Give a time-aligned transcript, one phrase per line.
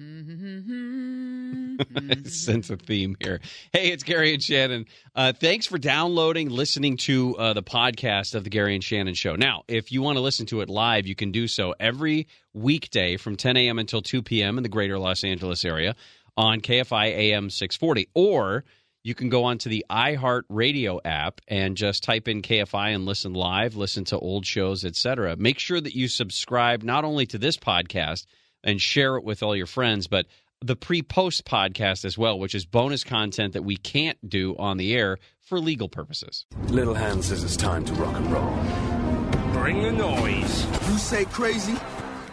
[2.24, 3.38] sense a theme here.
[3.70, 4.86] Hey, it's Gary and Shannon.
[5.14, 9.36] Uh, thanks for downloading, listening to uh, the podcast of the Gary and Shannon Show.
[9.36, 13.18] Now, if you want to listen to it live, you can do so every weekday
[13.18, 13.78] from 10 a.m.
[13.78, 14.56] until 2 p.m.
[14.56, 15.94] in the greater Los Angeles area
[16.34, 18.08] on KFI AM 640.
[18.14, 18.64] Or
[19.02, 23.34] you can go onto the iHeart Radio app and just type in KFI and listen
[23.34, 25.36] live, listen to old shows, etc.
[25.36, 28.24] Make sure that you subscribe not only to this podcast
[28.64, 30.26] and share it with all your friends, but
[30.62, 34.94] the pre-post podcast as well, which is bonus content that we can't do on the
[34.94, 36.44] air for legal purposes.
[36.68, 39.52] Little Hand says it's time to rock and roll.
[39.54, 40.66] Bring the noise.
[40.88, 41.76] You say crazy,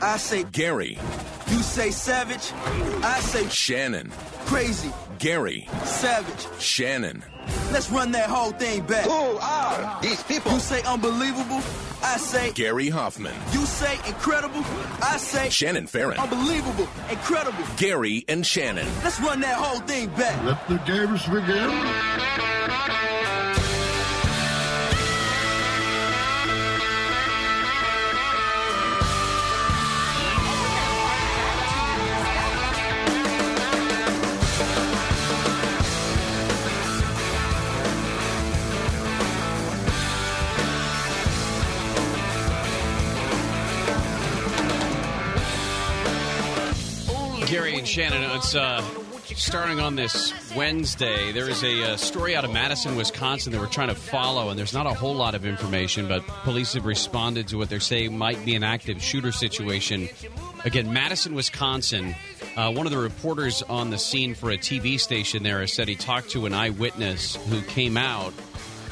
[0.02, 0.98] I say Gary,
[1.50, 2.52] you say savage,
[3.04, 4.12] I say Shannon,
[4.46, 6.62] crazy, Gary, savage.
[6.62, 7.24] Shannon.
[7.72, 9.06] Let's run that whole thing back.
[9.06, 10.52] Who are these people?
[10.54, 11.62] You say unbelievable,
[12.04, 14.64] I say Gary Hoffmann, you say incredible,
[15.02, 17.64] I say Shannon Farren, unbelievable, incredible.
[17.78, 18.88] Gary and Shannon.
[19.04, 20.44] Let's run that whole thing back.
[20.44, 23.17] Let the games begin.
[47.50, 48.84] Gary and Shannon, it's uh,
[49.36, 51.32] starting on this Wednesday.
[51.32, 54.60] There is a uh, story out of Madison, Wisconsin that we're trying to follow, and
[54.60, 58.18] there's not a whole lot of information, but police have responded to what they're saying
[58.18, 60.10] might be an active shooter situation.
[60.66, 62.16] Again, Madison, Wisconsin.
[62.58, 65.88] Uh, one of the reporters on the scene for a TV station there has said
[65.88, 68.34] he talked to an eyewitness who came out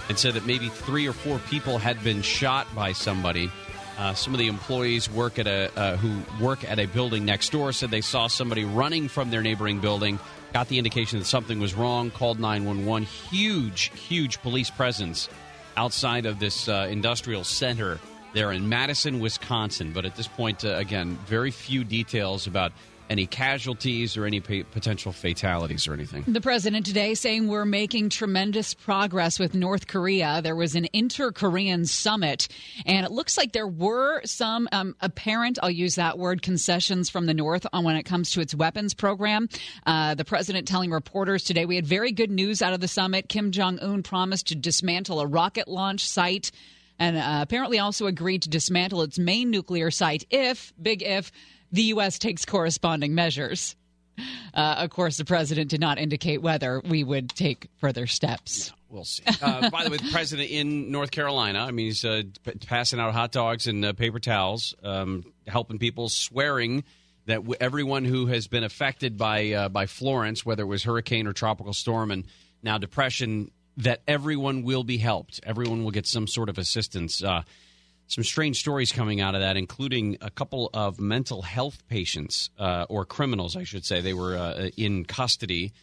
[0.07, 3.51] and said that maybe three or four people had been shot by somebody.
[3.97, 7.51] Uh, some of the employees work at a uh, who work at a building next
[7.51, 10.19] door said they saw somebody running from their neighboring building.
[10.53, 12.11] Got the indication that something was wrong.
[12.11, 13.03] Called nine one one.
[13.03, 15.29] Huge, huge police presence
[15.77, 17.99] outside of this uh, industrial center
[18.33, 19.93] there in Madison, Wisconsin.
[19.93, 22.73] But at this point, uh, again, very few details about
[23.09, 26.23] any casualties or any potential fatalities or anything.
[26.27, 30.41] The president today saying we're making tremendous progress with North Korea.
[30.43, 32.47] There was an inter Korean summit,
[32.85, 37.25] and it looks like there were some um, apparent, I'll use that word, concessions from
[37.25, 39.49] the North on when it comes to its weapons program.
[39.85, 43.29] Uh, the president telling reporters today we had very good news out of the summit.
[43.29, 46.51] Kim Jong un promised to dismantle a rocket launch site.
[46.97, 51.31] And uh, apparently also agreed to dismantle its main nuclear site if, big if,
[51.71, 52.19] the U.S.
[52.19, 53.75] takes corresponding measures.
[54.53, 58.71] Uh, of course, the president did not indicate whether we would take further steps.
[58.89, 59.23] We'll see.
[59.41, 62.99] Uh, by the way, the president in North Carolina, I mean, he's uh, p- passing
[62.99, 66.85] out hot dogs and uh, paper towels, um, helping people, swearing
[67.25, 71.27] that w- everyone who has been affected by uh, by Florence, whether it was hurricane
[71.27, 72.25] or tropical storm, and
[72.63, 75.41] now depression, that everyone will be helped.
[75.43, 77.21] Everyone will get some sort of assistance.
[78.07, 82.85] Some strange stories coming out of that, including a couple of mental health patients uh,
[82.87, 84.01] or criminals, I should say.
[84.01, 85.73] They were uh, in custody,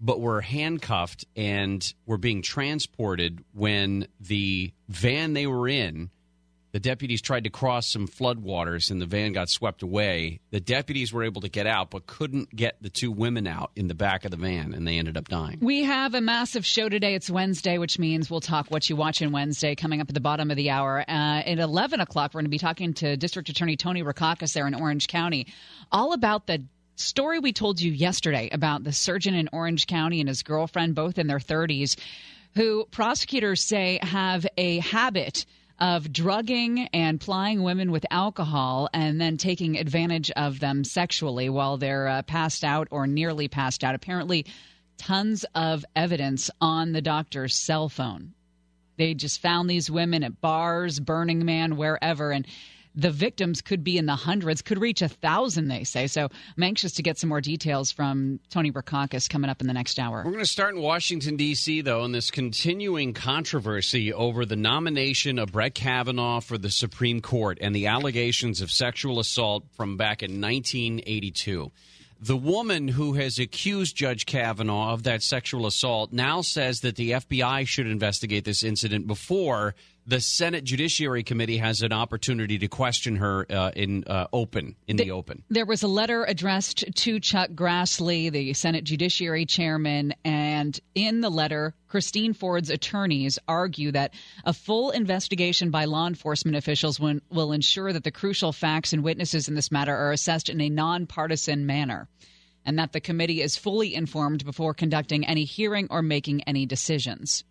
[0.00, 6.10] but were handcuffed and were being transported when the van they were in.
[6.74, 10.40] The deputies tried to cross some floodwaters and the van got swept away.
[10.50, 13.86] The deputies were able to get out, but couldn't get the two women out in
[13.86, 15.58] the back of the van, and they ended up dying.
[15.62, 17.14] We have a massive show today.
[17.14, 20.20] It's Wednesday, which means we'll talk what you watch on Wednesday coming up at the
[20.20, 20.98] bottom of the hour.
[20.98, 24.66] Uh, at 11 o'clock, we're going to be talking to District Attorney Tony Rackauckas there
[24.66, 25.46] in Orange County,
[25.92, 26.64] all about the
[26.96, 31.20] story we told you yesterday about the surgeon in Orange County and his girlfriend, both
[31.20, 31.96] in their 30s,
[32.56, 35.46] who prosecutors say have a habit
[35.78, 41.76] of drugging and plying women with alcohol and then taking advantage of them sexually while
[41.76, 43.94] they're uh, passed out or nearly passed out.
[43.94, 44.46] Apparently,
[44.96, 48.32] tons of evidence on the doctor's cell phone.
[48.96, 52.46] They just found these women at bars, Burning Man, wherever, and
[52.94, 56.06] the victims could be in the hundreds, could reach a thousand, they say.
[56.06, 59.72] So I'm anxious to get some more details from Tony Rackauckas coming up in the
[59.72, 60.18] next hour.
[60.24, 65.38] We're going to start in Washington, D.C., though, in this continuing controversy over the nomination
[65.38, 70.22] of Brett Kavanaugh for the Supreme Court and the allegations of sexual assault from back
[70.22, 71.72] in 1982.
[72.20, 77.10] The woman who has accused Judge Kavanaugh of that sexual assault now says that the
[77.10, 79.74] FBI should investigate this incident before
[80.06, 84.96] the Senate Judiciary Committee has an opportunity to question her uh, in uh, open in
[84.96, 85.42] the, the open.
[85.48, 91.30] There was a letter addressed to Chuck Grassley, the Senate Judiciary Chairman, and in the
[91.30, 94.14] letter, Christine Ford's attorneys argue that
[94.44, 99.02] a full investigation by law enforcement officials will, will ensure that the crucial facts and
[99.02, 102.08] witnesses in this matter are assessed in a nonpartisan manner,
[102.64, 107.44] and that the committee is fully informed before conducting any hearing or making any decisions.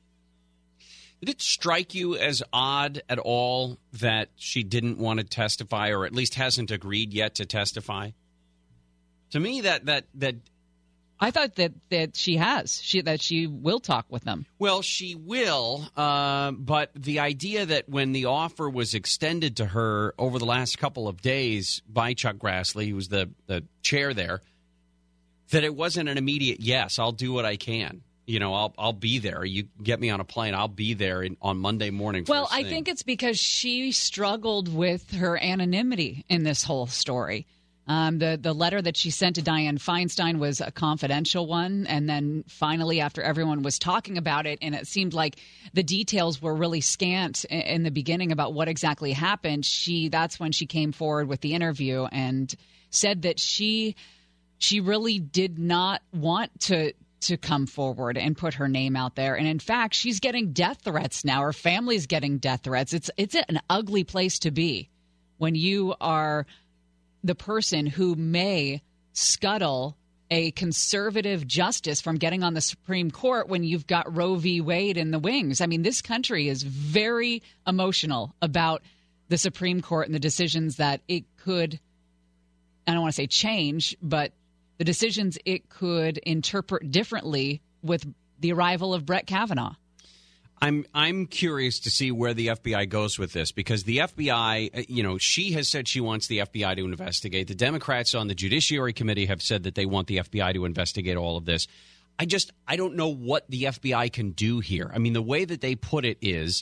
[1.23, 6.05] Did it strike you as odd at all that she didn't want to testify, or
[6.05, 8.09] at least hasn't agreed yet to testify?
[9.31, 10.35] To me, that that that
[11.21, 14.45] I thought that that she has she that she will talk with them.
[14.59, 20.13] Well, she will, uh, but the idea that when the offer was extended to her
[20.19, 24.41] over the last couple of days by Chuck Grassley, who was the, the chair there,
[25.51, 28.01] that it wasn't an immediate yes, I'll do what I can.
[28.25, 29.43] You know, I'll I'll be there.
[29.43, 32.25] You get me on a plane, I'll be there in, on Monday morning.
[32.27, 32.71] Well, first I thing.
[32.71, 37.45] think it's because she struggled with her anonymity in this whole story.
[37.85, 42.07] Um, the the letter that she sent to Dianne Feinstein was a confidential one, and
[42.07, 45.35] then finally, after everyone was talking about it, and it seemed like
[45.73, 50.39] the details were really scant in, in the beginning about what exactly happened, she that's
[50.39, 52.55] when she came forward with the interview and
[52.89, 53.97] said that she
[54.59, 56.93] she really did not want to
[57.27, 60.81] to come forward and put her name out there and in fact she's getting death
[60.83, 64.89] threats now her family's getting death threats it's it's an ugly place to be
[65.37, 66.45] when you are
[67.23, 68.81] the person who may
[69.13, 69.95] scuttle
[70.31, 74.61] a conservative justice from getting on the Supreme Court when you've got Roe v.
[74.61, 75.61] Wade in the wings.
[75.61, 78.81] I mean, this country is very emotional about
[79.29, 81.79] the Supreme Court and the decisions that it could,
[82.87, 84.31] I don't want to say change, but
[84.83, 88.06] the decisions it could interpret differently with
[88.39, 89.75] the arrival of Brett Kavanaugh.
[90.62, 94.83] I'm I'm curious to see where the FBI goes with this because the FBI, uh,
[94.89, 97.47] you know, she has said she wants the FBI to investigate.
[97.47, 101.15] The Democrats on the Judiciary Committee have said that they want the FBI to investigate
[101.15, 101.65] all of this.
[102.19, 104.91] I just I don't know what the FBI can do here.
[104.94, 106.62] I mean, the way that they put it is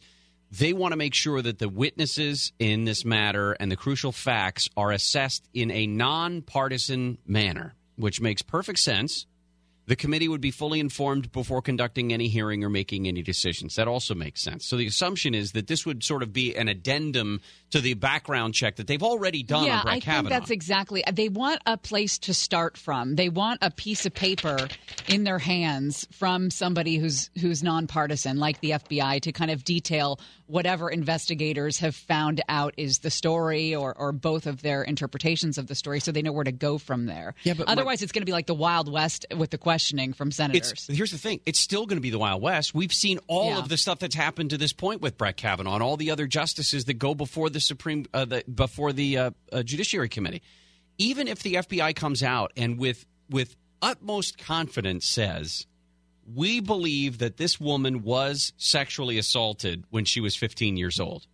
[0.51, 4.69] they want to make sure that the witnesses in this matter and the crucial facts
[4.77, 9.25] are assessed in a nonpartisan manner, which makes perfect sense.
[9.87, 13.75] The committee would be fully informed before conducting any hearing or making any decisions.
[13.75, 14.65] That also makes sense.
[14.65, 17.41] So the assumption is that this would sort of be an addendum
[17.71, 20.29] to the background check that they've already done yeah, on Brett I Kavanaugh.
[20.29, 21.03] think that's exactly.
[21.11, 23.15] They want a place to start from.
[23.15, 24.67] They want a piece of paper
[25.07, 30.19] in their hands from somebody who's who's nonpartisan, like the FBI, to kind of detail
[30.51, 35.67] whatever investigators have found out is the story, or or both of their interpretations of
[35.67, 37.33] the story, so they know where to go from there.
[37.43, 40.13] Yeah, but my- otherwise, it's going to be like the Wild West with the questioning
[40.13, 40.85] from senators.
[40.87, 41.39] Here's the thing.
[41.45, 42.75] It's still going to be the Wild West.
[42.75, 43.59] We've seen all Yeah.
[43.59, 46.27] of the stuff that's happened to this point with Brett Kavanaugh and all the other
[46.27, 50.41] justices that go before the Supreme, uh, the, before the uh, uh, Judiciary Committee.
[50.97, 55.65] Even if the FBI comes out and with with utmost confidence says,
[56.35, 61.27] "We believe that this woman was sexually assaulted when she was 15 years old."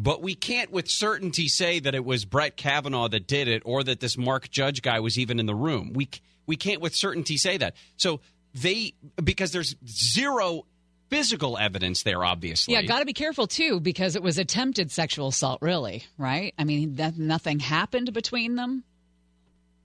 [0.00, 3.82] But we can't with certainty say that it was Brett Kavanaugh that did it or
[3.82, 5.92] that this Mark Judge guy was even in the room.
[5.92, 6.08] We
[6.46, 7.74] we can't with certainty say that.
[7.96, 8.20] So
[8.54, 10.66] they because there's zero
[11.10, 12.74] physical evidence there obviously.
[12.74, 16.54] Yeah, got to be careful too because it was attempted sexual assault, really, right?
[16.56, 18.84] I mean, that, nothing happened between them.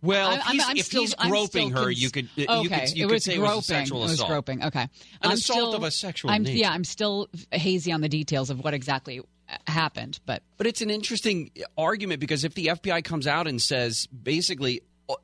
[0.03, 2.45] Well, I'm- if I'm- he's, I'm if still- he's groping her, cons- you could you
[2.45, 2.55] could
[2.95, 3.51] you it could was say groping.
[3.53, 4.29] it was a sexual it was assault.
[4.29, 4.63] groping.
[4.63, 4.89] Okay, An
[5.21, 6.57] I'm assault still, of a sexual I'm, nature.
[6.57, 9.21] Yeah, I'm still hazy on the details of what exactly
[9.67, 14.07] happened, but But it's an interesting argument because if the FBI comes out and says
[14.07, 15.15] basically uh,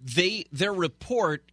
[0.00, 1.44] they their report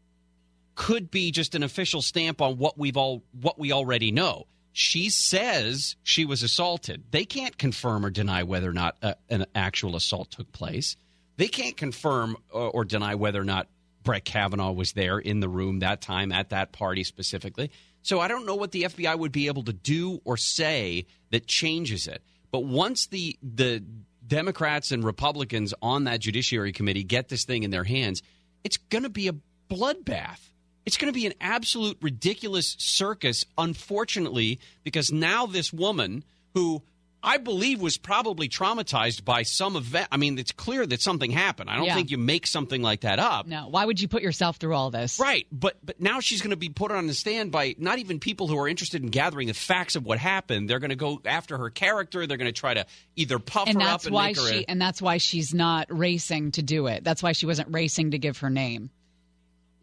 [0.76, 4.48] could be just an official stamp on what we've all what we already know.
[4.74, 7.04] She says she was assaulted.
[7.12, 10.96] They can't confirm or deny whether or not uh, an actual assault took place.
[11.38, 13.68] They can't confirm or, or deny whether or not
[14.04, 17.72] Brett Kavanaugh was there in the room that time at that party specifically.
[18.02, 21.46] So I don't know what the FBI would be able to do or say that
[21.46, 22.24] changes it.
[22.52, 23.84] But once the the
[24.26, 28.22] Democrats and Republicans on that Judiciary Committee get this thing in their hands,
[28.64, 29.36] it's going to be a
[29.70, 30.40] bloodbath.
[30.86, 36.24] It's going to be an absolute ridiculous circus, unfortunately, because now this woman
[36.54, 36.82] who
[37.24, 40.08] I believe was probably traumatized by some event.
[40.12, 41.70] I mean, it's clear that something happened.
[41.70, 41.96] I don't Yeah.
[41.96, 43.46] think you make something like that up.
[43.48, 43.68] no.
[43.68, 45.20] Why would you put yourself through all this?
[45.20, 48.20] Right, but but now she's going to be put on the stand by not even
[48.20, 50.70] people who are interested in gathering the facts of what happened.
[50.70, 52.26] They're going to go after her character.
[52.26, 52.86] They're going to try to
[53.16, 54.48] either puff And her that's up and why make her.
[54.48, 57.04] she a, and that's why she's not racing to do it.
[57.04, 58.90] That's why she wasn't racing to give her name.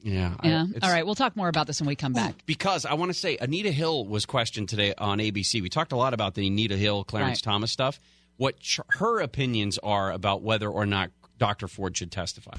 [0.03, 0.65] Yeah, Yeah.
[0.75, 2.35] it's- All right, we'll talk more about this when we come back.
[2.47, 5.61] Because I want to say Anita Hill was questioned today on ABC.
[5.63, 7.43] We talked a lot about the Anita Hill, Clarence Right.
[7.53, 7.99] Thomas stuff.
[8.37, 11.69] What ch- her opinions are about whether or not Dr.
[11.69, 12.53] Ford should testify.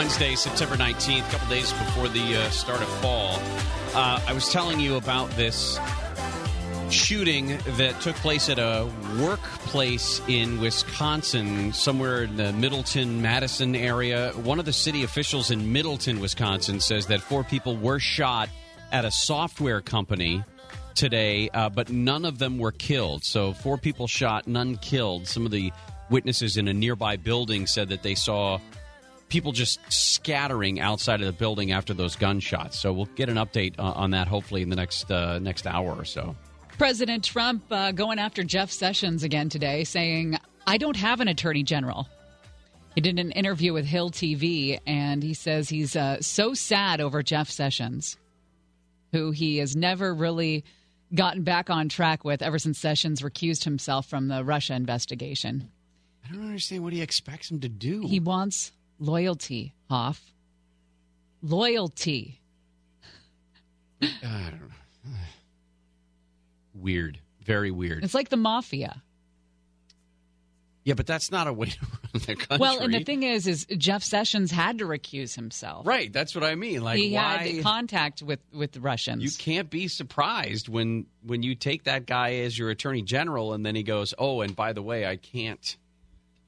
[0.00, 3.38] Wednesday, September 19th, a couple days before the uh, start of fall.
[3.94, 5.78] Uh, I was telling you about this
[6.88, 8.90] shooting that took place at a
[9.20, 14.32] workplace in Wisconsin, somewhere in the Middleton, Madison area.
[14.36, 18.48] One of the city officials in Middleton, Wisconsin, says that four people were shot
[18.92, 20.42] at a software company
[20.94, 23.22] today, uh, but none of them were killed.
[23.22, 25.26] So, four people shot, none killed.
[25.26, 25.70] Some of the
[26.08, 28.60] witnesses in a nearby building said that they saw
[29.30, 32.78] people just scattering outside of the building after those gunshots.
[32.78, 35.94] So, we'll get an update uh, on that hopefully in the next uh, next hour
[35.94, 36.36] or so.
[36.76, 41.62] President Trump uh, going after Jeff Sessions again today, saying, I don't have an attorney
[41.62, 42.08] general.
[42.94, 47.22] He did an interview with Hill TV, and he says he's uh, so sad over
[47.22, 48.16] Jeff Sessions,
[49.12, 50.64] who he has never really
[51.14, 55.70] gotten back on track with ever since Sessions recused himself from the Russia investigation.
[56.24, 58.06] I don't understand what he expects him to do.
[58.06, 60.32] He wants loyalty, Hoff.
[61.42, 62.40] Loyalty.
[64.02, 65.10] I don't know.
[66.74, 67.18] Weird.
[67.44, 68.04] Very weird.
[68.04, 69.02] It's like the mafia.
[70.84, 72.56] Yeah, but that's not a way to run the country.
[72.58, 75.86] Well, and the thing is, is Jeff Sessions had to recuse himself.
[75.86, 76.10] right?
[76.10, 76.82] That's what I mean.
[76.82, 77.36] Like, he why?
[77.36, 79.22] had contact with with the Russians.
[79.22, 83.64] you can't be surprised when when you take that guy as your attorney general, and
[83.64, 85.76] then he goes, "Oh, and by the way, I can't,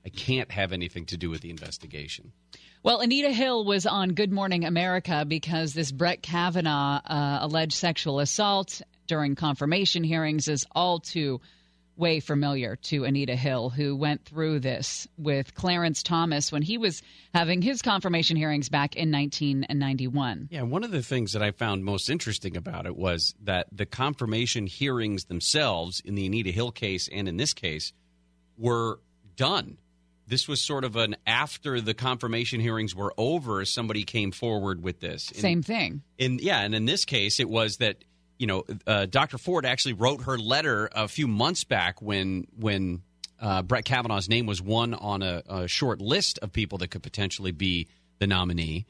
[0.05, 2.33] I can't have anything to do with the investigation."
[2.83, 8.19] Well, Anita Hill was on Good Morning America because this Brett Kavanaugh uh, alleged sexual
[8.19, 11.41] assault during confirmation hearings is all too
[11.97, 17.03] way familiar to Anita Hill, who went through this with Clarence Thomas when he was
[17.35, 20.49] having his confirmation hearings back in 1991.
[20.51, 23.87] Yeah, one of the things that I found most interesting about it was that the
[23.87, 27.93] confirmation hearings themselves in the Anita Hill case and in this case
[28.57, 28.99] were
[29.37, 29.79] done.
[30.33, 34.99] This was sort of an after the confirmation hearings were over, somebody came forward with
[34.99, 35.25] this.
[35.25, 36.01] Same thing.
[36.17, 38.03] in yeah, and in this case, it was that
[38.39, 39.37] you know uh, Dr.
[39.37, 43.03] Ford actually wrote her letter a few months back when when
[43.43, 47.03] uh, Brett Kavanaugh's name was one on a, a short list of people that could
[47.03, 48.87] potentially be the nominee.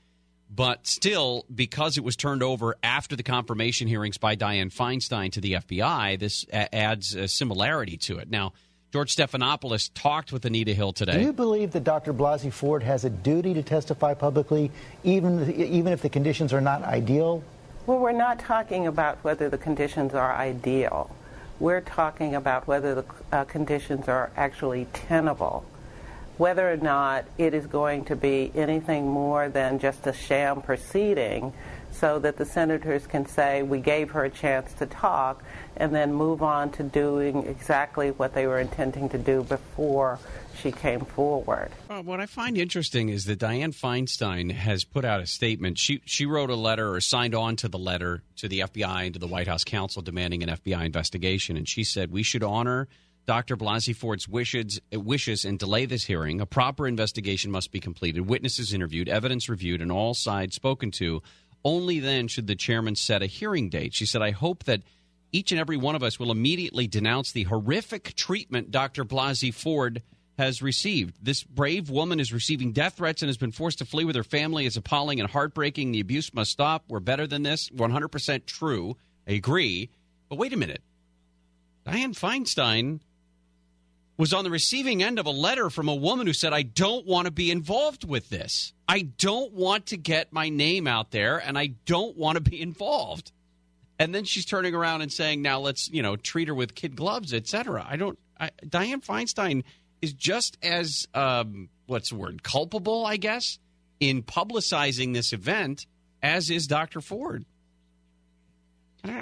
[0.49, 5.41] But still, because it was turned over after the confirmation hearings by Dianne Feinstein to
[5.41, 8.31] the FBI, this a- adds a similarity to it.
[8.31, 8.53] Now,
[8.93, 11.15] George Stephanopoulos talked with Anita Hill today.
[11.15, 12.13] Do you believe that Dr.
[12.13, 14.71] Blasey Ford has a duty to testify publicly,
[15.03, 17.43] even even if the conditions are not ideal?
[17.87, 21.11] Well, we're not talking about whether the conditions are ideal.
[21.59, 25.65] We're talking about whether the uh, conditions are actually tenable.
[26.37, 31.55] Whether or not it is going to be anything more than just a sham proceeding
[31.93, 35.43] so that the senators can say, we gave her a chance to talk,
[35.77, 40.19] and then move on to doing exactly what they were intending to do before
[40.61, 41.71] she came forward.
[41.89, 45.79] Uh, what I find interesting is that Dianne Feinstein has put out a statement.
[45.79, 49.15] She she wrote a letter or signed on to the letter to the FBI and
[49.15, 52.89] to the White House counsel demanding an FBI investigation, and she said we should honor
[53.27, 53.57] Dr.
[53.57, 56.41] Blasey Ford's wishes, wishes and delay this hearing.
[56.41, 61.23] A proper investigation must be completed, witnesses interviewed, evidence reviewed, and all sides spoken to.
[61.65, 63.95] Only then should the chairman set a hearing date.
[63.95, 64.83] She said, I hope that
[65.33, 69.05] each and every one of us will immediately denounce the horrific treatment Dr.
[69.05, 70.03] Blasey Ford
[70.39, 71.17] has received.
[71.23, 74.25] This brave woman is receiving death threats and has been forced to flee with her
[74.25, 74.67] family.
[74.67, 75.93] It's appalling and heartbreaking.
[75.93, 76.85] The abuse must stop.
[76.89, 77.69] We're better than this.
[77.71, 78.97] 100% true.
[79.29, 79.91] I agree.
[80.29, 80.83] But wait a minute.
[81.87, 83.01] Dianne Feinstein
[84.17, 87.07] was on the receiving end of a letter from a woman who said, I don't
[87.07, 88.73] want to be involved with this.
[88.89, 92.61] I don't want to get my name out there and I don't want to be
[92.61, 93.33] involved.
[93.99, 96.97] And then she's turning around and saying, now let's, you know, treat her with kid
[96.97, 97.87] gloves, etc.
[97.89, 99.65] I don't, I, Dianne Feinstein
[100.01, 103.59] is just as, um, what's the word, culpable, I guess,
[104.01, 105.87] in publicizing this event
[106.23, 107.01] as is Dr.
[107.01, 107.45] Ford.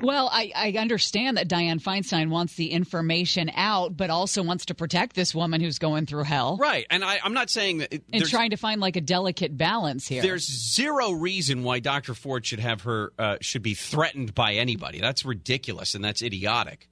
[0.02, 4.74] Well, I, I understand that Dianne Feinstein wants the information out, but also wants to
[4.74, 6.58] protect this woman who's going through hell.
[6.58, 6.86] Right.
[6.90, 7.94] And I, I'm not saying that.
[7.94, 10.20] it- And trying to find like a delicate balance here.
[10.20, 12.12] There's zero reason why Dr.
[12.14, 15.00] Ford should have her uh, should be threatened by anybody.
[15.00, 16.86] That's ridiculous and that's idiotic.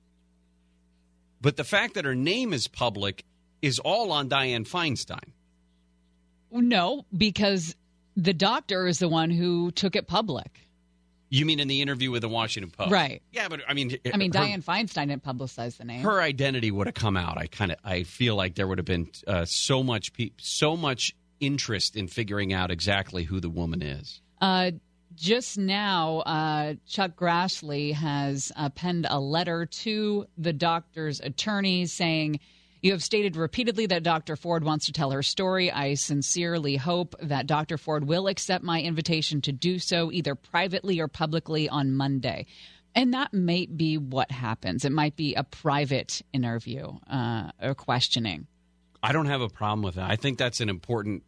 [1.43, 3.23] But the fact that her name is public
[3.61, 5.33] is all on Dianne Feinstein.
[6.51, 7.77] no, because
[8.17, 10.61] the doctor is the one who took it public.
[11.31, 12.91] You mean in the interview with the Washington Post?
[12.91, 13.23] Right.
[13.33, 16.01] Yeah, but I mean, I mean, her, Dianne Feinstein didn't publicize the name.
[16.01, 17.37] her identity would have come out.
[17.39, 20.77] I kind of I feel like there would have been uh, so much pe- so
[20.77, 24.21] much interest in figuring out exactly who the woman is.
[24.41, 24.71] Uh,
[25.15, 32.41] just now, uh, Chuck Grassley has uh, penned a letter to the doctor's attorney saying
[32.81, 34.37] You have stated repeatedly that Dr.
[34.37, 35.71] Ford wants to tell her story.
[35.71, 37.77] I sincerely hope that Dr.
[37.77, 42.47] Ford will accept my invitation to do so, either privately or publicly, on Monday.
[42.95, 44.85] And that may be what happens.
[44.85, 48.47] It might be a private interview uh, or questioning.
[49.03, 50.11] I don't have a problem with that.
[50.11, 51.23] I think that's an important.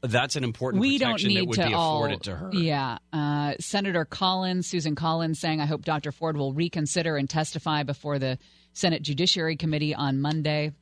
[0.00, 2.50] That's an important we don't protection need that would to be all, afforded to her.
[2.52, 6.12] Yeah, uh, Senator Collins, Susan Collins, saying, "I hope Dr.
[6.12, 8.38] Ford will reconsider and testify before the
[8.78, 10.72] Senate Judiciary Committee on Monday."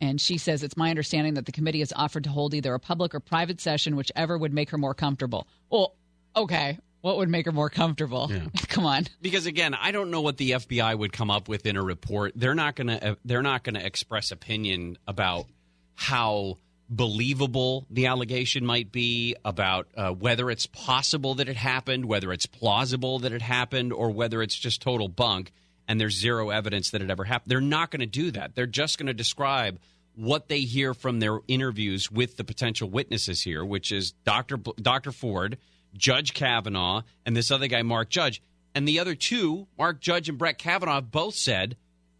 [0.00, 2.80] And she says, "It's my understanding that the committee has offered to hold either a
[2.80, 5.94] public or private session, whichever would make her more comfortable." Well,
[6.34, 8.28] okay, what would make her more comfortable?
[8.30, 8.46] Yeah.
[8.68, 9.06] Come on.
[9.22, 12.32] Because again, I don't know what the FBI would come up with in a report.
[12.36, 15.46] They're not going to they're not going to express opinion about
[15.94, 22.32] how believable the allegation might be about uh, whether it's possible that it happened, whether
[22.32, 25.52] it's plausible that it happened, or whether it's just total bunk
[25.90, 27.50] and there's zero evidence that it ever happened.
[27.50, 28.54] They're not going to do that.
[28.54, 29.80] They're just going to describe
[30.14, 34.56] what they hear from their interviews with the potential witnesses here, which is Dr.
[34.56, 35.10] B- Dr.
[35.10, 35.58] Ford,
[35.92, 38.40] Judge Kavanaugh, and this other guy, Mark Judge.
[38.72, 41.76] And the other two, Mark Judge and Brett Kavanaugh, both said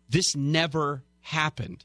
[0.08, 1.84] this never happened.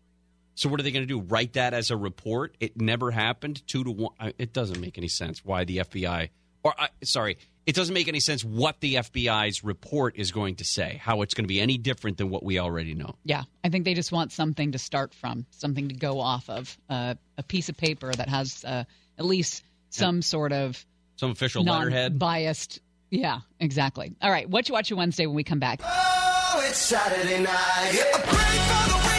[0.56, 1.20] So what are they going to do?
[1.22, 2.56] Write that as a report?
[2.60, 3.62] It never happened.
[3.68, 4.34] Two to one.
[4.40, 6.30] It doesn't make any sense why the FBI,
[6.64, 10.64] or uh, sorry, it doesn't make any sense what the FBI's report is going to
[10.64, 11.00] say.
[11.02, 13.16] How it's going to be any different than what we already know.
[13.24, 16.78] Yeah, I think they just want something to start from, something to go off of,
[16.90, 18.84] uh, a piece of paper that has uh,
[19.18, 22.14] at least some sort of Some official letterhead.
[22.14, 22.82] non-biased.
[23.10, 24.14] Yeah, exactly.
[24.22, 25.80] All right, what you watch watching Wednesday when we come back?
[25.84, 29.12] Oh, it's Saturday night.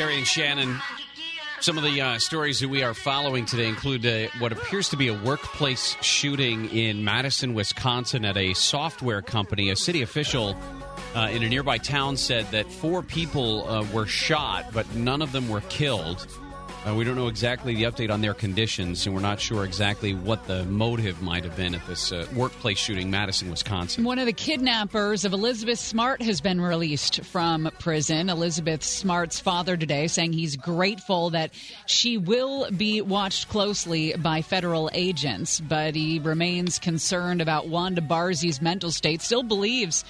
[0.00, 0.80] Gary and Shannon.
[1.60, 4.96] Some of the uh, stories that we are following today include uh, what appears to
[4.96, 9.68] be a workplace shooting in Madison, Wisconsin, at a software company.
[9.68, 10.56] A city official
[11.14, 15.32] uh, in a nearby town said that four people uh, were shot, but none of
[15.32, 16.26] them were killed.
[16.86, 20.14] Uh, we don't know exactly the update on their conditions, and we're not sure exactly
[20.14, 24.02] what the motive might have been at this uh, workplace shooting, Madison, Wisconsin.
[24.02, 28.30] One of the kidnappers of Elizabeth Smart has been released from prison.
[28.30, 31.52] Elizabeth Smart's father today saying he's grateful that
[31.84, 38.62] she will be watched closely by federal agents, but he remains concerned about Wanda Barzee's
[38.62, 39.20] mental state.
[39.20, 40.02] Still believes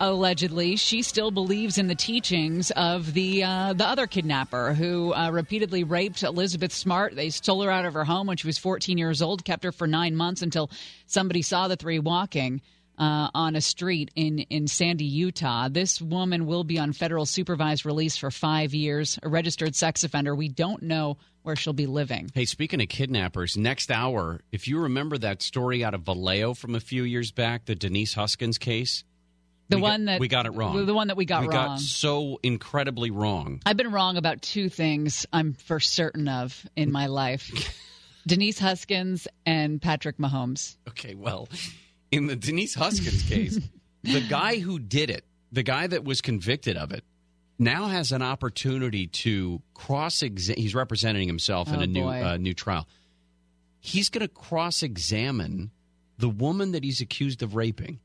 [0.00, 5.30] allegedly she still believes in the teachings of the uh, the other kidnapper who uh,
[5.30, 7.14] repeatedly raped Elizabeth Smart.
[7.14, 9.72] They stole her out of her home when she was 14 years old, kept her
[9.72, 10.70] for nine months until
[11.06, 12.60] somebody saw the three walking.
[12.96, 15.68] Uh, on a street in, in Sandy, Utah.
[15.68, 20.32] This woman will be on federal supervised release for five years, a registered sex offender.
[20.32, 22.30] We don't know where she'll be living.
[22.32, 26.76] Hey, speaking of kidnappers, next hour, if you remember that story out of Vallejo from
[26.76, 29.02] a few years back, the Denise Huskins case,
[29.68, 30.84] The we got- one that we got it wrong.
[30.86, 31.48] The one that we got wrong.
[31.48, 31.66] we wrong.
[31.68, 33.60] got so incredibly wrong.
[33.64, 37.50] I've been wrong about two things I'm for certain of in my life
[38.26, 40.76] Denise Huskins and Patrick Mahomes.
[40.88, 41.48] Okay, well,
[42.10, 43.58] in the Denise Huskins case,
[44.02, 47.04] the guy who did it, the guy that was convicted of it,
[47.58, 50.60] now has an opportunity to cross examine.
[50.62, 52.86] He's representing himself in Oh, a new uh, new trial.
[53.80, 55.70] He's going to cross examine
[56.18, 58.00] the woman that he's accused of raping.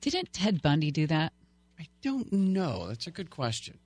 [0.00, 1.32] Didn't Ted Bundy do that?
[1.78, 2.88] I don't know.
[2.88, 3.78] That's a good question.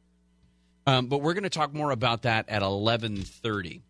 [0.87, 3.83] Um, but we're going to talk more about that at eleven thirty.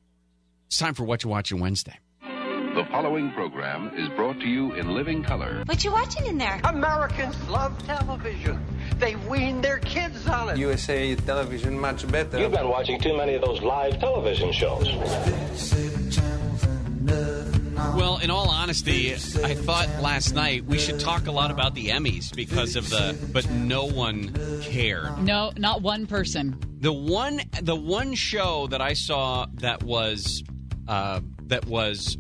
[0.67, 1.99] It's time for what you watching Wednesday.
[2.23, 5.63] The following program is brought to you in living color.
[5.67, 6.61] What you watching in there?
[6.63, 8.65] Americans love television.
[8.99, 10.57] They wean their kids on it.
[10.59, 12.39] USA television much better.
[12.39, 14.87] You've been watching too many of those live television shows.
[17.97, 19.17] Well, in all honesty, I
[19.55, 23.51] thought last night we should talk a lot about the Emmys because of the, but
[23.51, 25.19] no one cared.
[25.19, 26.57] No, not one person.
[26.81, 30.43] The one, the one show that I saw that was,
[30.89, 32.17] uh, that was,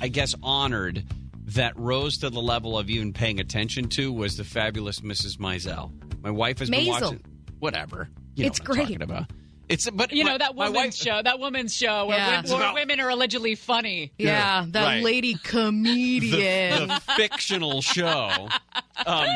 [0.00, 1.04] I guess, honored
[1.48, 5.38] that rose to the level of even paying attention to was the fabulous Mrs.
[5.38, 5.90] Maisel.
[6.22, 7.00] My wife has been Maisel.
[7.02, 7.24] watching.
[7.60, 8.08] Whatever.
[8.34, 8.82] You know It's what I'm great.
[8.84, 9.30] talking about.
[9.68, 12.36] It's but You my- know that woman's wife- show, that woman's show where, Yeah.
[12.42, 14.12] wom- where about- women are allegedly funny.
[14.18, 15.02] Yeah, that Right.
[15.02, 16.88] lady comedian.
[16.88, 18.48] the, the fictional show.
[19.04, 19.28] Um,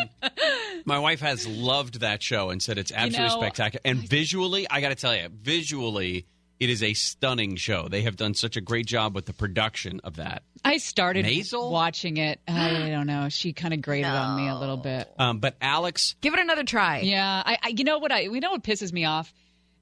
[0.85, 3.81] my wife has loved that show and said it's absolutely know, spectacular.
[3.85, 6.27] And visually, I got to tell you, visually,
[6.61, 7.89] It is a stunning show.
[7.89, 10.43] They have done such a great job with the production of that.
[10.63, 11.71] I started Maisel?
[11.71, 12.39] watching it.
[12.49, 13.31] I don't know.
[13.31, 15.11] She kind of grated on me a little bit.
[15.19, 16.99] Um, but Alex, Give it another try.
[17.01, 19.33] Yeah, I, I you know what I you know what pisses me off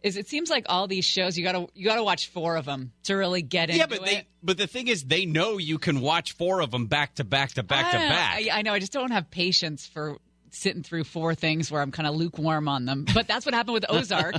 [0.02, 2.92] is it seems like all these shows you gotta you gotta watch four of them
[3.04, 4.04] to really get into yeah, but it.
[4.04, 7.24] they but the thing is, they know you can watch four of them back to
[7.24, 8.34] back to back to back.
[8.36, 8.72] I, I know.
[8.72, 10.18] I just don't have patience for
[10.50, 13.04] sitting through four things where I'm kind of lukewarm on them.
[13.12, 14.36] But that's what happened with Ozark.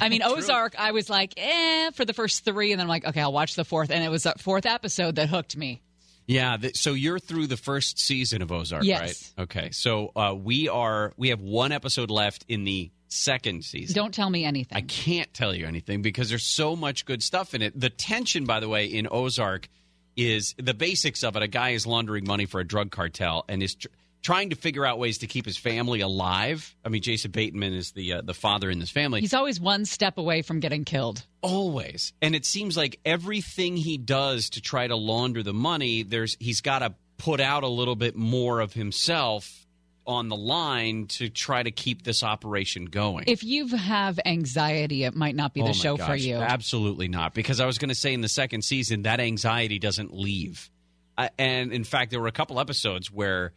[0.00, 3.06] I mean, Ozark, I was like, eh, for the first three, and then I'm like,
[3.06, 5.80] okay, I'll watch the fourth, and it was that fourth episode that hooked me.
[6.26, 9.32] Yeah, th- so you're through the first season of Ozark, Yes.
[9.38, 9.44] right?
[9.44, 13.94] Okay, so uh, we are we have one episode left in the second season.
[13.94, 14.76] Don't tell me anything.
[14.76, 17.78] I can't tell you anything because there's so much good stuff in it.
[17.78, 19.68] The tension, by the way, in Ozark
[20.16, 21.42] is the basics of it.
[21.42, 23.88] A guy is laundering money for a drug cartel and is tr-
[24.22, 26.74] trying to figure out ways to keep his family alive.
[26.84, 29.20] I mean, Jason Bateman is the uh, the father in this family.
[29.20, 31.24] He's always one step away from getting killed.
[31.40, 32.12] Always.
[32.20, 36.60] And it seems like everything he does to try to launder the money, there's he's
[36.60, 39.66] got to put out a little bit more of himself
[40.08, 43.24] on the line to try to keep this operation going.
[43.28, 46.36] If you have anxiety, it might not be the Oh show for you.
[46.36, 47.34] Absolutely not.
[47.34, 50.70] Because I was going to say in the second season, that anxiety doesn't leave.
[51.16, 53.52] I, and in fact, there were a couple episodes where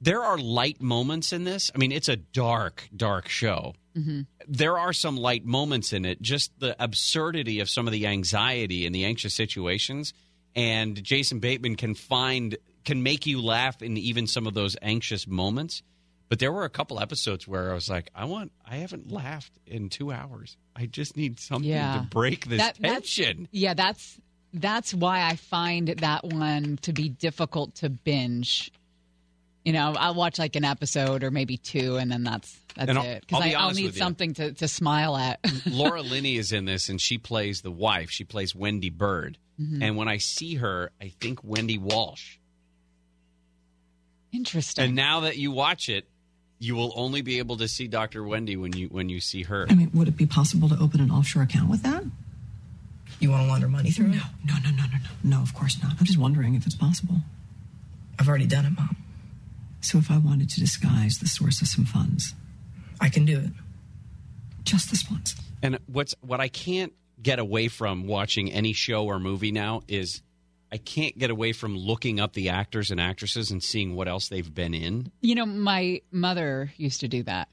[0.00, 1.72] there are light moments in this.
[1.74, 3.74] I mean, it's a dark, dark show.
[3.96, 4.22] Mm-hmm.
[4.46, 8.86] There are some light moments in it, just the absurdity of some of the anxiety
[8.86, 10.14] and the anxious situations.
[10.54, 15.26] And Jason Bateman can find, can make you laugh in even some of those anxious
[15.26, 15.82] moments.
[16.28, 19.52] But there were a couple episodes where I was like, I want, I haven't laughed
[19.66, 20.56] in two hours.
[20.74, 21.98] I just need something Yeah.
[22.00, 23.48] to break this That- that's- tension.
[23.52, 24.18] Yeah, that's
[24.52, 28.70] that's why I find that one to be difficult to binge.
[29.64, 32.98] You know, I'll watch like an episode or maybe two, and then that's that's And
[32.98, 33.24] I'll- it.
[33.32, 35.40] I'll Because be I'll need something to, to smile at.
[35.66, 38.10] Laura Linney is in this, and she plays the wife.
[38.10, 39.36] She plays Wendy Byrde.
[39.60, 39.82] Mhm.
[39.82, 42.36] And when I see her, I think Wendy Walsh.
[44.32, 44.84] Interesting.
[44.84, 46.06] And now that you watch it,
[46.58, 48.24] you will only be able to see Dr.
[48.24, 49.66] Wendy when you when you see her.
[49.68, 52.04] I mean, would it be possible to open an offshore account with that?
[53.20, 54.22] You want to launder money through No, it?
[54.44, 55.36] no, no, no, no, no.
[55.38, 55.92] No, of course not.
[55.98, 57.16] I'm just wondering if it's possible.
[58.18, 58.96] I've already done it, Mom.
[59.80, 62.34] So if I wanted to disguise the source of some funds,
[63.00, 63.50] I can do it.
[64.64, 65.34] just this once.
[65.62, 66.92] And what's what I can't
[67.22, 70.22] get away from watching any show or movie now is
[70.72, 74.28] I can't get away from looking up the actors and actresses and seeing what else
[74.28, 75.12] they've been in.
[75.20, 77.48] you know, my mother used to do that.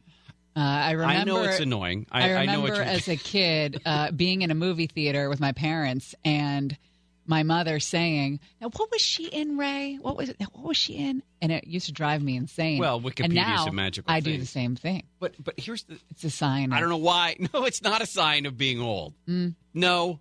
[0.56, 1.20] Uh, I remember.
[1.20, 2.06] I know it's annoying.
[2.12, 5.40] I, I I know remember as a kid uh, being in a movie theater with
[5.40, 6.78] my parents and
[7.26, 9.96] my mother saying, "Now, what was she in, Ray?
[10.00, 12.78] What was what was she in?" And it used to drive me insane.
[12.80, 15.04] Well, and Wikipedia's now a magical I do the same thing.
[15.20, 16.72] But but here's the It's a sign.
[16.72, 17.36] I don't know why.
[17.54, 19.16] No, it's not a sign of being old.
[19.28, 19.56] Mm.
[19.74, 20.20] No,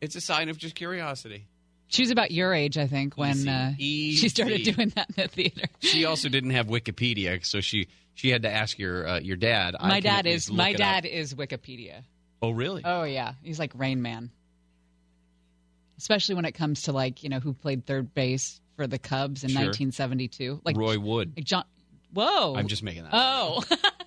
[0.00, 1.46] it's a sign of just curiosity.
[1.90, 3.72] She was about your age, I think, when Easy, uh,
[4.20, 5.66] she started doing that in the theater.
[5.80, 9.74] She also didn't have Wikipedia, so she she had to ask your uh, your dad.
[9.80, 11.10] My can dad is my dad up.
[11.10, 12.02] is Wikipedia.
[12.40, 12.82] Oh really?
[12.84, 14.30] Oh yeah, he's like Rain Man.
[15.98, 19.42] Especially when it comes to like you know who played third base for the Cubs
[19.44, 19.62] in Sure.
[19.66, 21.32] 1972, like Roy Wood.
[21.36, 21.64] like John.
[22.14, 23.10] Whoa, I'm just making that.
[23.12, 23.62] Oh,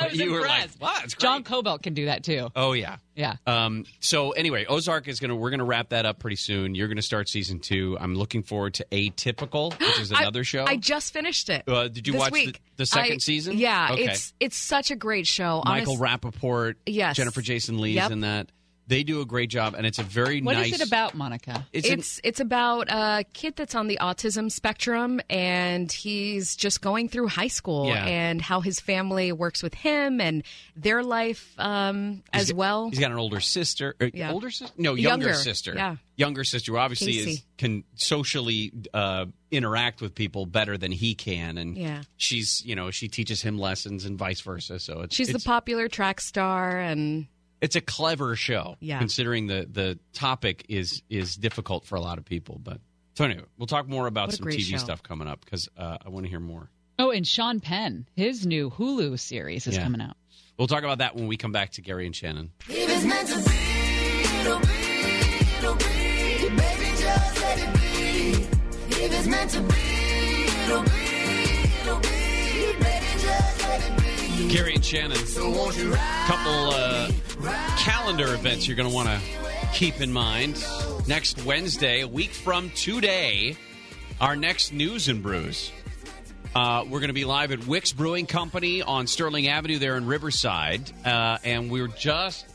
[0.00, 0.80] I was you were like, impressed.
[0.80, 2.48] "Wow, it's great." John Kobylt can do that too.
[2.56, 2.96] Oh yeah.
[3.14, 3.36] Yeah.
[3.46, 6.74] Um, so anyway, Ozark is gonna we're gonna wrap that up pretty soon.
[6.74, 7.96] You're gonna start season two.
[8.00, 10.64] I'm looking forward to Atypical, which is I- another show.
[10.64, 11.64] I just finished it.
[11.68, 12.60] Uh, did you this watch the- week.
[12.76, 13.58] the second I- season?
[13.58, 14.04] Yeah, Okay.
[14.06, 15.62] it's it's such a great show.
[15.64, 17.16] Michael Honest- Rapaport, Yes.
[17.16, 18.10] Jennifer Jason Lee's Yep.
[18.12, 18.48] in that.
[18.90, 20.80] They do a great job, and it's a very What is nice.
[20.80, 21.64] it about, Monica?
[21.72, 26.80] It's, an- It's it's about a kid that's on the autism spectrum and he's just
[26.80, 28.04] going through high school Yeah.
[28.04, 30.42] and how his family works with him and
[30.74, 32.90] their life um, he's as got- well.
[32.90, 33.94] He's got an older sister.
[34.00, 34.32] or Yeah.
[34.32, 34.74] Older sister?
[34.76, 35.72] No, younger, Younger, sister.
[35.76, 35.96] yeah.
[36.16, 37.44] Younger sister who obviously is Casey.
[37.58, 42.02] can socially uh, interact with people better than he can, and Yeah.
[42.16, 44.78] she's you know she teaches him lessons and vice versa.
[44.80, 47.26] So it's She's the it's, popular track star and
[47.60, 48.98] it's a clever show, Yeah.
[48.98, 52.58] considering the the topic is is difficult for a lot of people.
[52.62, 52.80] But
[53.14, 54.76] so anyway, we'll talk more about some TV show.
[54.78, 56.70] stuff coming up because uh, I want to hear more.
[56.98, 59.82] Oh, and Sean Penn, his new Hulu series is Yeah.
[59.84, 60.16] coming out.
[60.58, 62.50] We'll talk about that when we come back to Gary and Shannon.
[62.68, 64.66] If it's meant to be, it'll be,
[65.58, 65.84] it'll be.
[66.50, 69.02] Baby, just let it be.
[69.02, 70.90] If it's meant to be, it'll be,
[74.48, 75.16] Gary and Shannon.
[76.26, 77.10] Couple uh,
[77.78, 79.20] calendar events you're going to want to
[79.74, 80.64] keep in mind.
[81.06, 83.56] Next Wednesday, a week from today,
[84.20, 85.72] our next News and Brews.
[86.54, 90.06] Uh, we're going to be live at Wicks Brewing Company on Sterling Avenue there in
[90.06, 90.90] Riverside.
[91.04, 92.46] Uh, and we are just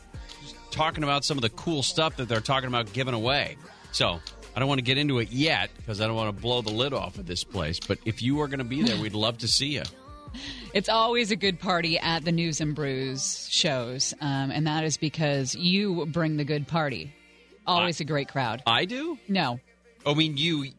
[0.70, 3.56] talking about some of the cool stuff that they're talking about giving away.
[3.92, 4.20] So
[4.54, 6.70] I don't want to get into it yet because I don't want to blow the
[6.70, 7.80] lid off of this place.
[7.80, 9.82] But if you are going to be there, we'd love to see you.
[10.74, 14.96] It's always a good party at the News and Brews shows, um, and that is
[14.96, 17.14] because you bring the good party.
[17.66, 18.62] Always a great crowd.
[18.66, 19.18] I do?
[19.28, 19.58] No,
[20.04, 20.70] I mean, you,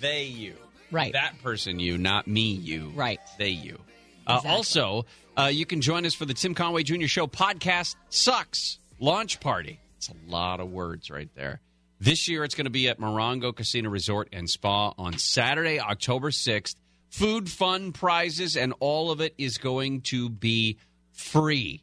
[0.00, 0.54] they, you.
[0.90, 1.12] Right.
[1.12, 2.92] That person, you, not me, you.
[2.94, 3.18] Right.
[3.38, 3.78] They, you.
[4.26, 7.06] Uh, Also, uh, you can join us for the Tim Conway Jr.
[7.06, 9.80] Show podcast Sucks launch party.
[9.96, 11.60] It's a lot of words right there.
[12.00, 16.30] This year, it's going to be at Morongo Casino Resort and Spa on Saturday, October
[16.30, 16.74] 6th.
[17.14, 20.78] Food, fun, prizes, and all of it is going to be
[21.12, 21.80] free.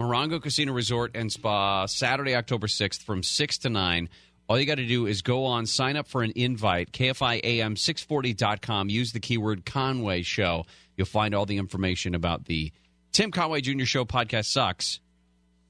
[0.00, 4.08] Morongo Casino Resort and Spa, Saturday, October 6th from 6 to 9.
[4.48, 9.12] All you got to do is go on, sign up for an invite, KFIAM640.com, use
[9.12, 10.64] the keyword Conway Show.
[10.96, 12.72] You'll find all the information about the
[13.12, 13.84] Tim Conway Jr.
[13.84, 15.00] Show podcast sucks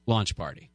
[0.07, 0.70] launch party.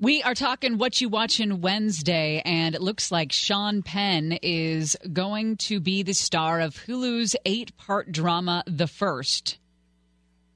[0.00, 5.56] We are talking what you watching Wednesday, and it looks like Sean Penn is going
[5.56, 9.58] to be the star of Hulu's eight part drama, The First.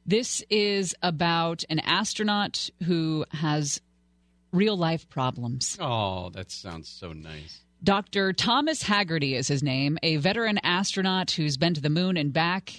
[0.06, 3.80] This is about an astronaut who has
[4.52, 5.76] real life problems.
[5.80, 7.62] Oh, that sounds so nice.
[7.82, 8.32] Dr.
[8.32, 12.72] Thomas Haggerty is his name, a veteran astronaut who's been to the moon and back.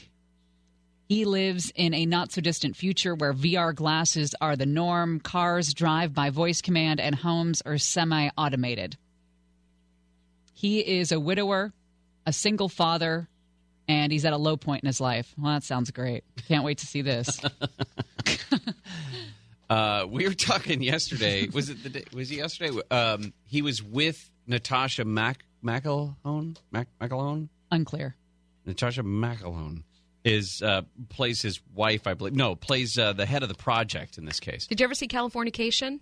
[1.10, 5.74] He lives in a not so distant future where VR glasses are the norm, cars
[5.74, 8.98] drive by voice command, and homes are semi automated.
[10.54, 11.74] He is a widower,
[12.26, 13.28] a single father,
[13.88, 15.34] and he's at a low point in his life.
[15.38, 16.24] Well, that sounds great.
[16.48, 17.42] Can't wait to see this.
[19.70, 21.48] Uh, we were talking yesterday.
[21.48, 22.80] Was it the day, was it yesterday?
[22.92, 26.58] Um, he was with Natasha Mac McElhone.
[26.70, 27.48] Mac McElhone.
[27.72, 28.16] Unclear.
[28.68, 29.82] Natasha McElhone
[30.24, 32.36] is uh, plays his wife, I believe.
[32.36, 34.68] No, plays uh, the head of the project in this case.
[34.68, 36.00] Did you ever see Californication?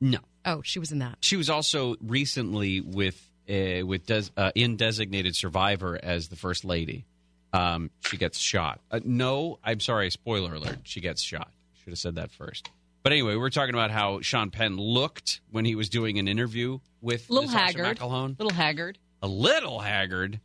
[0.00, 1.18] No, Oh, she was in that.
[1.22, 6.64] she was also recently with uh, with des- uh, in Designated Survivor as the first
[6.64, 7.06] lady.
[7.52, 8.80] Um, she gets shot.
[8.90, 10.10] Uh, no, I'm sorry.
[10.10, 10.78] Spoiler alert.
[10.84, 11.50] She gets shot.
[11.82, 12.68] Should have said that first.
[13.02, 16.80] But anyway, we're talking about how Sean Penn looked when he was doing an interview
[17.00, 17.98] with little Natasha haggard.
[18.00, 18.38] McElhone.
[18.38, 18.98] little haggard.
[19.22, 20.40] A little haggard.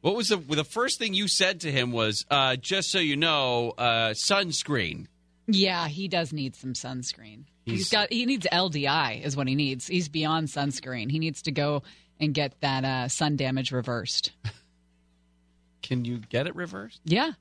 [0.00, 3.16] What was the the first thing you said to him was, uh, "Just so you
[3.16, 5.06] know, uh, sunscreen."
[5.46, 7.44] Yeah, he does need some sunscreen.
[7.64, 9.86] He's- he's got he needs LDI is what he needs.
[9.86, 11.10] He's beyond sunscreen.
[11.10, 11.82] He needs to go
[12.20, 14.32] and get that uh, sun damage reversed.
[15.82, 17.00] Can you get it reversed?
[17.04, 17.32] Yeah.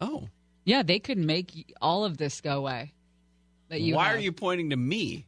[0.00, 0.28] Oh,
[0.64, 2.92] Yeah, they could make all of this go away.
[3.68, 4.16] That you why have.
[4.16, 5.26] are you pointing to me?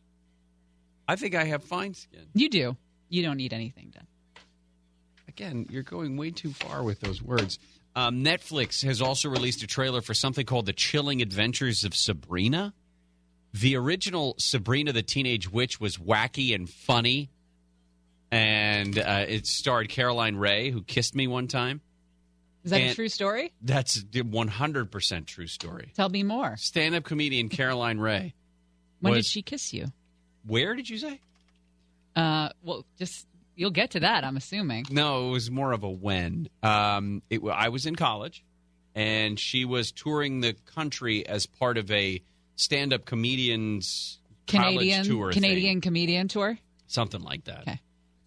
[1.08, 2.26] I think I have fine skin.
[2.35, 2.76] You do.
[3.08, 4.06] You don't need anything done.
[5.42, 7.59] Again, you're going way too far with those words.
[7.96, 12.72] Um, Netflix has also released a trailer for something called The Chilling Adventures of Sabrina.
[13.52, 17.28] The original Sabrina the Teenage Witch was wacky and funny,
[18.31, 21.81] and uh, it starred Caroline Rhea, who kissed me one time.
[22.62, 23.52] Is that a true story?
[23.61, 25.90] That's a 100% true story.
[25.96, 26.57] Tell me more.
[26.57, 28.33] Stand up comedian Caroline Rhea.
[29.00, 29.87] When did she kiss you?
[30.46, 31.20] Where did you say?
[32.14, 34.24] Uh, well, just you'll get to that.
[34.24, 34.86] I'm assuming.
[34.90, 36.48] No, it was more of a when.
[36.62, 38.44] Um, it, I was in college,
[38.94, 42.22] and she was touring the country as part of a
[42.56, 45.80] stand-up comedians Canadian tour, Canadian thing.
[45.80, 46.58] comedian tour.
[46.86, 47.60] something like that.
[47.62, 47.80] Okay.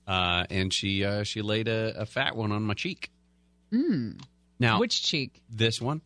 [0.07, 3.09] Uh, and she uh, she laid a, a fat one on my cheek.
[3.73, 4.21] Mm.
[4.59, 5.41] Now, Which cheek?
[5.49, 6.01] this one.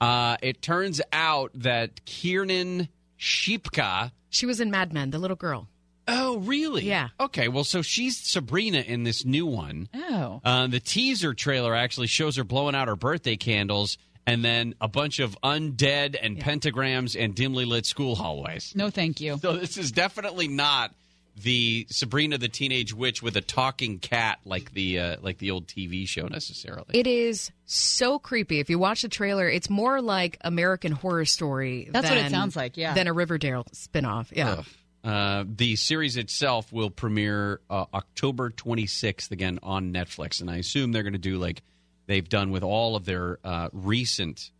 [0.00, 4.10] Uh, it turns out that Kiernan Shipka.
[4.30, 5.68] She was in Mad Men, the little girl.
[6.06, 6.84] Oh, really?
[6.84, 7.08] Yeah.
[7.18, 7.48] Okay.
[7.48, 9.88] Well, so she's Sabrina in this new one.
[9.94, 10.40] Oh.
[10.44, 14.88] Uh, the teaser trailer actually shows her blowing out her birthday candles and then a
[14.88, 18.72] bunch of undead and pentagrams and dimly lit school hallways.
[18.74, 19.38] No, thank you.
[19.40, 20.92] So this is definitely not
[21.36, 25.66] the Sabrina the Teenage Witch with a talking cat like the uh, like the old
[25.66, 26.86] TV show necessarily.
[26.92, 28.60] It is so creepy.
[28.60, 31.88] If you watch the trailer, it's more like American Horror Story.
[31.90, 32.94] That's what it sounds like, yeah.
[32.94, 34.28] Than a Riverdale spinoff.
[34.30, 34.50] Yeah.
[34.50, 34.66] Ugh.
[35.04, 40.92] Uh, the series itself will premiere uh, October 26th again on Netflix, and I assume
[40.92, 41.62] they're going to do like
[42.06, 44.50] they've done with all of their uh, recent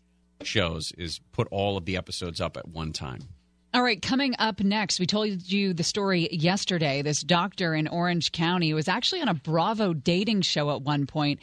[0.42, 3.20] shows is put all of the episodes up at one time.
[3.72, 7.02] All right, coming up next, we told you the story yesterday.
[7.02, 11.40] This doctor in Orange County was actually on a Bravo dating show at one point.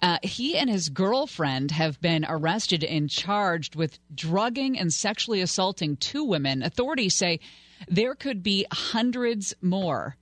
[0.00, 5.96] Uh, he and his girlfriend have been arrested and charged with drugging and sexually assaulting
[5.96, 6.62] two women.
[6.62, 7.40] Authorities say
[7.88, 10.16] there could be hundreds more.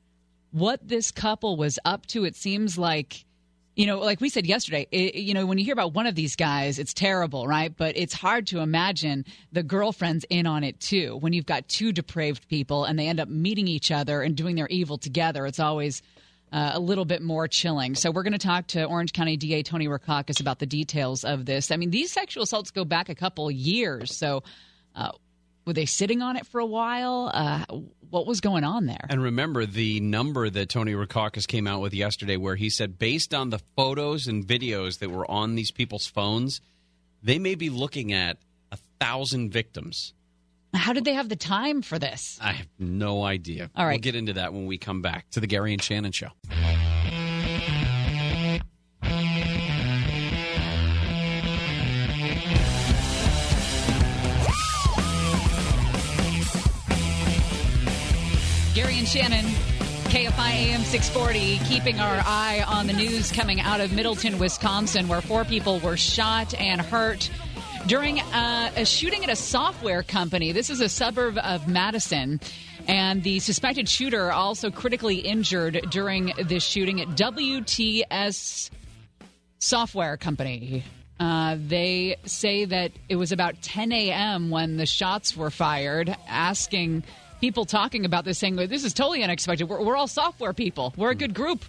[0.51, 3.25] What this couple was up to, it seems like
[3.75, 6.15] you know, like we said yesterday, it, you know, when you hear about one of
[6.15, 7.75] these guys, it's terrible, right?
[7.75, 11.17] But it's hard to imagine the girlfriend's in on it too.
[11.17, 14.57] When you've got two depraved people and they end up meeting each other and doing
[14.57, 16.03] their evil together, it's always
[16.53, 17.95] uh, a little bit more chilling.
[17.95, 21.47] So we're going to talk to Orange County DA Tony Rackauckus about the details of
[21.47, 21.71] this.
[21.71, 24.15] I mean, these sexual assaults go back a couple years.
[24.15, 24.43] So
[24.95, 25.13] uh,
[25.67, 27.31] were they sitting on it for a while?
[27.33, 27.65] Uh,
[28.11, 29.07] what was going on there?
[29.09, 33.33] And remember the number that Tony Rackauckas came out with yesterday, where he said, based
[33.33, 36.61] on the photos and videos that were on these people's phones,
[37.23, 38.39] they may be looking at
[38.71, 40.15] a thousand victims.
[40.75, 42.39] How did they have the time for this?
[42.41, 43.71] I have no idea.
[43.77, 43.93] All right.
[43.93, 46.29] We'll get into that when we come back to the Gary and Shannon show.
[59.07, 59.45] Shannon,
[60.11, 65.21] KFI AM 640, keeping our eye on the news coming out of Middleton, Wisconsin, where
[65.21, 67.29] four people were shot and hurt
[67.87, 70.53] during uh, a shooting at a software company.
[70.53, 72.41] This is a suburb of Madison.
[72.87, 78.71] And the suspected shooter also critically injured during this shooting at WTS
[79.59, 80.85] Software Company.
[81.19, 84.51] Uh, they say that it was about 10 a.m.
[84.51, 87.05] when the shots were fired, asking
[87.43, 89.69] people talking about this, saying, This is totally unexpected.
[89.69, 91.65] We're, we're all software people, we're a good group.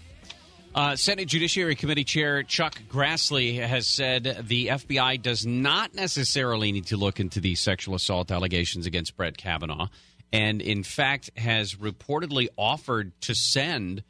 [0.76, 6.88] Uh, Senate Judiciary Committee Chair Chuck Grassley has said the FBI does not necessarily need
[6.88, 9.88] to look into the sexual assault allegations against Brett Kavanaugh,
[10.32, 14.04] and in fact has reportedly offered to send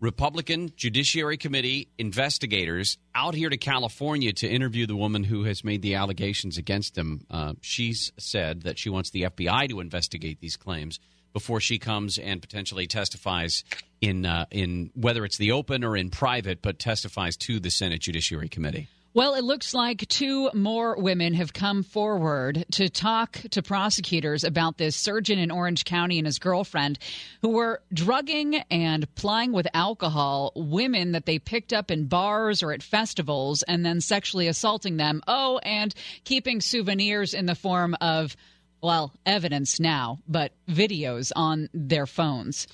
[0.00, 5.82] Republican Judiciary Committee investigators out here to California to interview the woman who has made
[5.82, 7.26] the allegations against him.
[7.30, 10.98] Uh, she's said that she wants the FBI to investigate these claims
[11.34, 13.62] before she comes and potentially testifies
[14.00, 18.00] in uh, in whether it's the open or in private, but testifies to the Senate
[18.00, 18.88] Judiciary Committee.
[19.12, 24.78] Well, it looks like two more women have come forward to talk to prosecutors about
[24.78, 26.96] this surgeon in Orange County and his girlfriend
[27.42, 32.70] who were drugging and plying with alcohol women that they picked up in bars or
[32.70, 35.22] at festivals and then sexually assaulting them.
[35.26, 35.92] Oh, and
[36.22, 38.36] keeping souvenirs in the form of,
[38.80, 42.68] well, evidence now, but videos on their phones.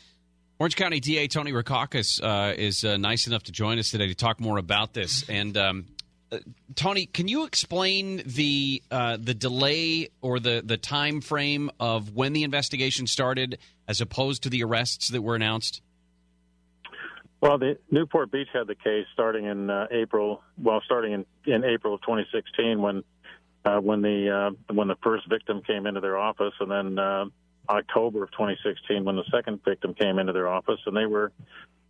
[0.58, 4.14] Orange County DA Tony Rackauckas uh, is uh, nice enough to join us today to
[4.14, 5.24] talk more about this.
[5.30, 5.86] And um,
[6.74, 12.32] Tony, can you explain the uh, the delay or the the time frame of when
[12.32, 15.82] the investigation started, as opposed to the arrests that were announced?
[17.40, 20.42] Well, the Newport Beach had the case starting in uh, April.
[20.58, 23.04] Well, starting in, in April of 2016, when
[23.64, 27.26] uh, when the uh, when the first victim came into their office, and then uh,
[27.68, 31.32] October of 2016 when the second victim came into their office, and they were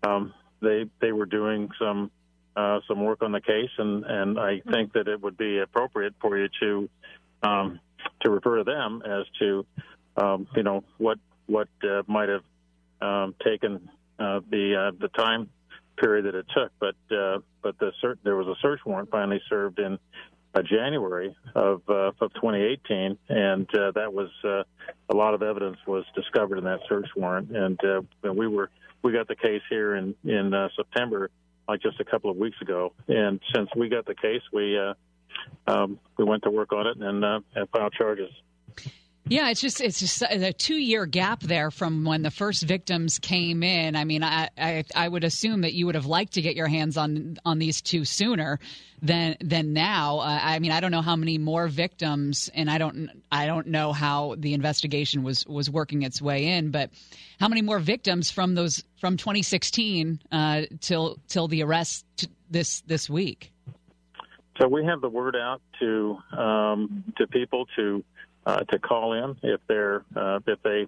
[0.02, 2.11] um, they they were doing some
[2.57, 6.14] uh, some work on the case, and and I think that it would be appropriate
[6.21, 6.88] for you to
[7.42, 7.81] um,
[8.23, 9.66] to refer to them as to
[10.16, 12.45] um, you know what what uh, might have
[13.01, 15.51] um, taken uh, the uh, the time
[15.99, 19.40] period that it took, but uh, but the cert- there was a search warrant finally
[19.51, 19.99] served in
[20.55, 26.64] uh, January of of 2018, and that was a lot of evidence was discovered in
[26.64, 27.79] that search warrant, and,
[28.35, 28.71] we were
[29.03, 31.31] we got the case here in in September,
[31.68, 34.94] like just a couple of weeks ago, and since we got the case, we uh,
[35.66, 38.31] um, we went to work on it and uh, and filed charges.
[39.28, 43.18] Yeah, it's just it's just a two year gap there from when the first victims
[43.18, 43.96] came in.
[43.96, 46.68] I mean, I, I I would assume that you would have liked to get your
[46.68, 48.60] hands on on these two sooner
[49.02, 50.20] than than now.
[50.20, 53.66] Uh, I mean, I don't know how many more victims, and I don't I don't
[53.66, 56.90] know how the investigation was was working its way in, but
[57.40, 62.82] how many more victims from those from 2016 uh, till till the arrest t- this
[62.82, 63.50] this week?
[64.60, 68.04] So we have the word out to um, to people to
[68.46, 70.87] uh, to call in if they're uh, if they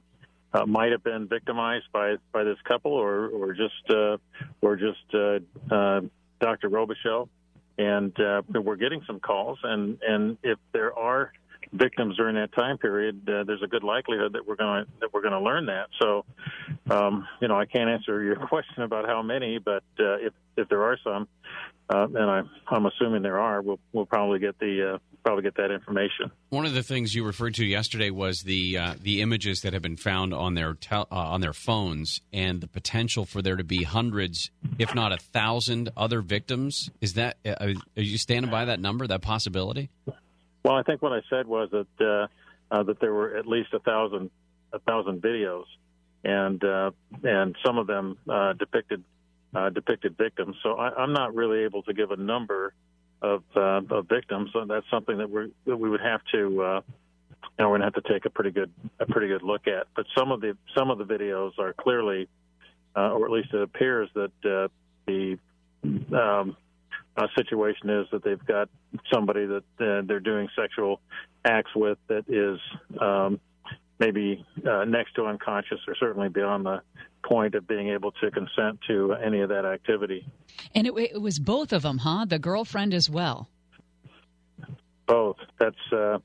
[0.55, 4.17] uh, might have been victimized by by this couple or or just uh,
[4.63, 5.39] or just uh,
[5.75, 6.01] uh,
[6.41, 6.71] Dr.
[6.71, 7.29] Robicheaux,
[7.77, 11.33] and uh, we're getting some calls and and if there are
[11.73, 15.23] victims during that time period, uh, there's a good likelihood that we're going that we're
[15.23, 15.89] going to learn that.
[16.01, 16.25] So,
[16.91, 20.69] um, you know, I can't answer your question about how many, but uh, if if
[20.69, 21.29] there are some,
[21.89, 25.57] uh, and I, I'm assuming there are, we'll we'll probably get the uh, probably get
[25.57, 26.31] that information.
[26.51, 29.83] One of the things you referred to yesterday was the uh, the images that have
[29.83, 33.85] been found on their uh, on their phones and the potential for there to be
[33.85, 36.91] hundreds, if not a thousand, other victims.
[37.01, 39.91] Is that are you standing by that number, that possibility?
[40.65, 43.73] Well, I think what I said was that uh, uh, that there were at least
[43.73, 44.31] a thousand
[44.73, 45.65] a thousand videos,
[46.25, 46.91] and uh,
[47.23, 49.03] and some of them uh, depicted
[49.55, 50.57] uh, depicted victims.
[50.63, 52.75] So I, I'm not really able to give a number
[53.23, 54.51] of, uh, of victims.
[54.69, 56.39] That's something that we that we would have to.
[56.39, 56.83] You
[57.59, 59.87] we're gonna have to take a pretty good a pretty good look at.
[59.97, 62.29] But some of the some of the videos are clearly,
[62.95, 64.71] or at least it appears that
[65.07, 65.39] the
[66.13, 66.57] um,
[67.19, 68.69] uh, situation is that they've got
[69.13, 71.01] somebody that uh, they're doing sexual
[71.45, 72.59] acts with that is
[73.01, 73.41] um,
[73.99, 76.81] maybe uh, next to unconscious or certainly beyond the
[77.25, 80.25] point of being able to consent to any of that activity.
[80.75, 82.25] And it, it was both of them, huh?
[82.27, 83.49] The girlfriend as well.
[85.07, 85.39] Both.
[85.59, 86.19] That's uh,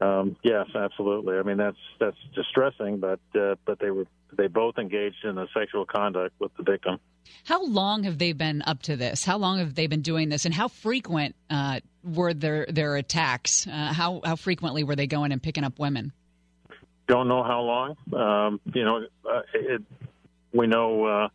[0.00, 1.36] um, yes, absolutely.
[1.38, 5.46] I mean, that's that's distressing, but uh, but they were they both engaged in the
[5.54, 6.98] sexual conduct with the victim.
[7.44, 9.24] How long have they been up to this?
[9.24, 10.44] How long have they been doing this?
[10.44, 13.66] And how frequent uh, were their their attacks?
[13.66, 16.12] Uh, how how frequently were they going and picking up women?
[17.08, 17.96] Don't know how long.
[18.12, 19.82] Um, you know, uh, it,
[20.52, 21.28] we know uh,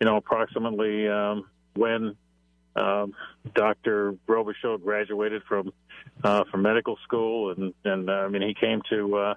[0.00, 2.16] you know approximately um, when
[2.76, 3.14] um,
[3.54, 4.14] Dr.
[4.28, 5.72] Robicheaux graduated from
[6.22, 9.34] uh, from medical school, and and uh, I mean he came to uh,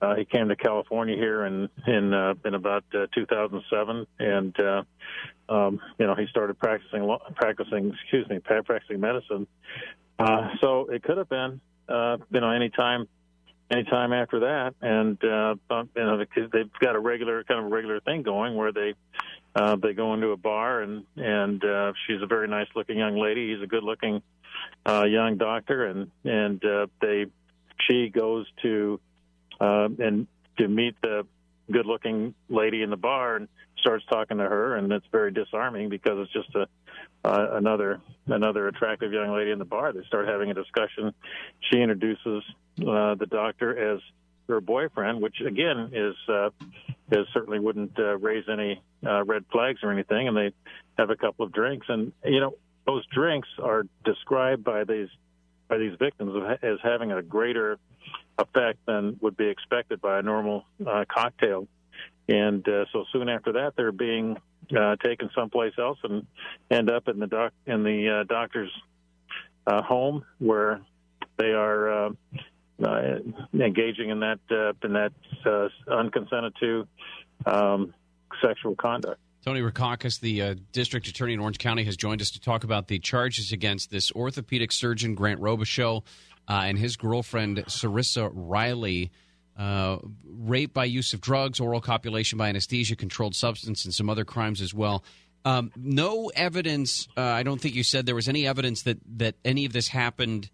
[0.00, 4.82] uh, he came to California here in in uh, in about uh, 2007, and uh,
[5.48, 9.46] um, you know he started practicing practicing excuse me practicing medicine.
[10.18, 13.08] Uh, so it could have been uh, you know any time
[13.70, 18.00] anytime after that, and uh, you know because they've got a regular kind of regular
[18.00, 18.94] thing going where they
[19.54, 23.16] uh, they go into a bar and and uh, she's a very nice looking young
[23.16, 23.54] lady.
[23.54, 24.22] He's a good looking
[24.86, 27.26] uh, young doctor, and and uh, they
[27.86, 29.00] she goes to
[29.60, 30.26] uh, and
[30.58, 31.26] to meet the
[31.70, 33.48] good looking lady in the bar and
[33.86, 36.66] starts talking to her, and it's very disarming because it's just a
[37.24, 39.92] uh, another another attractive young lady in the bar.
[39.92, 41.14] They start having a discussion.
[41.70, 42.42] She introduces
[42.80, 44.00] uh, the doctor as
[44.48, 46.50] her boyfriend, which again is uh,
[47.12, 50.26] is certainly wouldn't uh, raise any uh, red flags or anything.
[50.26, 50.52] And they
[50.98, 52.54] have a couple of drinks, and you know
[52.86, 55.08] those drinks are described by these
[55.68, 57.78] by these victims as having a greater
[58.38, 61.68] effect than would be expected by a normal uh, cocktail.
[62.28, 64.36] And uh, so soon after that, they're being
[64.76, 66.26] uh, taken someplace else and
[66.70, 68.70] end up in the doc in the uh, doctor's
[69.66, 70.80] uh, home where
[71.38, 72.10] they are uh,
[72.84, 73.00] uh,
[73.54, 75.12] engaging in that uh, in that
[75.44, 76.86] uh, unconsented to
[77.46, 77.94] um,
[78.44, 79.20] sexual conduct.
[79.44, 82.88] Tony Rackauckas, the uh, district attorney in Orange County, has joined us to talk about
[82.88, 86.02] the charges against this orthopedic surgeon, Grant Robicheaux,
[86.48, 89.12] uh, and his girlfriend, Cerissa Riley.
[89.58, 94.24] Uh, rape by use of drugs, oral copulation by anesthesia, controlled substance, and some other
[94.24, 95.02] crimes as well.
[95.46, 97.08] Um, no evidence.
[97.16, 99.88] Uh, I don't think you said there was any evidence that that any of this
[99.88, 100.50] happened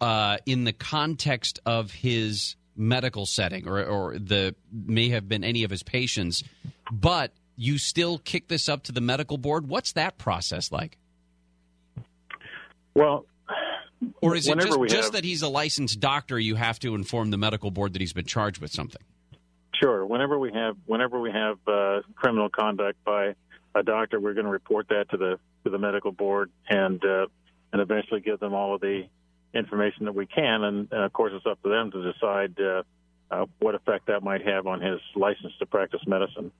[0.00, 5.62] uh, in the context of his medical setting, or, or the may have been any
[5.62, 6.42] of his patients.
[6.90, 9.68] But you still kick this up to the medical board.
[9.68, 10.96] What's that process like?
[12.94, 13.26] Well,
[14.22, 16.38] or is it just, just have- that he's a licensed doctor?
[16.38, 19.02] You have to inform the medical board that he's been charged with something.
[19.74, 20.04] Sure.
[20.04, 23.34] Whenever we have whenever we have uh, criminal conduct by
[23.74, 27.26] a doctor, we're going to report that to the to the medical board and uh,
[27.72, 29.06] and eventually give them all of the
[29.54, 30.64] information that we can.
[30.64, 32.82] And, and of course, it's up to them to decide uh,
[33.30, 36.50] uh, what effect that might have on his license to practice medicine.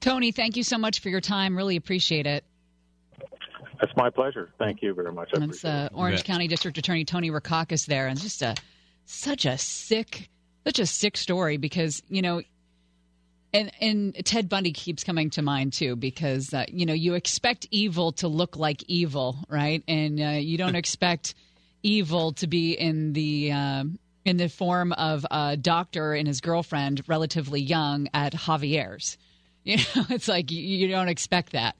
[0.00, 1.56] Tony, thank you so much for your time.
[1.56, 2.44] Really appreciate it.
[3.80, 4.50] That's my pleasure.
[4.58, 5.30] Thank you very much.
[5.34, 8.56] I That's uh, Orange County District Attorney Tony Rackauckas there, and just a
[9.04, 10.28] such a sick,
[10.64, 12.42] such a sick story because you know,
[13.52, 17.68] and and Ted Bundy keeps coming to mind too because uh, you know you expect
[17.70, 19.82] evil to look like evil, right?
[19.86, 21.34] And uh, you don't expect
[21.82, 23.52] evil to be in the.
[23.52, 29.16] um in the form of a doctor and his girlfriend, relatively young, at Javier's.
[29.64, 31.76] You know, it's like you, you don't expect that.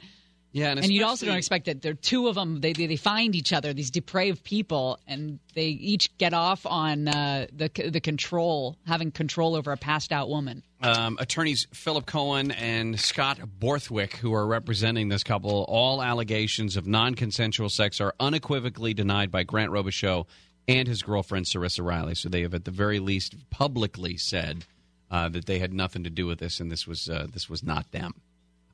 [0.52, 2.60] Yeah, and, and you also don't expect that there are two of them.
[2.60, 7.06] They, they they find each other, these depraved people, and they each get off on
[7.06, 10.62] uh, the the control, having control over a passed out woman.
[10.80, 16.86] Um, attorneys Philip Cohen and Scott Borthwick, who are representing this couple, all allegations of
[16.86, 20.26] non consensual sex are unequivocally denied by Grant Robicheaux
[20.68, 22.14] and his girlfriend, Cerissa Riley.
[22.14, 24.66] So they have, at the very least, publicly said
[25.10, 27.62] uh, that they had nothing to do with this and this was, uh, this was
[27.62, 28.14] not them.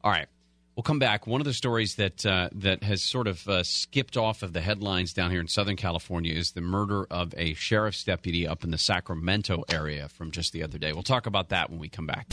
[0.02, 0.26] All right.
[0.76, 1.26] We'll come back.
[1.26, 4.60] One of the stories that uh, that has sort of uh, skipped off of the
[4.60, 8.72] headlines down here in Southern California is the murder of a sheriff's deputy up in
[8.72, 10.92] the Sacramento area from just the other day.
[10.92, 12.26] We'll talk about that when we come back.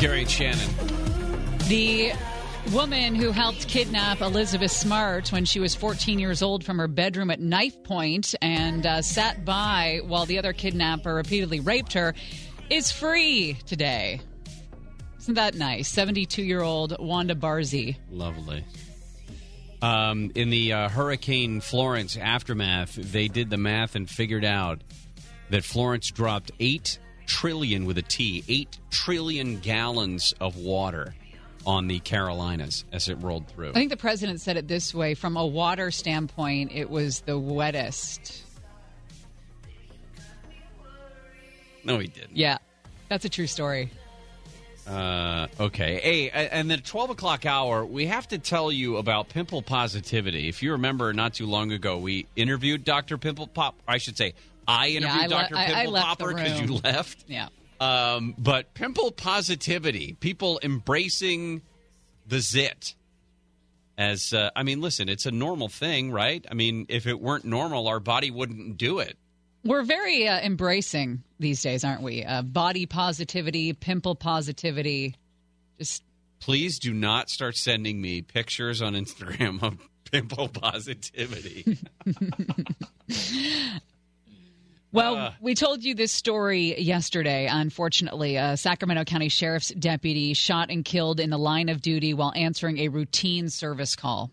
[0.00, 0.68] And Shannon.
[1.68, 2.12] The
[2.72, 7.30] woman who helped kidnap Elizabeth Smart when she was 14 years old from her bedroom
[7.30, 12.14] at knife point and uh, sat by while the other kidnapper repeatedly raped her
[12.70, 14.20] is free today.
[15.18, 15.88] Isn't that nice?
[15.88, 17.96] 72 year old Wanda Barzee.
[18.10, 18.64] Lovely.
[19.82, 24.80] Um, in the uh, Hurricane Florence aftermath, they did the math and figured out
[25.50, 31.14] that Florence dropped 8 trillion with a T, 8 trillion gallons of water
[31.64, 33.70] on the Carolinas as it rolled through.
[33.70, 37.38] I think the president said it this way from a water standpoint, it was the
[37.38, 38.42] wettest.
[41.84, 42.36] No, he didn't.
[42.36, 42.58] Yeah,
[43.08, 43.90] that's a true story.
[44.88, 46.00] Uh, okay.
[46.02, 50.48] Hey, and the 12 o'clock hour, we have to tell you about pimple positivity.
[50.48, 53.18] If you remember, not too long ago, we interviewed Dr.
[53.18, 53.74] Pimple Pop.
[53.86, 54.32] I should say,
[54.68, 55.56] I interviewed I le- Dr.
[55.56, 57.24] I- I Pimple Popper because you left.
[57.26, 57.48] Yeah.
[57.80, 61.62] Um, but pimple positivity, people embracing
[62.26, 62.94] the zit.
[63.96, 66.44] As uh, I mean, listen, it's a normal thing, right?
[66.50, 69.16] I mean, if it weren't normal, our body wouldn't do it.
[69.64, 72.24] We're very uh, embracing these days, aren't we?
[72.24, 75.16] Uh, body positivity, pimple positivity.
[75.78, 76.04] Just
[76.40, 79.78] Please do not start sending me pictures on Instagram of
[80.10, 81.78] pimple positivity.
[84.90, 85.32] Well, Uh.
[85.40, 87.46] we told you this story yesterday.
[87.50, 92.32] Unfortunately, a Sacramento County Sheriff's deputy shot and killed in the line of duty while
[92.34, 94.30] answering a routine service call.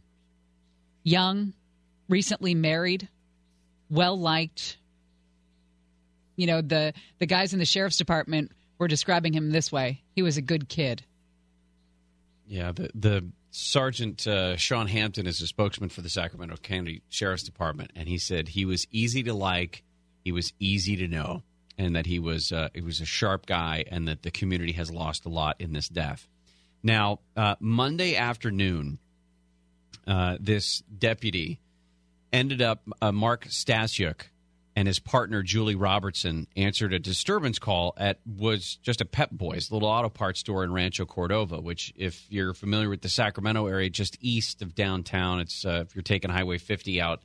[1.04, 1.54] Young,
[2.08, 3.10] recently married,
[3.90, 4.78] well liked.
[6.38, 10.22] You know, the, the guys in the sheriff's department were describing him this way he
[10.22, 11.04] was a good kid.
[12.48, 17.44] Yeah, the the sergeant uh, Sean Hampton is a spokesman for the Sacramento County Sheriff's
[17.44, 19.84] Department, and he said he was easy to like,
[20.26, 21.44] he was easy to know,
[21.78, 24.92] and that he was uh, he was a sharp guy, and that the community has
[24.92, 26.28] lost a lot in this death.
[26.84, 29.00] Now, uh, Monday afternoon,
[30.06, 31.62] uh, this deputy
[32.34, 34.24] ended up uh, Mark Stasyuk
[34.76, 39.72] and his partner Julie Robertson answered a disturbance call at was just a Pep Boys
[39.72, 43.90] little auto parts store in Rancho Cordova, which if you're familiar with the Sacramento area,
[43.90, 47.22] just east of downtown, it's uh, if you're taking Highway 50 out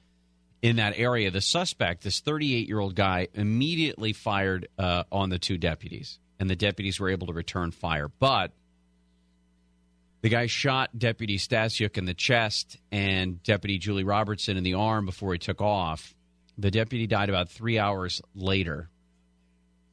[0.63, 1.31] in that area.
[1.31, 6.49] The suspect, this 38 year old guy, immediately fired uh, on the two deputies, and
[6.49, 8.53] the deputies were able to return fire, but.
[10.23, 15.07] The guy shot Deputy Stasyuk in the chest and Deputy Julie Robertson in the arm
[15.07, 16.15] before he took off.
[16.59, 18.91] The deputy died about three hours later.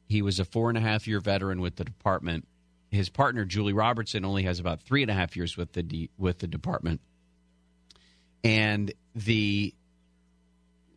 [0.06, 2.46] He was a four and a half year veteran with the department.
[2.90, 6.10] His partner Julie Robertson only has about three and a half years with the D,
[6.18, 7.00] with the department.
[8.44, 9.74] And the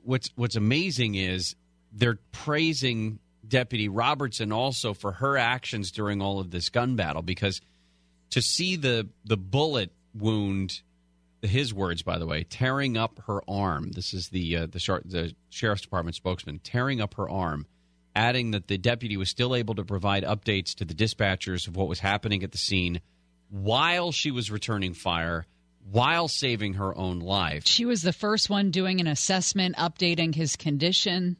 [0.04, 1.56] what's what's amazing is
[1.92, 7.62] they're praising Deputy Robertson also for her actions during all of this gun battle because
[8.32, 10.82] to see the the bullet wound
[11.42, 13.92] his words by the way tearing up her arm.
[13.92, 17.66] This is the uh, the, the sheriff's department spokesman tearing up her arm
[18.16, 21.88] adding that the deputy was still able to provide updates to the dispatchers of what
[21.88, 23.02] was happening at the scene
[23.50, 25.46] while she was returning fire
[25.90, 30.56] while saving her own life She was the first one doing an assessment, updating his
[30.56, 31.38] condition.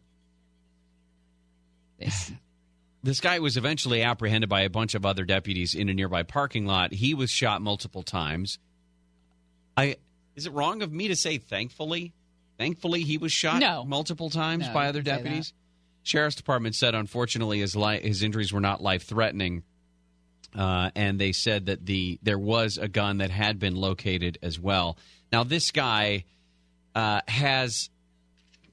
[2.00, 2.32] This-
[3.04, 6.66] this guy was eventually apprehended by a bunch of other deputies in a nearby parking
[6.66, 6.94] lot.
[6.94, 8.60] He was shot multiple times.
[9.78, 9.96] I
[10.36, 12.14] is it wrong of me to say thankfully?
[12.58, 13.84] Thankfully he was shot No.
[13.86, 15.54] multiple times No, by other deputies.
[16.04, 19.64] Sheriff's Department said unfortunately his li- his injuries were not life threatening.
[20.56, 24.60] Uh, and they said that the there was a gun that had been located as
[24.60, 24.98] well.
[25.32, 26.26] Now this guy
[26.94, 27.90] uh, has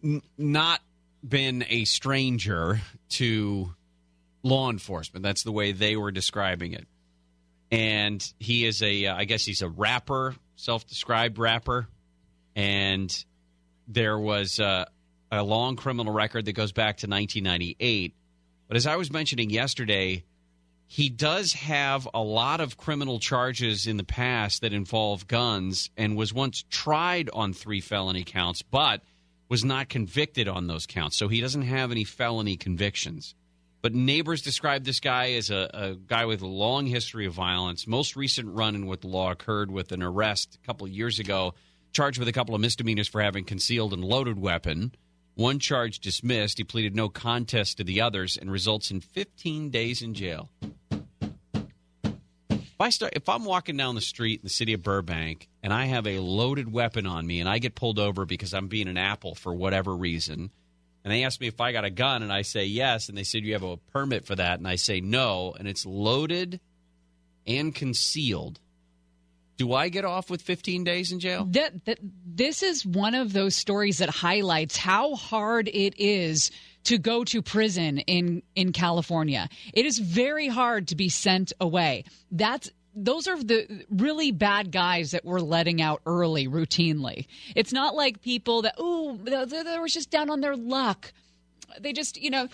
[0.03, 0.81] n- not
[1.27, 3.75] been a stranger to
[4.43, 5.23] law enforcement.
[5.23, 6.87] That's the way they were describing it.
[7.71, 11.87] And he is a, uh, I guess he's a rapper, self-described rapper,
[12.57, 13.13] and
[13.87, 14.87] there was uh,
[15.31, 18.15] a long criminal record that goes back to 1998.
[18.69, 20.25] But as I was mentioning yesterday,
[20.91, 26.17] he does have a lot of criminal charges in the past that involve guns and
[26.17, 29.03] was once tried on three felony counts, but
[29.51, 31.19] was not convicted on those counts.
[31.19, 33.35] So he doesn't have any felony convictions.
[33.83, 37.87] But neighbors describe this guy as a, a guy with a long history of violence.
[37.87, 41.53] Most recent run in with the law occurred with an arrest a couple years ago,
[41.93, 44.93] charged with a couple of misdemeanors for having concealed and loaded weapon.
[45.35, 46.57] One charge dismissed.
[46.59, 50.51] He pleaded no contest to the others and results in 15 days in jail.
[52.79, 55.73] If I start, if I'm walking down the street in the city of Burbank and
[55.73, 58.87] I have a loaded weapon on me and I get pulled over because I'm being
[58.87, 60.53] an apple for whatever reason,
[61.03, 63.25] and they ask me if I got a gun and I say yes, and they
[63.25, 66.61] said you have a permit for that, and I say no, and it's loaded
[67.49, 68.61] and concealed.
[69.57, 71.47] Do I get off with 15 days in jail?
[71.51, 76.53] That, that this is one of those stories that highlights how hard it is
[76.89, 79.51] to go to prison in in California.
[79.75, 82.05] It is very hard to be sent away.
[82.31, 87.27] That's those are the really bad guys that we're letting out early routinely.
[87.55, 91.13] It's not like people that oh they, they were just down on their luck.
[91.79, 92.49] They just you know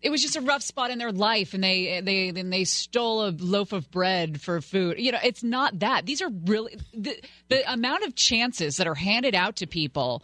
[0.00, 3.26] it was just a rough spot in their life and they they then they stole
[3.26, 7.18] a loaf of bread for food you know it's not that these are really the,
[7.48, 10.22] the amount of chances that are handed out to people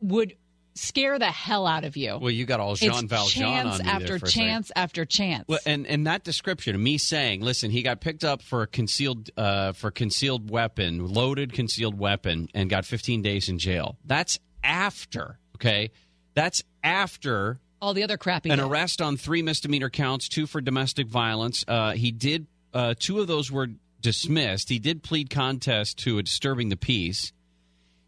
[0.00, 0.34] would
[0.74, 3.86] scare the hell out of you Well, you got all Jean it's Valjean chance on
[3.86, 4.46] me after there for a second.
[4.48, 8.42] chance after chance Well, and and that description me saying, "Listen, he got picked up
[8.42, 13.58] for a concealed uh, for concealed weapon, loaded concealed weapon, and got 15 days in
[13.58, 15.90] jail." That's after, okay?
[16.34, 21.08] That's after all the other crappy an arrest on three misdemeanor counts, two for domestic
[21.08, 21.64] violence.
[21.66, 23.68] Uh, he did uh, two of those were
[24.00, 24.68] dismissed.
[24.68, 27.32] He did plead contest to a disturbing the peace.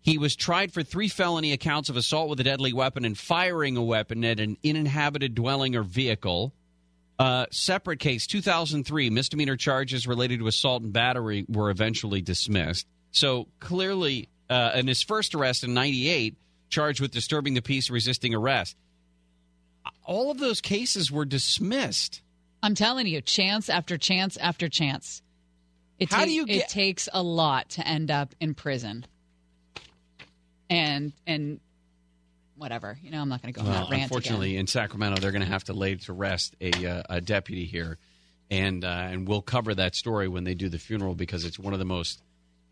[0.05, 3.79] He was tried for three felony accounts of assault with a deadly weapon and firing
[3.79, 6.53] a weapon at an uninhabited dwelling or vehicle.
[7.19, 12.87] Uh, separate case, 2003, misdemeanor charges related to assault and battery were eventually dismissed.
[13.13, 16.37] So clearly, uh, in his first arrest in 98,
[16.69, 18.77] charged with disturbing the peace, resisting arrest.
[20.05, 22.21] All of those cases were dismissed.
[22.63, 25.23] I'm telling you, chance after chance after chance.
[25.99, 29.07] It How ta- do you It takes a lot to end up in prison.
[30.71, 31.61] And and
[32.57, 34.61] whatever, you know, I'm not going to go on Well, that rant unfortunately, again.
[34.61, 37.99] in Sacramento, they're going to have to lay to rest a, uh, a deputy here,
[38.51, 41.73] and uh, and we'll cover that story when they do the funeral because it's one
[41.73, 42.23] of the most.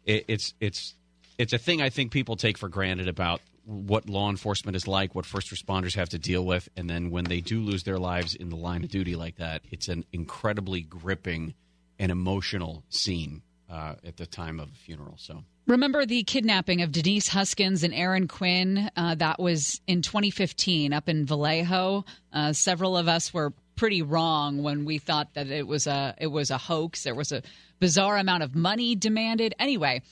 [0.04, 0.94] It, it's it's
[1.38, 5.14] it's a thing I think people take for granted about what law enforcement is like,
[5.14, 8.34] what first responders have to deal with, and then when they do lose their lives
[8.34, 11.54] in the line of duty like that, it's an incredibly gripping
[11.98, 15.14] and emotional scene uh, at the time of the funeral.
[15.18, 15.44] So.
[15.66, 18.90] Remember the kidnapping of Denise Huskins and Aaron Quinn?
[18.96, 22.04] Uh, that was in 2015 up in Vallejo.
[22.32, 26.26] Uh, several of us were pretty wrong when we thought that it was a it
[26.26, 27.04] was a hoax.
[27.04, 27.42] There was a
[27.78, 29.54] bizarre amount of money demanded.
[29.58, 30.02] Anyway,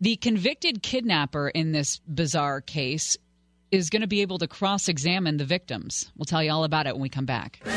[0.00, 3.16] the convicted kidnapper in this bizarre case
[3.70, 6.10] is going to be able to cross-examine the victims.
[6.16, 7.60] We'll tell you all about it when we come back.
[7.64, 7.70] We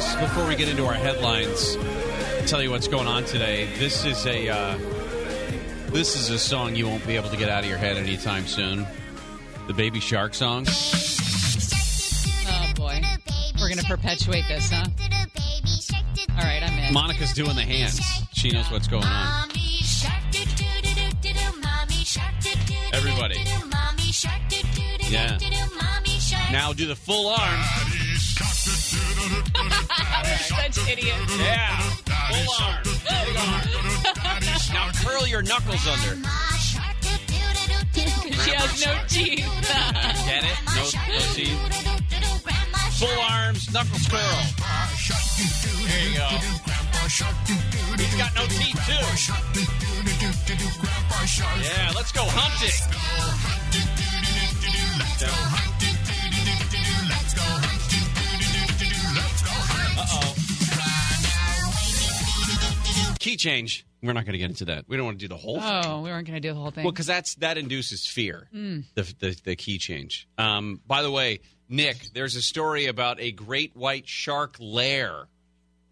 [0.00, 1.76] just before we get into our headlines,
[2.50, 3.68] tell you what's going on today.
[3.78, 4.78] This is a uh,
[5.88, 8.46] this is a song you won't be able to get out of your head anytime
[8.46, 8.86] soon.
[9.66, 10.64] The Baby Shark song.
[10.66, 13.02] Oh boy,
[13.60, 14.86] we're going to perpetuate this, huh?
[16.30, 16.94] All right, I'm in.
[16.94, 18.00] Monica's doing the hands.
[18.32, 19.50] She knows what's going on.
[22.94, 23.36] Everybody.
[25.10, 25.36] Yeah.
[26.50, 27.60] Now do the full arm.
[29.30, 31.16] Such idiot.
[31.38, 31.78] Yeah.
[32.30, 32.82] Full arm.
[32.84, 33.64] Big arm.
[34.72, 36.16] now curl your knuckles under.
[37.92, 39.46] she has no teeth.
[40.26, 40.56] Get it?
[40.74, 40.82] No,
[41.14, 41.58] no teeth.
[42.98, 44.42] Full arms, knuckles curl.
[45.86, 46.28] There you go.
[47.96, 49.02] He's got no teeth too.
[51.62, 52.70] Yeah, let's go hunting.
[63.20, 63.86] Key change.
[64.02, 64.86] We're not going to get into that.
[64.88, 65.82] We don't want to do the whole thing.
[65.84, 66.84] Oh, we weren't going to do the whole thing.
[66.84, 68.48] Well, because that's that induces fear.
[68.52, 68.84] Mm.
[68.94, 70.26] The, the the key change.
[70.38, 75.28] Um, by the way, Nick, there's a story about a great white shark lair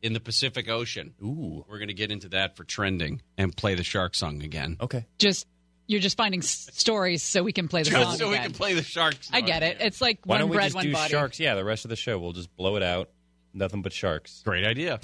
[0.00, 1.12] in the Pacific Ocean.
[1.22, 4.78] Ooh, we're going to get into that for trending and play the shark song again.
[4.80, 5.04] Okay.
[5.18, 5.46] just
[5.86, 8.52] you're just finding s- stories so we can play the Just song so we can
[8.52, 9.28] play the sharks.
[9.32, 9.78] I get it.
[9.80, 11.10] It's like Why one don't we bread, just one do body.
[11.10, 11.40] sharks?
[11.40, 13.10] Yeah, the rest of the show we'll just blow it out.
[13.54, 14.42] Nothing but sharks.
[14.44, 15.00] Great idea.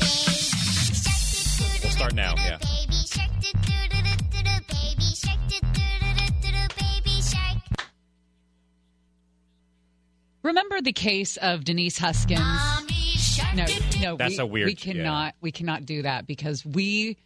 [1.95, 2.35] We'll start now.
[2.37, 2.59] Yeah.
[10.43, 12.41] Remember the case of Denise Huskins?
[13.55, 13.65] No,
[14.01, 17.17] no, That's we, a weird- We cannot, we cannot do that because we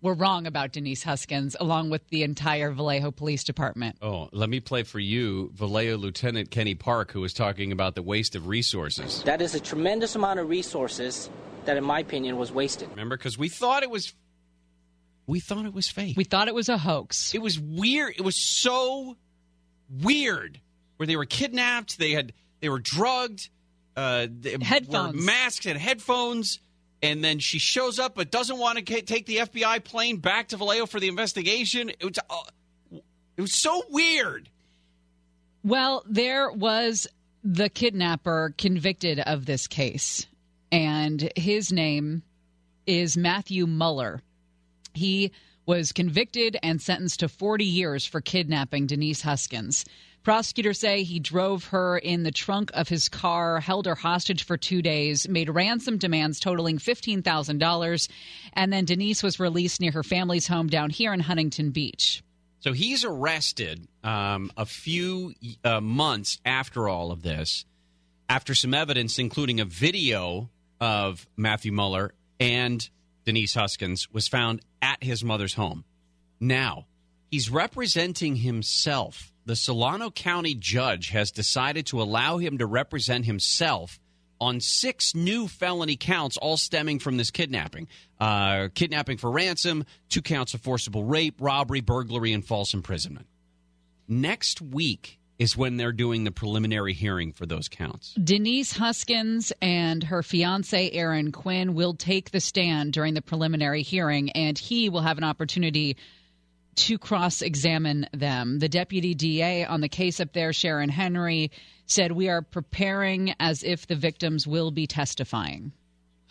[0.00, 3.96] were wrong about Denise Huskins, along with the entire Vallejo Police Department.
[4.02, 8.02] Oh, let me play for you Vallejo Lieutenant Kenny Park, who was talking about the
[8.02, 9.22] waste of resources.
[9.22, 11.30] That is a tremendous amount of resources
[11.66, 12.88] that, in my opinion, was wasted.
[12.90, 14.12] Remember, because we thought it was,
[15.26, 16.16] we thought it was fake.
[16.16, 17.34] We thought it was a hoax.
[17.34, 18.14] It was weird.
[18.16, 19.16] It was so
[20.02, 20.60] weird.
[20.96, 23.48] Where they were kidnapped, they had they were drugged,
[23.96, 25.16] uh, they Headphones.
[25.16, 26.60] were masks and headphones.
[27.02, 30.48] and then she shows up but doesn't want to ca- take the FBI plane back
[30.48, 31.88] to Vallejo for the investigation.
[31.90, 32.98] It was uh,
[33.36, 34.48] it was so weird.
[35.64, 37.06] Well, there was
[37.44, 40.26] the kidnapper convicted of this case,
[40.72, 42.22] and his name
[42.86, 44.22] is Matthew Muller.
[44.94, 45.30] He
[45.66, 49.84] was convicted and sentenced to 40 years for kidnapping Denise Huskins.
[50.22, 54.56] Prosecutors say he drove her in the trunk of his car, held her hostage for
[54.56, 58.08] two days, made ransom demands totaling $15,000,
[58.52, 62.22] and then Denise was released near her family's home down here in Huntington Beach.
[62.60, 67.64] So he's arrested um, a few uh, months after all of this,
[68.28, 70.48] after some evidence, including a video
[70.82, 72.90] of Matthew Muller and
[73.24, 75.84] Denise Huskins, was found at his mother's home.
[76.40, 76.86] Now,
[77.30, 79.32] he's representing himself.
[79.46, 84.00] The Solano County judge has decided to allow him to represent himself
[84.40, 87.86] on six new felony counts, all stemming from this kidnapping.
[88.18, 93.28] Uh, kidnapping for ransom, two counts of forcible rape, robbery, burglary, and false imprisonment.
[94.08, 98.14] Next week is when they're doing the preliminary hearing for those counts.
[98.14, 104.30] Denise Huskins and her fiance Aaron Quinn will take the stand during the preliminary hearing,
[104.30, 105.96] and he will have an opportunity
[106.76, 108.60] to cross examine them.
[108.60, 111.50] The deputy DA on the case up there, Sharon Henry,
[111.86, 115.72] said, We are preparing as if the victims will be testifying.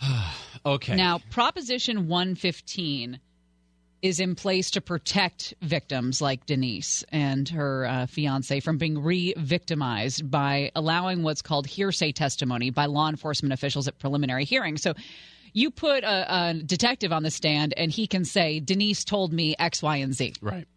[0.65, 0.95] okay.
[0.95, 3.19] Now, Proposition 115
[4.01, 9.33] is in place to protect victims like Denise and her uh, fiance from being re
[9.37, 14.81] victimized by allowing what's called hearsay testimony by law enforcement officials at preliminary hearings.
[14.81, 14.93] So
[15.53, 19.55] you put a, a detective on the stand and he can say, Denise told me
[19.59, 20.35] X, Y, and Z.
[20.41, 20.67] Right.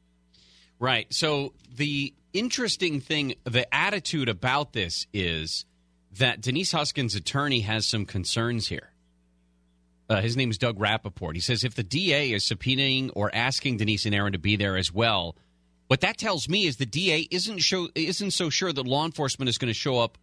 [0.79, 1.13] Right.
[1.13, 5.65] So the interesting thing, the attitude about this is
[6.19, 8.91] that Denise Huskins' attorney has some concerns here.
[10.09, 11.35] Uh, his name is Doug Rapaport.
[11.35, 14.77] He says if the DA is subpoenaing or asking Denise and Aaron to be there
[14.77, 15.37] as well,
[15.89, 19.49] what that tells me is the DA isn't show, isn't so sure that law enforcement
[19.49, 20.19] is going to show up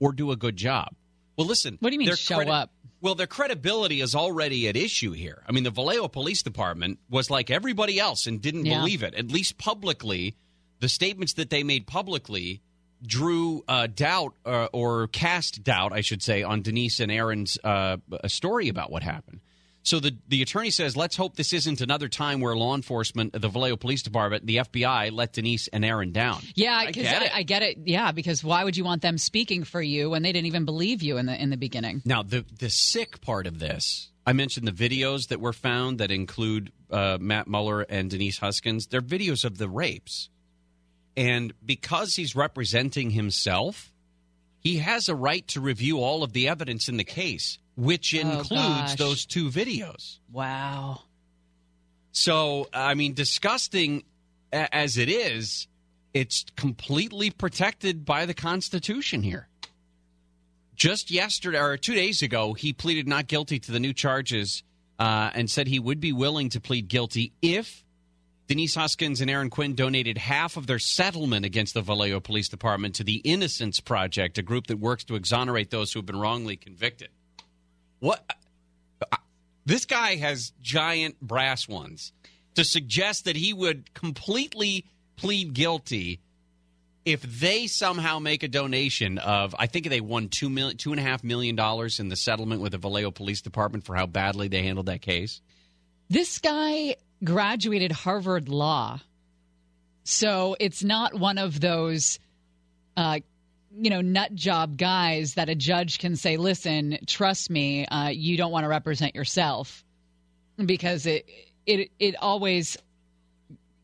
[0.00, 0.88] or do a good job.
[1.36, 1.76] Well, listen.
[1.80, 2.70] What do you mean show up?
[3.02, 5.42] Well, their credibility is already at issue here.
[5.46, 8.78] I mean, the Vallejo Police Department was like everybody else and didn't Yeah.
[8.78, 9.14] believe it.
[9.14, 10.34] At least publicly,
[10.80, 12.62] the statements that they made publicly
[13.02, 17.98] drew uh, doubt uh, or cast doubt, I should say, on Denise and Aaron's uh,
[18.26, 19.40] story about what happened.
[19.86, 23.48] So the the attorney says, let's hope this isn't another time where law enforcement, the
[23.48, 26.42] Vallejo Police Department, the FBI let Denise and Aaron down.
[26.56, 27.36] Yeah, I because get I, it.
[27.36, 27.78] I get it.
[27.84, 31.04] Yeah, because why would you want them speaking for you when they didn't even believe
[31.04, 32.02] you in the in the beginning?
[32.04, 36.10] Now, the the sick part of this, I mentioned the videos that were found that
[36.10, 38.88] include uh, Matt Muller and Denise Huskins.
[38.88, 40.30] They're videos of the rapes,
[41.16, 43.92] and because he's representing himself,
[44.60, 48.18] he has a right to review all of the evidence in the case, which Oh,
[48.20, 48.96] includes gosh.
[48.96, 50.18] those two videos.
[50.30, 51.02] Wow.
[52.12, 54.02] So, I mean, disgusting
[54.52, 55.68] as it is,
[56.14, 59.48] it's completely protected by the Constitution here.
[60.74, 64.62] Just yesterday or two days ago, he pleaded not guilty to the new charges
[64.98, 67.84] uh, and said he would be willing to plead guilty if
[68.46, 72.94] Denise Huskins and Aaron Quinn donated half of their settlement against the Vallejo Police Department
[72.96, 76.56] to the Innocence Project, a group that works to exonerate those who have been wrongly
[76.56, 77.08] convicted.
[77.98, 78.24] What?
[79.64, 82.12] This guy has giant brass ones
[82.54, 84.86] to suggest that he would completely
[85.16, 86.20] plead guilty
[87.04, 91.00] if they somehow make a donation of I think they won two million two and
[91.00, 94.46] a half million dollars in the settlement with the Vallejo Police Department for how badly
[94.46, 95.40] they handled that case.
[96.08, 99.00] This guy graduated Harvard Law.
[100.04, 102.18] So it's not one of those,
[102.96, 103.20] uh,
[103.76, 108.36] you know, nut job guys that a judge can say, listen, trust me, uh, you
[108.36, 109.84] don't want to represent yourself.
[110.64, 111.28] Because it,
[111.66, 112.78] it, it always,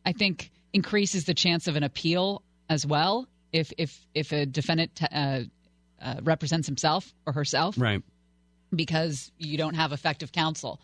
[0.06, 4.98] I think, increases the chance of an appeal as well if, if, if a defendant
[5.12, 5.40] uh,
[6.00, 8.02] uh, represents himself or herself Right.
[8.74, 10.80] because you don't have effective counsel.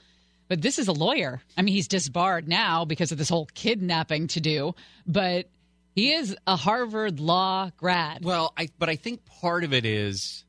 [0.49, 1.43] But this is a lawyer.
[1.57, 4.75] I mean, he's disbarred now because of this whole kidnapping to do,
[5.07, 5.49] but
[5.95, 8.25] he is a Harvard law grad.
[8.25, 10.45] Well, I but I think part of it is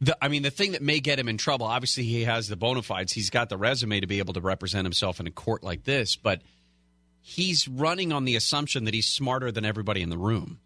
[0.00, 1.66] the I mean the thing that may get him in trouble.
[1.66, 3.12] Obviously, he has the bona fides.
[3.12, 6.16] He's got the resume to be able to represent himself in a court like this,
[6.16, 6.42] but
[7.20, 10.60] he's running on the assumption that he's smarter than everybody in the room.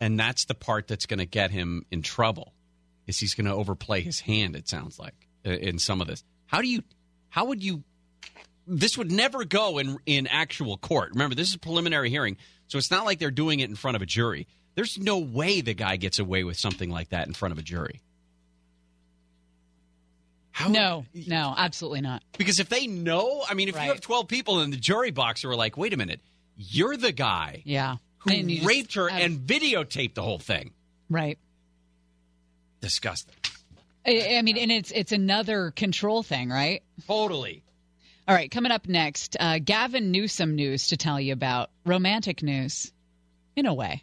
[0.00, 2.52] And that's the part that's going to get him in trouble.
[3.06, 5.14] Is he's going to overplay his hand it sounds like
[5.44, 6.24] in some of this.
[6.46, 6.82] How do you
[7.28, 7.82] how would you
[8.66, 11.10] this would never go in in actual court.
[11.12, 13.94] Remember, this is a preliminary hearing, so it's not like they're doing it in front
[13.94, 14.48] of a jury.
[14.74, 17.62] There's no way the guy gets away with something like that in front of a
[17.62, 18.00] jury.
[20.50, 22.22] How, no, no, absolutely not.
[22.38, 23.84] Because if they know, I mean, if Right.
[23.84, 26.20] you have 12 people in the jury box who are like, wait a minute,
[26.56, 27.96] you're the guy Yeah.
[28.18, 30.72] who And you just raped her and videotaped the whole thing.
[31.10, 31.38] Right.
[32.80, 33.34] Disgusting.
[34.06, 36.82] I, I mean, and it's it's another control thing, right?
[37.06, 37.62] Totally.
[38.28, 41.70] All right, coming up next, uh, Gavin Newsom news to tell you about.
[41.84, 42.90] Romantic news,
[43.54, 44.02] in a way.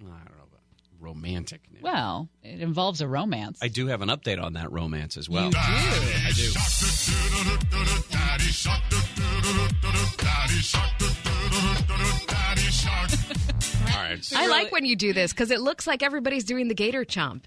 [0.00, 0.60] I don't know about
[1.00, 1.62] romantic.
[1.72, 1.82] news.
[1.82, 3.58] Well, it involves a romance.
[3.60, 5.46] I do have an update on that romance as well.
[5.46, 5.58] You do?
[5.58, 6.52] I do.
[13.92, 14.32] All right.
[14.34, 17.42] I like when you do this because it looks like everybody's doing the gator chomp.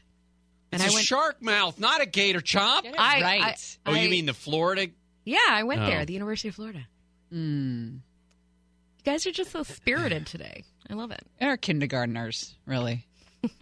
[0.73, 2.85] And It's I a went, shark mouth, not a gator chomp.
[2.97, 3.41] I, right.
[3.43, 3.55] I-
[3.85, 4.87] oh, I- you mean the Florida?
[5.25, 5.85] Yeah, I went Oh.
[5.85, 6.87] there, the University of Florida.
[7.33, 7.93] Mm.
[8.97, 10.63] You guys are just so spirited today.
[10.89, 11.25] I love it.
[11.39, 13.05] They're kindergartners, really.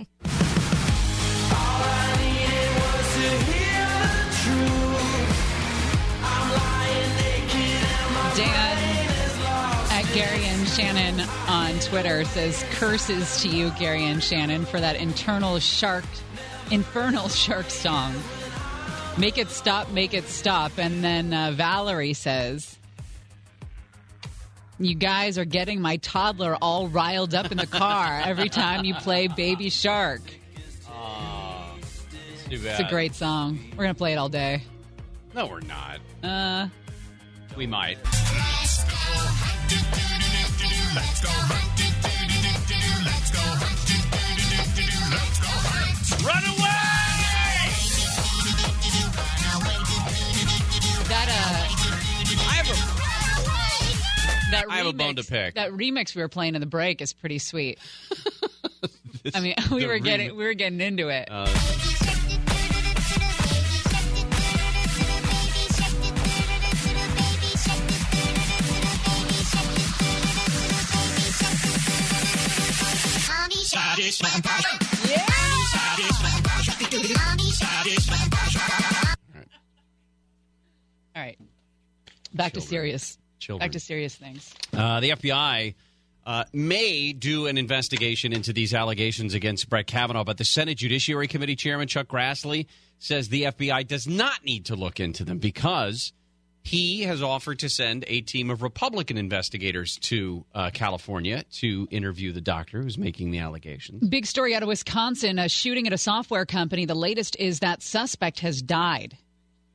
[8.36, 9.08] Dan
[9.92, 14.96] at Gary and Shannon on Twitter says curses to you, Gary and Shannon, for that
[14.96, 16.06] internal shark,
[16.72, 18.16] infernal shark song.
[19.18, 20.72] Make it stop, make it stop.
[20.78, 22.78] And then uh, Valerie says,
[24.80, 28.94] You guys are getting my toddler all riled up in the car every time you
[28.96, 30.22] play Baby Shark.
[32.50, 32.80] Too bad.
[32.80, 33.60] It's a great song.
[33.72, 34.64] We're going to play it all day.
[35.34, 36.00] No, we're not.
[36.22, 36.68] Uh,
[37.56, 37.98] We might.
[54.94, 55.56] A that I have a bone to remix- pick.
[55.56, 57.80] That remix we were playing in the break is pretty sweet.
[59.36, 61.28] I mean, we were getting we were getting into it.
[61.30, 61.48] Uh,
[81.16, 81.38] All right,
[82.34, 83.18] back to serious.
[83.42, 83.68] Children.
[83.68, 84.54] Back to serious things.
[84.74, 85.76] Uh, the FBI
[86.26, 91.28] uh, may do an investigation into these allegations against Brett Kavanaugh, but the Senate Judiciary
[91.28, 92.68] Committee Chairman Chuck Grassley
[93.00, 96.14] says the FBI does not need to look into them because
[96.64, 102.32] he has offered to send a team of Republican investigators to uh, California to interview
[102.32, 104.08] the doctor who's making the allegations.
[104.08, 106.86] Big story out of Wisconsin: a shooting at a software company.
[106.86, 109.18] The latest is that suspect has died.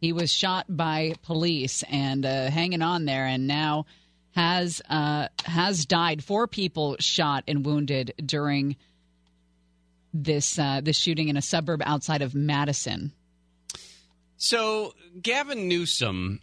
[0.00, 3.86] He was shot by police and uh, hanging on there, and now
[4.32, 6.22] has uh, has died.
[6.22, 8.76] Four people shot and wounded during
[10.12, 13.12] this uh, this shooting in a suburb outside of Madison.
[14.36, 16.40] So Gavin Newsom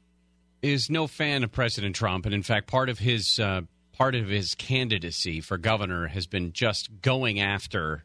[0.63, 4.27] is no fan of President Trump, and in fact, part of his uh, part of
[4.27, 8.03] his candidacy for governor has been just going after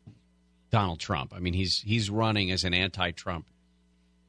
[0.70, 1.32] Donald Trump.
[1.34, 3.46] I mean, he's he's running as an anti-Trump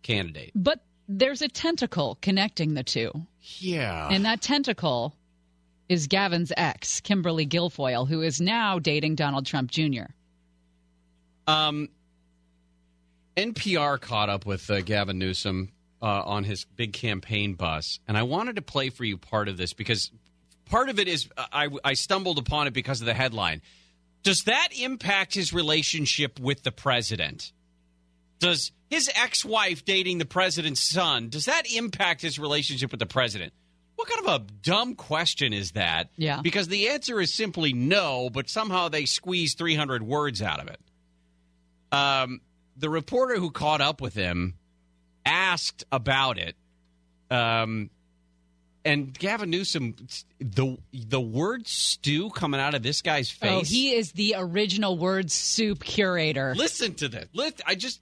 [0.02, 0.52] candidate.
[0.56, 0.80] But
[1.10, 3.12] there's a tentacle connecting the two.
[3.58, 5.16] Yeah, And that tentacle
[5.90, 10.06] is Gavin's ex, Kimberly Guilfoyle, who is now dating Donald Trump Jr.
[11.48, 11.90] Um,
[13.36, 18.24] NPR caught up with uh, Gavin Newsom uh, on his big campaign bus, and I
[18.24, 20.12] wanted to play for you part of this because
[20.66, 23.64] part of it is I, I stumbled upon it because of the headline.
[24.22, 27.52] Does that impact his relationship with the president?
[28.38, 33.54] Does his ex-wife dating the president's son does that impact his relationship with the president?
[33.96, 36.10] What kind of a dumb question is that?
[36.16, 36.40] Yeah.
[36.42, 40.80] Because the answer is simply no, but somehow they squeeze 300 words out of it.
[41.92, 42.40] Um,
[42.78, 44.56] the reporter who caught up with him
[45.26, 46.56] asked about it.
[47.30, 47.90] Um,
[48.86, 49.96] and Gavin Newsom,
[50.40, 53.52] the the word stew coming out of this guy's face.
[53.52, 56.56] Oh, he is the original word soup curator.
[56.56, 57.28] Listen to this.
[57.34, 58.00] Listen, I just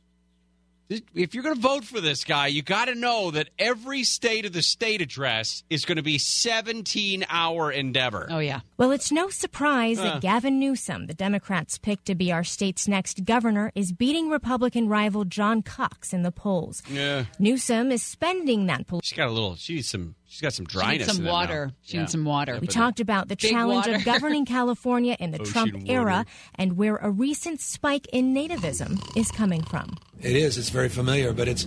[0.90, 4.46] if you're going to vote for this guy, you got to know that every state
[4.46, 8.28] of the state address is going to be 17 hour endeavor.
[8.30, 8.62] Oh yeah.
[8.78, 10.04] Well, it's no surprise Uh.
[10.04, 14.88] that Gavin Newsom, the Democrats' pick to be our state's next governor, is beating Republican
[14.88, 16.82] rival John Cox in the polls.
[16.90, 17.26] Yeah.
[17.40, 19.02] Newsom is spending that political.
[19.06, 19.56] She's got a little.
[19.56, 20.16] She needs some.
[20.30, 21.08] She's got some She dryness.
[21.08, 21.32] needs some in it now.
[21.34, 21.72] water.
[21.84, 22.58] She needs some water.
[22.60, 23.96] We talked about the Big challenge water.
[23.96, 25.86] of governing California in the Ocean Trump water.
[25.88, 26.26] era
[26.56, 29.96] and where a recent spike in nativism is coming from.
[30.22, 30.58] It is.
[30.58, 31.64] It's very familiar, but it's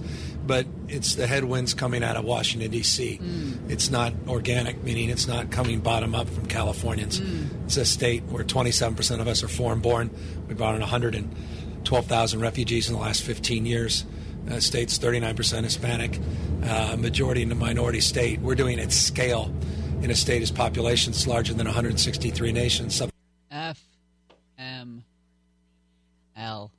[0.46, 3.18] but it's the headwinds coming out of Washington D.C.
[3.22, 3.70] Mm.
[3.70, 7.20] It's not organic, meaning it's not coming bottom up from Californians.
[7.20, 7.64] Mm.
[7.64, 10.10] It's a state where 27 percent of us are foreign born.
[10.48, 14.04] We brought in 112,000 refugees in the last 15 years.
[14.50, 16.18] Uh, states, 39% Hispanic,
[16.64, 18.40] uh, majority in a minority state.
[18.40, 19.52] We're doing it at scale
[20.02, 23.02] in a state whose population is larger than 163 nations.
[23.50, 23.80] F
[24.58, 25.04] M
[26.36, 26.70] L.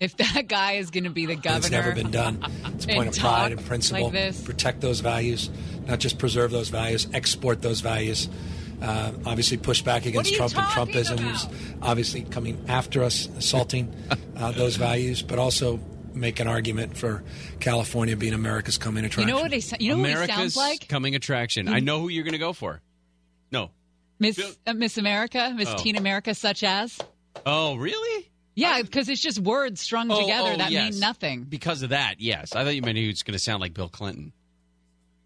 [0.00, 2.44] If that guy is going to be the governor, It's never been done.
[2.74, 4.10] It's a point of pride and principle.
[4.10, 4.44] like.
[4.44, 5.48] Protect those values,
[5.86, 8.28] not just preserve those values, export those values.
[8.82, 11.46] Uh, obviously, push back against Trump and Trumpism, who's
[11.80, 13.94] obviously coming after us, assaulting
[14.36, 15.78] uh, those values, but also
[16.14, 17.22] make an argument for
[17.60, 19.28] California being America's coming attraction.
[19.28, 19.36] You attraction.
[19.36, 19.60] know what he?
[19.60, 20.88] sa- You know who he America's sounds like?
[20.88, 21.68] coming attraction.
[21.68, 22.80] I know who you're going to go for.
[23.52, 23.70] No.
[24.18, 25.76] Miss uh, Miss America, Miss Oh.
[25.76, 26.98] Teen America, such as.
[27.44, 28.30] Oh, really?
[28.54, 30.92] Yeah, because it's just words strung Oh, together oh, that yes.
[30.92, 31.42] mean nothing.
[31.42, 32.54] Because of that, yes.
[32.54, 34.32] I thought you meant he was going to sound like Bill Clinton.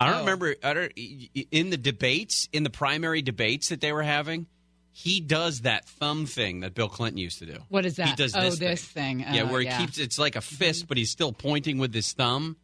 [0.00, 0.20] I don't Oh.
[0.20, 0.54] remember.
[0.62, 4.46] I don't, in the debates, in the primary debates that they were having,
[4.92, 7.58] he does that thumb thing that Bill Clinton used to do.
[7.68, 8.08] What is that?
[8.08, 9.20] He does oh, this, this thing.
[9.20, 9.78] yeah, Oh, where he yeah.
[9.78, 12.56] keeps it's like a fist, but he's still pointing with his thumb.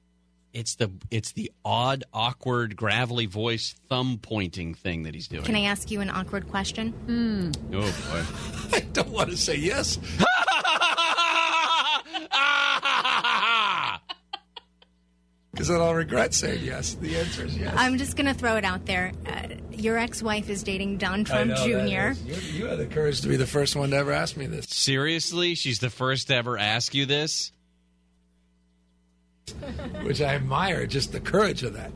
[0.53, 5.43] It's the it's the odd, awkward, gravelly voice thumb pointing thing that he's doing.
[5.43, 6.91] Can I ask you an awkward question?
[6.93, 7.51] Hmm.
[7.75, 7.81] Oh
[8.71, 8.77] boy.
[8.77, 9.99] I don't want to say yes.
[15.55, 16.95] Because then I'll regret saying yes.
[16.95, 17.73] The answer is yes.
[17.79, 19.13] I'm just going to throw it out there.
[19.25, 22.11] Uh, your ex-wife is dating Don I Trump know Jr.
[22.11, 24.47] is- You, you had the courage to be the first one to ever ask me
[24.47, 24.67] this.
[24.69, 27.53] Seriously, she's the first to ever ask you this.
[30.03, 31.93] which I admire, just the courage of that.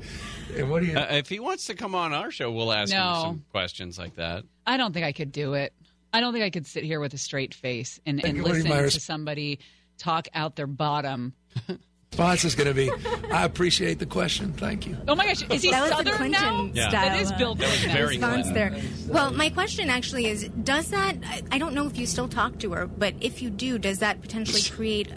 [0.54, 0.96] And what do you?
[0.96, 4.16] Uh, if he wants to come on our show, we'll ask him some questions like
[4.16, 4.44] that.
[4.66, 5.72] I don't think I could do it.
[6.12, 8.58] I don't think I could sit here with a straight face and, and What do
[8.58, 9.58] you listen to somebody
[9.98, 11.34] talk out their bottom.
[12.12, 12.90] response is going to be,
[13.32, 14.52] I appreciate the question.
[14.52, 14.96] Thank you.
[15.06, 16.70] Oh my gosh, is he that was Southern Clinton now?
[16.72, 16.88] Yeah.
[16.88, 17.08] style.
[17.10, 17.92] That is Bill uh, Clinton.
[17.92, 18.54] very response Clinton.
[18.54, 18.80] there.
[19.08, 21.16] Well, my question actually is: Does that?
[21.24, 23.98] I, I don't know if you still talk to her, but if you do, does
[24.00, 25.10] that potentially create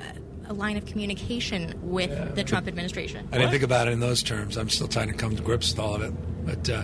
[0.48, 3.28] a, a line of communication with the Trump administration?
[3.32, 4.58] I didn't think about it in those terms.
[4.58, 6.14] I'm still trying to come to grips with all of it.
[6.46, 6.84] But uh,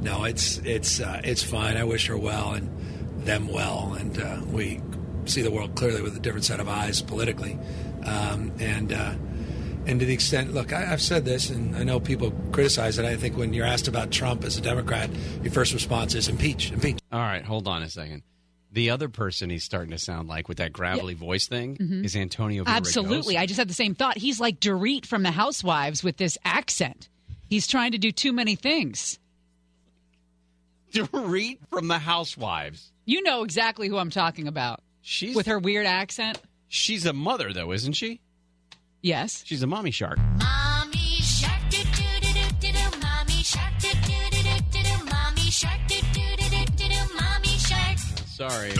[0.00, 1.76] no, it's it's uh, it's fine.
[1.76, 2.68] I wish her well and
[3.24, 4.80] them well, and uh, we
[5.26, 7.56] see the world clearly with a different set of eyes politically.
[8.04, 9.14] Um, and uh,
[9.86, 13.04] and to the extent, look, I, I've said this, and I know people criticize it.
[13.04, 15.10] I think when you're asked about Trump as a Democrat,
[15.42, 16.98] your first response is impeach, impeach.
[17.12, 18.22] All right, hold on a second.
[18.70, 22.04] The other person he's starting to sound like with that gravelly voice thing Mhm.
[22.04, 22.64] is Antonio.
[22.64, 22.76] Villaraigosa.
[22.76, 23.36] Absolutely.
[23.36, 24.16] I just had the same thought.
[24.16, 27.10] He's like Dorit from the Housewives with this accent.
[27.48, 29.18] He's trying to do too many things.
[30.92, 32.92] Dorit from the Housewives.
[33.04, 34.80] You know exactly who I'm talking about.
[35.00, 36.40] She's with her weird accent.
[36.68, 38.20] She's a mother, though, isn't she?
[39.02, 39.42] Yes.
[39.44, 40.16] She's a mommy shark.
[40.38, 42.98] Mommy shark do do do do do do.
[43.00, 45.04] Mommy shark do do do do do do.
[45.10, 47.14] Mommy shark do do do do do do.
[47.20, 47.98] Mommy shark.
[48.28, 48.72] Sorry.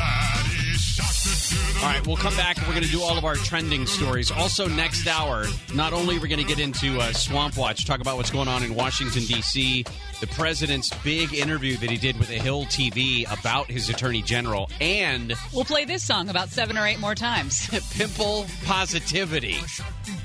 [1.82, 4.30] All right, we'll come back and we're going to do all of our trending stories.
[4.30, 8.00] Also, next hour, not only are we going to get into uh, Swamp Watch, talk
[8.00, 9.84] about what's going on in Washington, D.C.,
[10.20, 14.70] the president's big interview that he did with the Hill TV about his attorney general,
[14.80, 17.68] and We'll play this song about seven or eight more times.
[17.98, 19.56] pimple positivity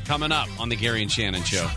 [0.06, 1.68] coming up on the Gary and Shannon Show.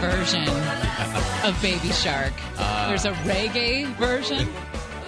[0.00, 0.48] Version
[1.44, 2.32] of Baby Shark.
[2.56, 2.88] Uh.
[2.88, 4.48] there's a reggae version.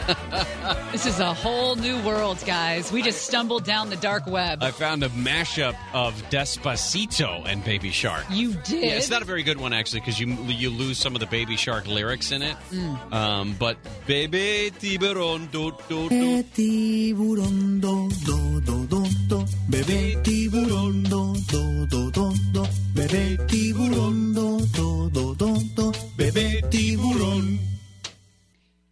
[0.93, 2.91] this is a whole new world, guys.
[2.93, 4.63] We just stumbled down the dark web.
[4.63, 8.25] I found a mashup of Despacito and Baby Shark.
[8.31, 8.83] You did?
[8.83, 11.27] Yeah, it's not a very good one actually because you you lose some of the
[11.27, 12.57] Baby Shark lyrics in it.
[12.71, 13.13] Mm.
[13.13, 13.77] Um, but
[14.07, 16.43] baby tiburon do do do.
[16.43, 19.45] Tiburón do do do do do.
[19.71, 20.42] Bebé tiburón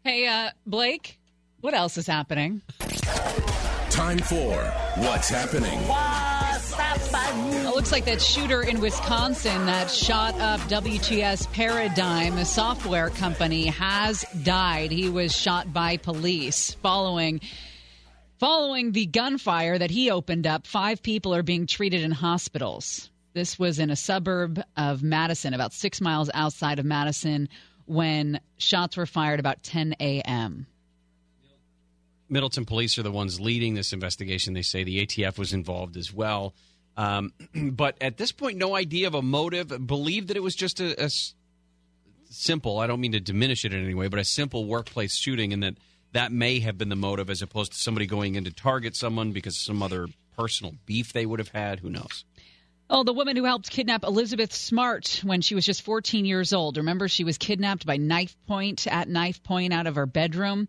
[0.02, 1.18] Hey, uh, Blake,
[1.60, 2.62] what else is happening?
[3.90, 4.54] Time for
[4.96, 5.78] What's Happening.
[7.66, 13.66] It looks like that shooter in Wisconsin that shot up WTS Paradigm, a software company,
[13.66, 14.90] has died.
[14.90, 17.42] He was shot by police following
[18.38, 20.66] following the gunfire that he opened up.
[20.66, 23.10] Five people are being treated in hospitals.
[23.34, 27.50] This was in a suburb of Madison, about six miles outside of Madison,
[27.90, 30.64] when shots were fired about 10 a.m.
[32.28, 34.54] Middleton police are the ones leading this investigation.
[34.54, 36.54] They say the ATF was involved as well.
[36.96, 37.32] Um,
[37.72, 39.88] but at this point, no idea of a motive.
[39.88, 41.10] Believe that it was just a
[42.30, 45.52] simple, I don't mean to diminish it in any way, but a simple workplace shooting
[45.52, 45.74] and that
[46.12, 49.32] that may have been the motive as opposed to somebody going in to target someone
[49.32, 51.80] because some other personal beef they would have had.
[51.80, 52.24] Who knows?
[52.92, 56.76] Oh, the woman who helped kidnap Elizabeth Smart when she was just 14 years old.
[56.76, 60.66] Remember, she was kidnapped by knife point at knife point out of her bedroom.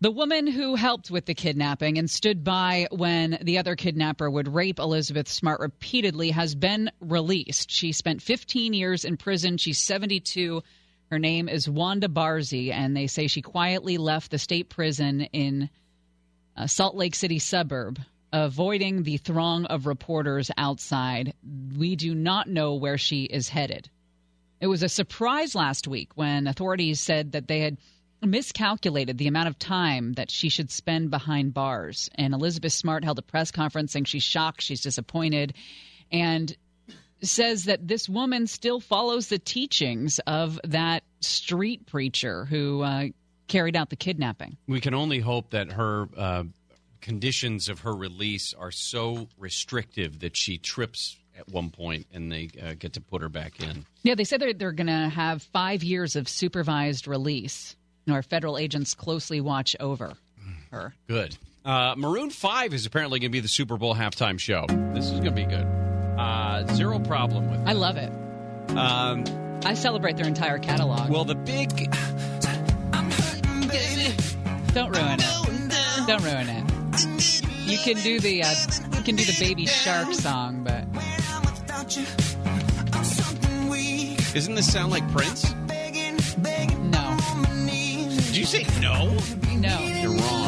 [0.00, 4.52] The woman who helped with the kidnapping and stood by when the other kidnapper would
[4.52, 7.70] rape Elizabeth Smart repeatedly has been released.
[7.70, 9.58] She spent 15 years in prison.
[9.58, 10.64] She's 72.
[11.12, 15.70] Her name is Wanda Barzee, and they say she quietly left the state prison in
[16.56, 18.00] a Salt Lake City suburb,
[18.32, 21.34] avoiding the throng of reporters outside.
[21.76, 23.90] We do not know where she is headed.
[24.60, 27.78] It was a surprise last week when authorities said that they had
[28.22, 32.08] miscalculated the amount of time that she should spend behind bars.
[32.14, 35.54] And Elizabeth Smart held a press conference saying she's shocked, she's disappointed,
[36.10, 36.56] and
[37.22, 43.06] says that this woman still follows the teachings of that street preacher who uh,
[43.48, 44.56] carried out the kidnapping.
[44.66, 46.44] We can only hope that her uh,
[47.02, 52.48] conditions of her release are so restrictive that she trips at one point and they
[52.62, 53.84] uh, get to put her back in.
[54.02, 57.76] Yeah, they said they're, they're going to have five years of supervised release.
[58.10, 60.14] Our federal agents closely watch over
[60.70, 60.94] her.
[61.06, 61.36] Good.
[61.64, 64.66] Uh, Maroon 5 is apparently going to be the Super Bowl halftime show.
[64.94, 65.66] This is going to be good.
[66.18, 68.10] Uh, zero problem with I love it.
[68.76, 69.24] Um,
[69.64, 71.10] I celebrate their entire catalog.
[71.10, 71.68] well, the big.
[74.74, 76.06] Don't ruin it.
[76.06, 76.71] Don't ruin it.
[77.04, 78.54] You can do the uh,
[78.96, 80.86] you can do the Baby Shark song, but
[84.32, 85.52] Doesn't this sound like Prince?
[85.52, 87.16] no,
[88.16, 89.16] Did you say no?
[89.58, 90.46] no, You're wrong.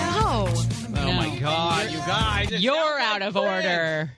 [0.93, 1.01] No.
[1.07, 2.51] Oh my God, you guys!
[2.63, 3.65] You're out like of Prince.
[3.67, 4.13] order.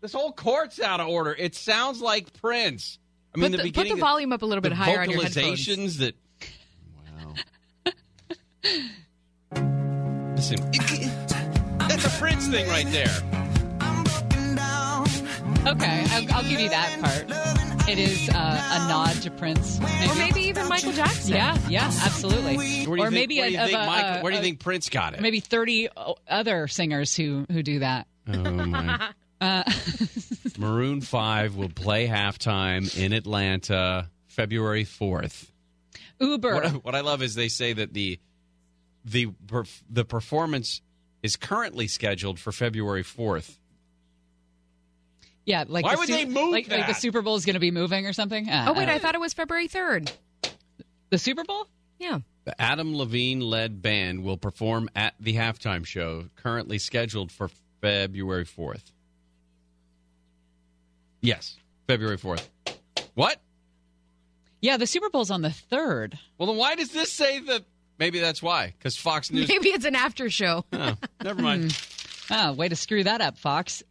[0.00, 1.34] This whole court's out of order.
[1.38, 2.98] It sounds like Prince.
[3.34, 5.10] I mean, Put the, the- put the volume up a little bit the higher on
[5.10, 5.66] your headphones.
[5.66, 6.14] vocalizations that.
[7.18, 7.34] Wow.
[10.36, 10.58] Listen,
[11.90, 13.08] that's a Prince thing right there.
[15.66, 17.88] Okay, I'll, I'll give you that part.
[17.88, 20.10] It is uh, a nod to Prince, maybe.
[20.10, 21.34] Or maybe even Michael Jackson.
[21.34, 22.56] Yeah, yeah, absolutely.
[22.56, 24.22] Where do you or think, maybe where do you a, think, of a- Michael- a-
[24.22, 25.20] where do you think Prince got it?
[25.20, 25.88] Maybe thirty
[26.28, 28.06] other singers who who do that.
[28.28, 29.10] Oh my.
[29.40, 29.62] Uh,
[30.58, 35.50] Maroon Five will play halftime in Atlanta, February fourth.
[36.20, 36.52] Uber.
[36.54, 38.20] What I, what I love is they say that the
[39.06, 40.82] the perf- the performance
[41.22, 43.58] is currently scheduled for February fourth.
[45.44, 46.94] yeah, like Why the would Su- they move like, like the?
[46.94, 48.48] Super Bowl is going to be moving or something.
[48.48, 50.10] Uh, Oh wait, uh, I thought it was February third.
[51.10, 51.66] the Super Bowl.
[51.98, 52.20] Yeah.
[52.44, 57.50] The Adam Levine led band will perform at the halftime show, currently scheduled for
[57.82, 58.92] February 4th.
[61.20, 61.56] Yes,
[61.86, 62.48] February 4th.
[63.14, 63.40] What?
[64.62, 66.18] Yeah, the Super Bowl's on the third.
[66.38, 67.64] Well, then why does this say the.
[68.00, 69.46] Maybe that's why, because Fox News.
[69.46, 70.64] Maybe it's an after show.
[70.72, 71.78] Oh, never mind.
[72.30, 73.82] Oh, way to screw that up, Fox.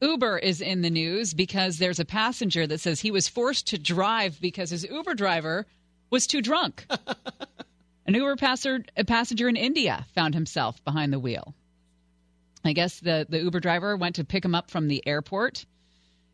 [0.00, 3.78] Uber is in the news because there's a passenger that says he was forced to
[3.78, 5.66] drive because his Uber driver
[6.10, 6.86] was too drunk.
[8.06, 11.54] An Uber passer, a passenger in India found himself behind the wheel.
[12.64, 15.66] I guess the, the Uber driver went to pick him up from the airport.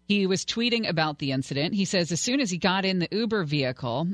[0.07, 1.75] He was tweeting about the incident.
[1.75, 4.09] He says as soon as he got in the Uber vehicle,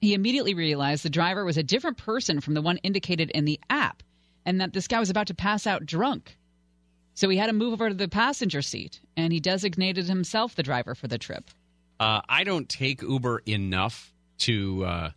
[0.00, 3.60] he immediately realized the driver was a different person from the one indicated in the
[3.68, 4.02] app
[4.46, 6.36] and that this guy was about to pass out drunk.
[7.14, 10.62] So he had to move over to the passenger seat and he designated himself the
[10.62, 11.50] driver for the trip.
[11.98, 15.10] Uh, I don't take Uber enough to uh,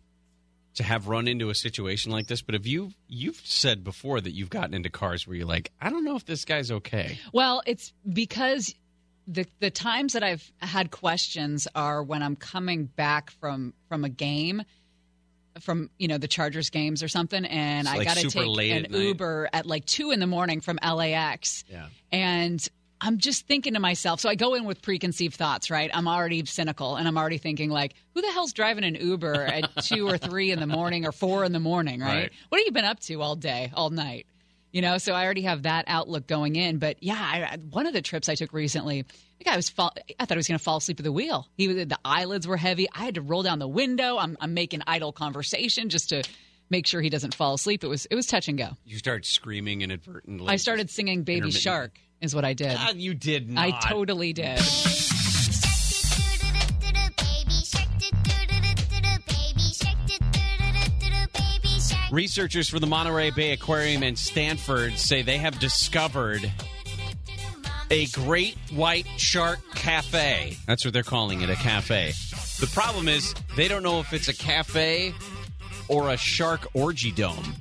[0.74, 2.42] to have run into a situation like this.
[2.42, 5.88] But have you you've said before that you've gotten into cars where you're like, I
[5.88, 7.18] don't know if this guy's okay.
[7.32, 8.74] Well, it's because
[9.26, 14.08] the the times that I've had questions are when I'm coming back from from a
[14.08, 14.62] game
[15.60, 18.86] from you know the Chargers games or something, and I like got to take an
[18.86, 18.90] at.
[18.90, 21.64] Uber at like two in the morning from LAX.
[21.68, 21.86] Yeah.
[22.12, 22.66] And
[23.00, 25.90] I'm just thinking to myself, so I go in with preconceived thoughts, right?
[25.92, 29.84] I'm already cynical and I'm already thinking, like, who the hell's driving an Uber at
[29.84, 32.14] two or three in the morning or four in the morning, right?
[32.14, 32.32] Right.
[32.48, 34.26] What have you been up to all day, all night?
[34.74, 36.78] You know, so I already have that outlook going in.
[36.78, 39.04] But yeah, I, one of the trips I took recently,
[39.38, 41.46] the guy was fall, I thought he was going to fall asleep at the wheel.
[41.56, 42.88] He was, the eyelids were heavy.
[42.92, 44.18] I had to roll down the window.
[44.18, 46.24] I'm, I'm making idle conversation just to
[46.70, 47.84] make sure he doesn't fall asleep.
[47.84, 48.70] It was it was touch and go.
[48.84, 50.48] You start screaming inadvertently.
[50.48, 52.74] I started singing "Baby Shark" is what I did.
[52.76, 53.64] Ah, you did not.
[53.64, 54.58] I totally did.
[62.14, 66.48] Researchers for the Monterey Bay Aquarium in Stanford say they have discovered
[67.90, 70.56] a great white shark cafe.
[70.64, 72.12] That's what they're calling it, a cafe.
[72.60, 75.12] The problem is they don't know if it's a cafe
[75.88, 77.56] or a shark orgy dome.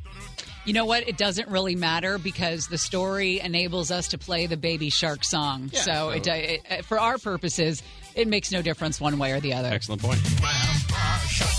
[0.66, 1.08] You know what?
[1.08, 5.72] It doesn't really matter because the story enables us to play the Baby Shark song.
[5.74, 7.82] Yeah, so so- it, uh, it, it- for our purposes,
[8.14, 9.70] it makes no difference one way or the other.
[9.70, 10.22] Excellent point.
[10.40, 11.52] Grandpa shark,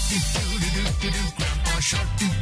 [1.02, 2.33] do do do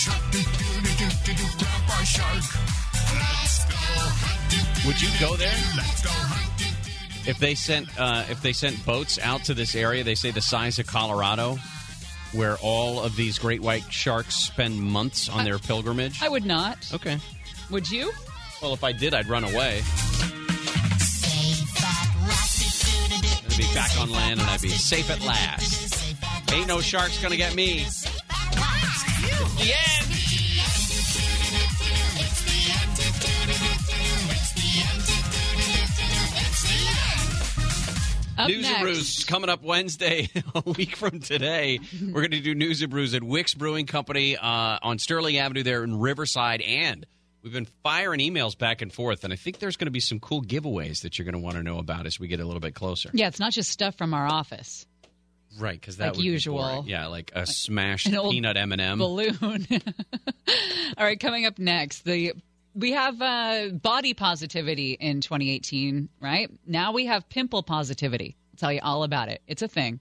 [0.00, 1.44] shark, do do do do do do.
[1.58, 2.44] Grandpa shark.
[3.12, 3.76] Let's go
[4.24, 4.86] hunting.
[4.86, 5.52] Would you go there?
[5.76, 6.74] Let's go hunting.
[7.26, 10.40] If they sent uh, if they sent boats out to this area, they say the
[10.40, 11.58] size of Colorado,
[12.32, 16.22] where all of these great white sharks spend months on their pilgrimage.
[16.22, 16.78] I would not.
[16.94, 17.18] Okay.
[17.70, 18.10] Would you?
[18.62, 19.82] Well, if I did, I'd run away.
[23.42, 26.14] I'd be back on land and I'd be safe at last.
[26.52, 27.84] Ain't no sharks gonna get me.
[28.52, 30.10] The end.
[38.38, 38.80] Up News and next.
[38.80, 41.78] Brews coming up Wednesday, a week from today.
[42.00, 45.62] We're going to do News and Brews at Wicks Brewing Company uh, on Sterling Avenue
[45.62, 46.62] there in Riverside.
[46.62, 47.04] And
[47.42, 49.24] we've been firing emails back and forth.
[49.24, 51.56] And I think there's going to be some cool giveaways that you're going to want
[51.56, 53.10] to know about as we get a little bit closer.
[53.12, 54.86] Yeah, it's not just stuff from our office.
[55.58, 56.58] Right, because that Like would usual.
[56.58, 56.86] boring.
[56.86, 58.98] Yeah, like a smashed An old peanut M&M.
[58.98, 59.36] balloon.
[60.96, 62.32] All right, coming up next, the
[62.74, 66.48] we have uh, body positivity in 2018, right?
[66.66, 68.36] Now we have pimple positivity.
[68.52, 69.42] I'll tell you all about it.
[69.48, 69.98] It's a thing.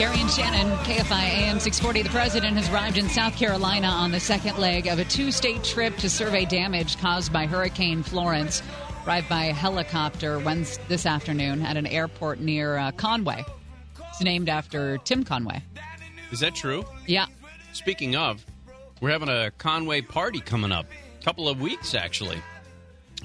[0.00, 2.04] Gary and Shannon, KFI AM 640.
[2.04, 5.62] The president has arrived in South Carolina on the second leg of a two state
[5.62, 8.62] trip to survey damage caused by Hurricane Florence.
[9.04, 13.44] Arrived by helicopter Wednesday, this afternoon at an airport near uh, Conway.
[14.08, 15.62] It's named after Tim Conway.
[16.32, 16.82] Is that true?
[17.06, 17.26] Yeah.
[17.74, 18.42] Speaking of,
[19.02, 20.86] we're having a Conway party coming up.
[21.20, 22.42] A couple of weeks, actually.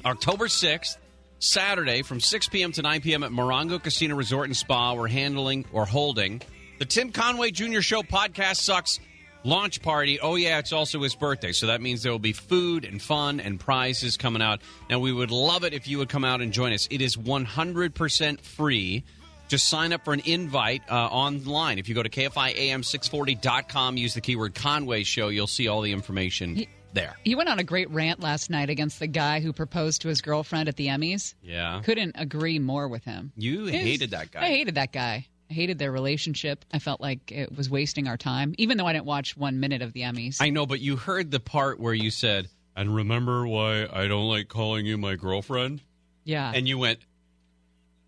[0.04, 0.98] October 6th,
[1.40, 2.74] Saturday from 6 p.m.
[2.74, 3.24] to 9 p.m.
[3.24, 4.94] at Morongo Casino Resort and Spa.
[4.94, 6.42] We're handling or holding
[6.80, 7.82] the Tim Conway Jr.
[7.82, 9.00] Show Podcast Sucks
[9.44, 10.20] launch party.
[10.20, 11.52] Oh, yeah, it's also his birthday.
[11.52, 14.62] So that means there will be food and fun and prizes coming out.
[14.90, 16.88] Now, we would love it if you would come out and join us.
[16.92, 19.04] It is 100% free.
[19.48, 21.78] Just sign up for an invite uh, online.
[21.78, 26.66] If you go to KFIAM640.com, use the keyword Conway Show, you'll see all the information
[26.94, 27.16] there.
[27.24, 30.22] He went on a great rant last night against the guy who proposed to his
[30.22, 31.36] girlfriend at the Emmys.
[31.44, 31.82] Yeah.
[31.84, 33.34] Couldn't agree more with him.
[33.38, 34.46] You His- hated that guy.
[34.46, 35.28] I hated that guy.
[35.50, 36.66] I hated their relationship.
[36.74, 39.82] I felt like it was wasting our time, even though I didn't watch one minute
[39.82, 40.38] of the Emmys.
[40.42, 44.28] I know, but you heard the part where you said, and remember why I don't
[44.28, 45.82] like calling you my girlfriend?
[46.24, 46.52] yeah.
[46.54, 47.00] And you went,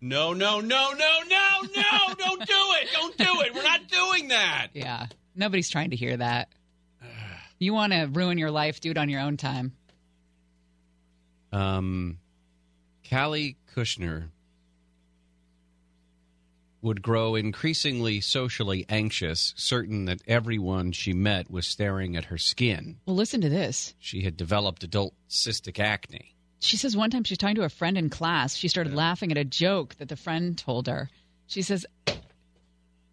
[0.00, 2.88] no, no, no, no, no, no, don't do it.
[2.92, 3.54] Don't do it.
[3.54, 4.68] We're not doing that.
[4.74, 5.06] yeah.
[5.36, 6.48] Nobody's trying to hear that.
[7.60, 9.72] You want to ruin your life, do it on your own time.
[11.52, 12.18] Um,
[13.08, 14.28] Kali Kushner
[16.88, 22.96] would grow increasingly socially anxious, certain that everyone she met was staring at her skin.
[23.06, 23.94] Well, listen to this.
[23.98, 26.34] She had developed adult cystic acne.
[26.60, 28.56] She says one time she was talking to a friend in class.
[28.56, 31.08] She started laughing at a joke that the friend told her.
[31.46, 31.86] She says,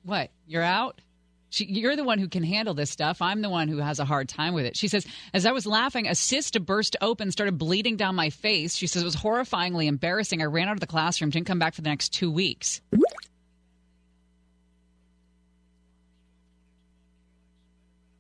[0.04, 0.32] What?
[0.48, 1.02] You're out?
[1.50, 3.22] She, you're the one who can handle this stuff.
[3.22, 4.76] I'm the one who has a hard time with it.
[4.76, 8.76] She says, As I was laughing, a cyst burst open, started bleeding down my face.
[8.76, 10.42] She says it was horrifyingly embarrassing.
[10.42, 12.82] I ran out of the classroom, didn't come back for the next two weeks.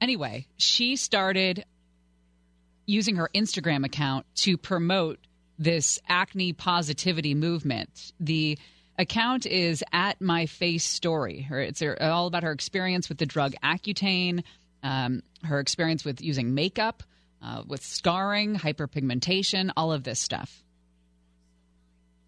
[0.02, 1.66] Anyway, she started
[2.86, 5.20] using her Instagram account to promote
[5.58, 8.12] this acne positivity movement.
[8.20, 8.58] The
[8.98, 11.48] account is at my face story.
[11.50, 14.44] It's all about her experience with the drug Accutane,
[14.84, 17.04] um, her experience with using makeup,
[17.42, 20.64] uh, with scarring, hyperpigmentation, all of this stuff.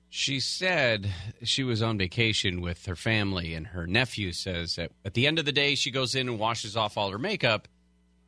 [0.09, 1.11] She said
[1.43, 5.37] she was on vacation with her family, and her nephew says that at the end
[5.37, 7.67] of the day, she goes in and washes off all her makeup.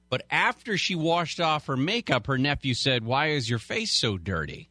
[0.09, 4.17] But after she washed off her makeup, her nephew said, Why is your face so
[4.17, 4.69] dirty?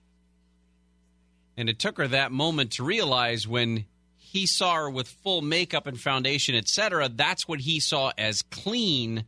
[1.56, 3.86] And it took her that moment to realize when
[4.16, 9.24] he saw her with full makeup and foundation, etc., that's what he saw as clean.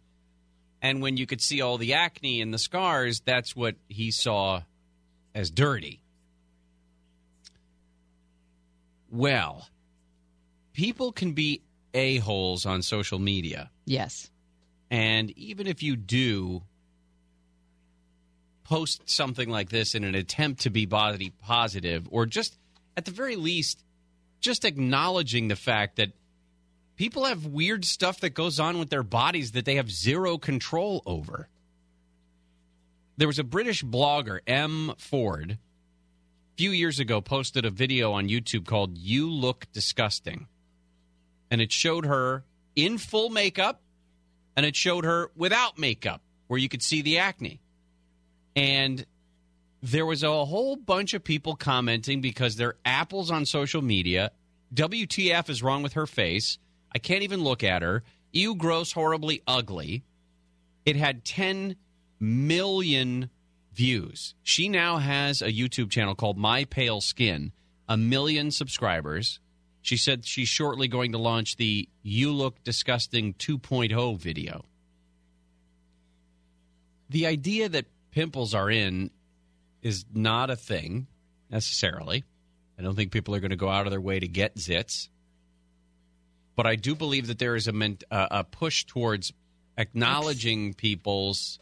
[0.82, 4.62] And when you could see all the acne and the scars, that's what he saw
[5.34, 6.02] as dirty.
[9.10, 9.68] Well,
[10.72, 11.62] people can be
[11.92, 13.70] a-holes on social media.
[13.84, 14.30] Yes.
[14.90, 16.62] And even if you do
[18.64, 22.56] post something like this in an attempt to be body positive, or just
[22.96, 23.82] at the very least,
[24.40, 26.12] just acknowledging the fact that
[26.94, 31.02] people have weird stuff that goes on with their bodies that they have zero control
[31.04, 31.48] over.
[33.16, 35.58] There was a British blogger, Em Ford,
[36.60, 40.46] few years ago posted a video on YouTube called You Look Disgusting.
[41.50, 42.44] And it showed her
[42.76, 43.80] in full makeup
[44.54, 47.62] and it showed her without makeup where you could see the acne.
[48.54, 49.06] And
[49.80, 54.30] there was a whole bunch of people commenting because they're apples on social media.
[54.74, 56.58] WTF is wrong with her face.
[56.94, 58.02] I can't even look at her.
[58.34, 60.04] You gross, horribly ugly.
[60.84, 61.76] It had 10
[62.20, 63.30] million
[63.72, 64.34] views.
[64.42, 67.52] She now has a YouTube channel called My Pale Skin,
[67.88, 69.40] a million subscribers.
[69.82, 74.64] She said she's shortly going to launch the You Look Disgusting 2.0 video.
[77.08, 79.10] The idea that pimples are in
[79.82, 81.06] is not a thing
[81.48, 82.24] necessarily.
[82.78, 85.08] I don't think people are going to go out of their way to get zits.
[86.56, 89.32] But I do believe that there is a, uh, a push towards
[89.76, 91.58] acknowledging people's.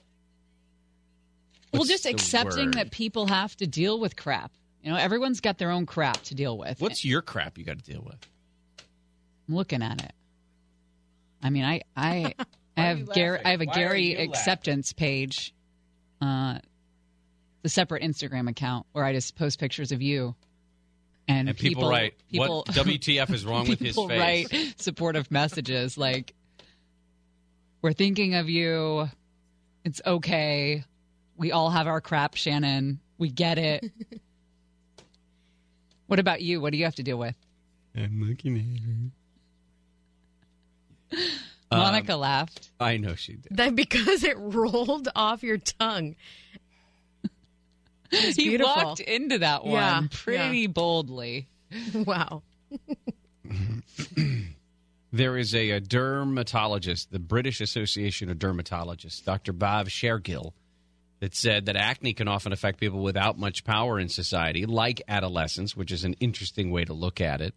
[1.72, 2.74] Well, just accepting word?
[2.74, 4.52] that people have to deal with crap.
[4.82, 6.80] You know, everyone's got their own crap to deal with.
[6.80, 8.16] What's your crap you got to deal with?
[9.48, 10.12] I'm looking at it.
[11.42, 12.34] I mean, I I,
[12.76, 13.40] I have Gary.
[13.44, 14.30] I have a Why Gary you laughing?
[14.30, 15.52] acceptance page,
[16.20, 16.58] uh,
[17.62, 20.34] the separate Instagram account where I just post pictures of you.
[21.26, 23.88] And, And people write, people, "What WTF is wrong with his face.
[23.96, 26.34] people face?" write supportive messages like,
[27.82, 29.10] "We're thinking of you.
[29.84, 30.84] It's okay.
[31.38, 33.00] We all have our crap, Shannon.
[33.16, 33.84] We get it."
[36.06, 36.60] what about you?
[36.60, 37.36] What do you have to deal with?
[37.96, 39.12] I'm looking
[41.10, 41.28] at her.
[41.76, 42.70] Monica um, laughed.
[42.80, 43.56] I know she did.
[43.56, 46.16] That because it rolled off your tongue.
[48.10, 48.74] He beautiful.
[48.74, 51.46] walked into that one Yeah, pretty boldly.
[51.92, 52.42] Wow.
[55.10, 59.54] There is a, a dermatologist, the British Association of Dermatologists, Dr.
[59.54, 60.52] Bav Shergill,
[61.20, 65.76] that said that acne can often affect people without much power in society, like adolescence,
[65.76, 67.54] which is an interesting way to look at it.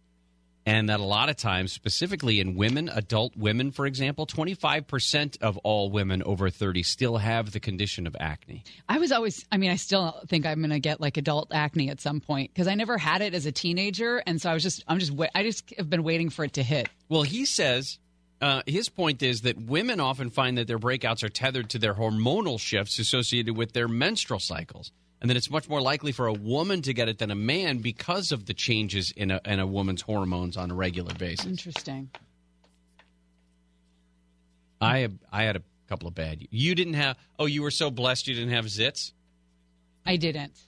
[0.64, 5.58] And that a lot of times, specifically in women, adult women, for example, 25% of
[5.58, 8.62] all women over 30 still have the condition of acne.
[8.88, 11.90] I was always, I mean, I still think I'm going to get like adult acne
[11.90, 14.22] at some point because I never had it as a teenager.
[14.24, 16.62] And so I was just, I'm just, I just have been waiting for it to
[16.62, 16.88] hit.
[17.08, 17.98] Well, he says
[18.42, 21.94] uh, his point is that women often find that their breakouts are tethered to their
[21.94, 24.90] hormonal shifts associated with their menstrual cycles,
[25.20, 27.78] and that it's much more likely for a woman to get it than a man
[27.78, 31.46] because of the changes in a, in a woman's hormones on a regular basis.
[31.46, 32.10] Interesting.
[34.80, 36.44] I I had a couple of bad.
[36.50, 37.16] You didn't have.
[37.38, 39.12] Oh, you were so blessed you didn't have zits.
[40.04, 40.58] I didn't.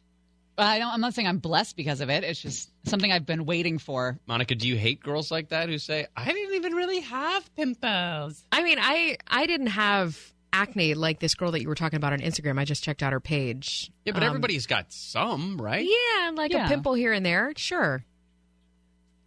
[0.57, 2.23] Well, I don't, I'm not saying I'm blessed because of it.
[2.23, 4.19] It's just something I've been waiting for.
[4.27, 8.45] Monica, do you hate girls like that who say, "I didn't even really have pimples"?
[8.53, 10.17] I mean, I I didn't have
[10.53, 12.61] acne like this girl that you were talking about on Instagram.
[12.61, 13.91] I just checked out her page.
[14.05, 15.85] Yeah, but Um, everybody's got some, right?
[15.85, 16.67] Yeah, like Yeah.
[16.67, 17.53] a pimple here and there.
[17.57, 18.05] Sure.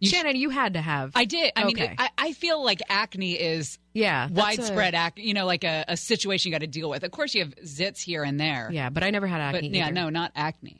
[0.00, 1.10] Shannon, you had to have.
[1.16, 1.52] I did.
[1.56, 1.94] I mean, Okay.
[1.98, 5.24] I, I feel like acne is yeah widespread a- acne.
[5.26, 7.02] You know, like a, a situation you got to deal with.
[7.02, 8.70] Of course, you have zits here and there.
[8.72, 9.68] Yeah, but I never had acne.
[9.68, 10.78] But yeah, no, not acne.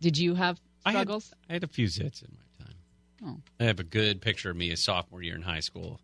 [0.00, 1.32] Did you have I had- struggles?
[1.48, 2.74] I had a few zits in my time.
[3.22, 3.36] Oh.
[3.60, 6.00] I have a good picture of me a sophomore year in high school.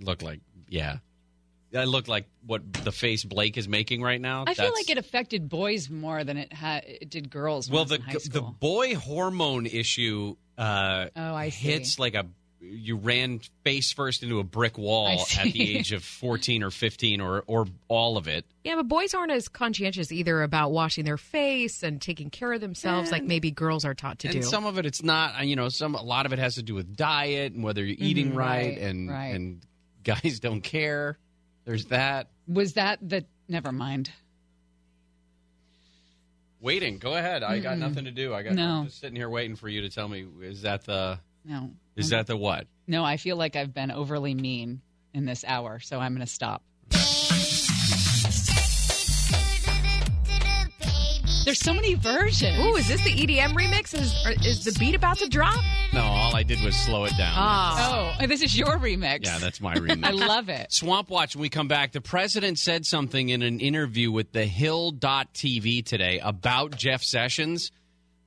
[0.00, 0.98] Look like, yeah.
[1.74, 4.44] I look like what the face Blake is making right now.
[4.46, 7.70] I feel like it affected boys more than it, ha- it did girls.
[7.70, 7.98] Well, the
[8.30, 11.68] the boy hormone issue uh, Oh, I see.
[11.68, 12.24] hits like a
[12.60, 17.20] you ran face first into a brick wall at the age of fourteen or fifteen
[17.20, 18.44] or or all of it.
[18.64, 22.60] Yeah, but boys aren't as conscientious either about washing their face and taking care of
[22.60, 24.42] themselves like maybe girls are taught to and do.
[24.42, 25.38] some of it, it's not.
[25.38, 27.84] uh, You know, some a lot of it has to do with diet and whether
[27.84, 28.36] you're eating Mhm.
[28.36, 29.34] right, Right, and right.
[29.34, 29.62] and
[30.02, 31.18] guys don't care.
[31.64, 32.28] There's that.
[32.48, 33.24] Was that the?
[33.48, 34.10] Never mind.
[36.60, 36.98] Waiting.
[36.98, 37.42] Go ahead.
[37.42, 37.80] I got Mm-mm.
[37.80, 38.34] nothing to do.
[38.34, 38.54] I got.
[38.54, 38.80] No.
[38.80, 40.26] I'm just sitting here waiting for you to tell me.
[40.40, 41.18] Is that the?
[41.44, 41.70] No.
[41.96, 42.66] Is that the what?
[42.86, 44.82] No, I feel like I've been overly mean
[45.14, 46.62] in this hour, so I'm going to stop.
[51.46, 52.58] There's so many versions.
[52.58, 53.94] Ooh, is this the EDM remix?
[53.94, 55.62] Is or is the beat about to drop?
[55.92, 57.34] No, all I did was slow it down.
[57.36, 58.16] Ah.
[58.20, 59.26] Oh, this is your remix.
[59.26, 60.04] Yeah, that's my remix.
[60.04, 60.72] I love it.
[60.72, 64.44] Swamp Watch, when we come back, the president said something in an interview with the
[64.44, 67.70] Hill.tv today about Jeff Sessions,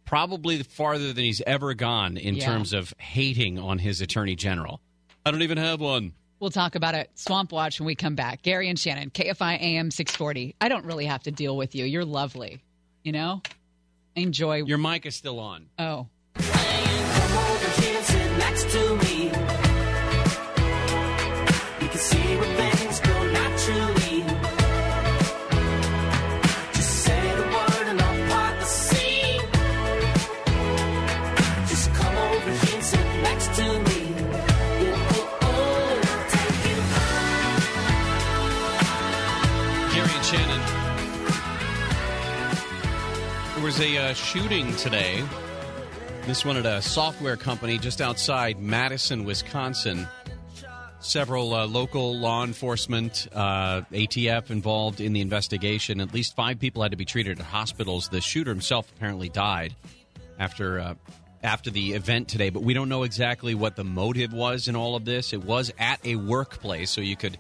[0.10, 2.46] probably farther than he's ever gone in Yeah.
[2.46, 4.82] terms of hating on his attorney general.
[5.24, 6.14] I don't even have one.
[6.40, 7.12] We'll talk about it.
[7.14, 8.42] Swamp Watch when we come back.
[8.42, 10.56] Gary and Shannon, KFI AM 640.
[10.60, 11.86] I don't really have to deal with you.
[11.86, 12.60] You're lovely.
[13.04, 13.44] You know?
[14.16, 14.64] Enjoy.
[14.64, 15.68] Your mic is still on.
[15.78, 16.08] Oh.
[43.82, 45.24] A uh, shooting today.
[46.26, 50.08] This one at a software company just outside Madison, Wisconsin.
[51.00, 56.02] Several uh, local law enforcement, uh, ATF involved in the investigation.
[56.02, 58.10] At least five people had to be treated at hospitals.
[58.10, 59.76] The shooter himself apparently died
[60.40, 60.96] after uh,
[61.42, 64.96] after the event today, but we don't know exactly what the motive was in all
[64.98, 65.32] of this.
[65.32, 67.38] It was at a workplace, so you could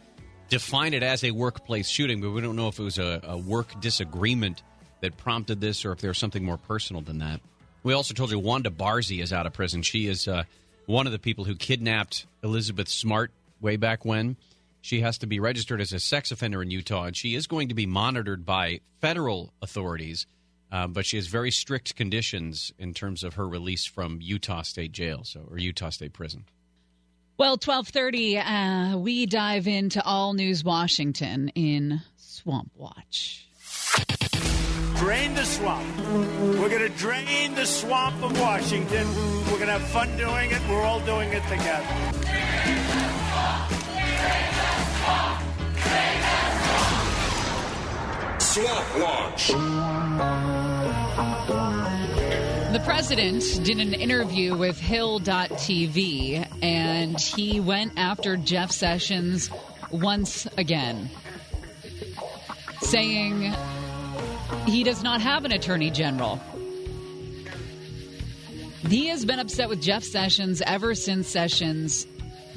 [0.47, 3.37] define it as a workplace shooting, but we don't know if it was a, a
[3.37, 4.63] work disagreement
[5.01, 7.41] that prompted this or if there was something more personal than that.
[7.83, 9.81] We also told you Wanda Barzee is out of prison.
[9.81, 10.43] She is uh,
[10.85, 13.31] one of the people who kidnapped Elizabeth Smart
[13.61, 14.35] way back when.
[14.81, 17.69] She has to be registered as a sex offender in Utah, and she is going
[17.69, 20.25] to be monitored by federal authorities.
[20.71, 24.91] Uh, but she has very strict conditions in terms of her release from Utah State
[24.91, 26.45] Jail, so or Utah State Prison.
[27.37, 33.47] Well, 1230, uh, we dive into All News Washington in Swamp Watch.
[34.99, 35.97] Drain the swamp.
[36.59, 39.07] We're going to drain the swamp of Washington.
[39.45, 40.59] We're going to have fun doing it.
[40.69, 41.85] We're all doing it together.
[48.39, 49.47] Swamp Watch.
[52.73, 59.49] The president did an interview with Hill.tv and he went after Jeff Sessions
[59.91, 61.09] once again,
[62.81, 63.55] saying
[64.65, 66.39] he does not have an attorney general.
[68.87, 72.07] He has been upset with Jeff Sessions ever since Sessions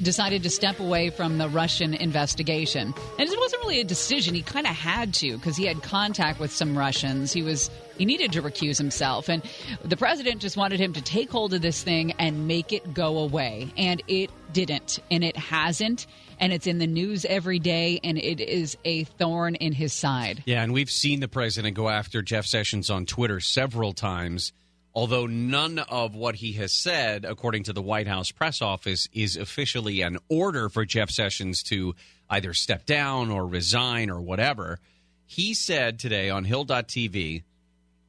[0.01, 2.93] decided to step away from the Russian investigation.
[3.19, 4.33] And it wasn't really a decision.
[4.33, 7.31] He kind of had to because he had contact with some Russians.
[7.31, 9.43] He was he needed to recuse himself and
[9.83, 13.19] the president just wanted him to take hold of this thing and make it go
[13.19, 13.71] away.
[13.77, 14.99] And it didn't.
[15.11, 16.07] And it hasn't.
[16.39, 20.43] And it's in the news every day and it is a thorn in his side.
[20.45, 24.53] Yeah, and we've seen the president go after Jeff Sessions on Twitter several times,
[24.93, 29.37] although none of what he has said, according to the White House press office, is
[29.37, 31.95] officially an order for Jeff Sessions to
[32.29, 34.79] either step down or resign or whatever.
[35.25, 37.43] He said today on Hill.tv,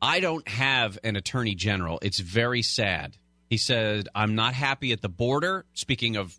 [0.03, 1.99] I don't have an attorney general.
[2.03, 3.17] It's very sad.
[3.49, 5.65] He said, I'm not happy at the border.
[5.73, 6.39] Speaking of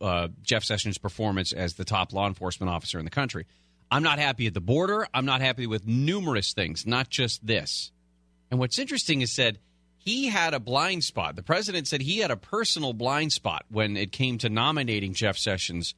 [0.00, 3.46] uh, Jeff Sessions' performance as the top law enforcement officer in the country.
[3.90, 5.06] I'm not happy at the border.
[5.12, 7.92] I'm not happy with numerous things, not just this.
[8.50, 9.58] And what's interesting is said
[9.96, 11.36] he had a blind spot.
[11.36, 15.36] The president said he had a personal blind spot when it came to nominating Jeff
[15.36, 15.94] Sessions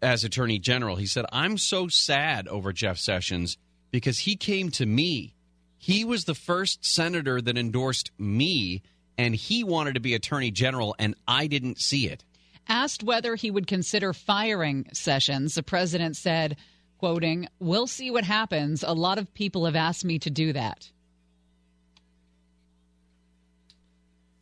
[0.00, 0.96] as attorney general.
[0.96, 3.58] He said, I'm so sad over Jeff Sessions
[3.90, 5.34] because he came to me.
[5.76, 8.82] He was the first senator that endorsed me,
[9.18, 12.24] and he wanted to be attorney general, and I didn't see it.
[12.68, 16.56] Asked whether he would consider firing Sessions, the president said,
[16.98, 18.82] quoting, We'll see what happens.
[18.82, 20.90] A lot of people have asked me to do that.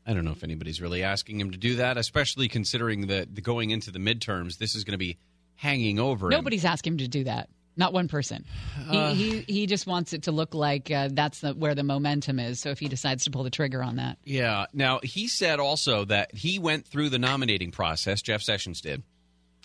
[0.07, 3.41] I don't know if anybody's really asking him to do that, especially considering that the
[3.41, 5.19] going into the midterms, this is going to be
[5.55, 6.31] hanging over him.
[6.31, 7.49] Nobody's asked him to do that.
[7.81, 8.45] Not one person.
[8.89, 9.15] Uh.
[9.15, 12.39] he, he he just wants it to look like uh, that's the, where the momentum
[12.39, 12.61] is.
[12.61, 14.67] So if he decides to pull the trigger on that, Yeah.
[14.75, 19.03] Now, he said also that he went through the nominating process, Jeff Sessions did,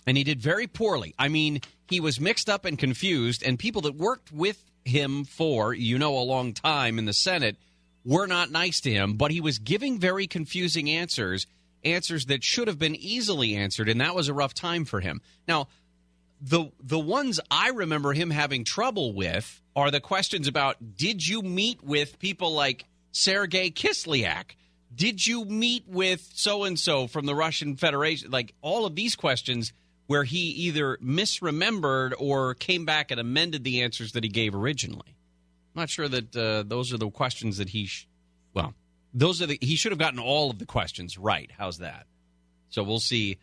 [0.06, 1.14] and he did very poorly.
[1.18, 5.74] I mean, he was mixed up and confused, and people that worked with him for,
[5.74, 7.58] you know, a long time in the Senate
[8.02, 11.46] were not nice to him, but he was giving very confusing answers,
[11.84, 15.20] answers that should have been easily answered, and that was a rough time for him.
[15.46, 15.68] Now,
[16.48, 21.42] the the ones I remember him having trouble with are the questions about did you
[21.42, 24.52] meet with people like Sergei Kislyak?
[24.94, 28.30] Did you meet with so and so from the Russian Federation?
[28.30, 29.72] Like all of these questions
[30.06, 35.16] where he either misremembered or came back and amended the answers that he gave originally.
[35.74, 38.06] I'm not sure that uh, those are the questions that he sh-
[38.54, 38.72] well,
[39.12, 41.50] those are the he should have gotten all of the questions right.
[41.58, 42.06] How's that?
[42.70, 43.38] So we'll see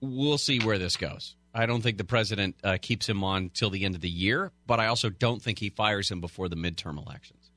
[0.00, 1.36] we'll see where this goes.
[1.54, 4.50] I don't think the president uh, keeps him on till the end of the year,
[4.66, 7.50] but I also don't think he fires him before the midterm elections.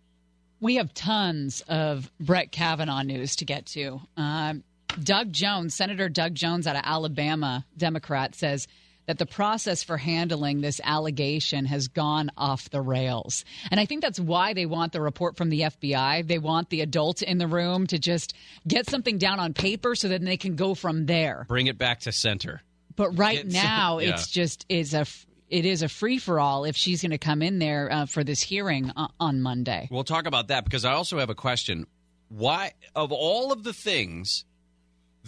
[0.59, 3.99] we have tons of Brett Kavanaugh news to get to.
[4.15, 4.63] Um,
[5.03, 8.67] Doug Jones, Senator Doug Jones out of Alabama, Democrat, says
[9.05, 13.45] that the process for handling this allegation has gone off the rails.
[13.71, 16.27] And I think that's why they want the report from the FBI.
[16.27, 18.33] They want the adult in the room to just
[18.67, 21.45] get something down on paper so that they can go from there.
[21.47, 22.61] Bring it back to center.
[22.97, 24.09] But right Get- now, yeah.
[24.09, 25.05] it's just is a
[25.49, 28.25] it is a free for all if she's going to come in there uh, for
[28.25, 29.87] this hearing uh, on Monday.
[29.89, 31.87] We'll talk about that because I also have a question.
[32.27, 34.43] Why, of all of the things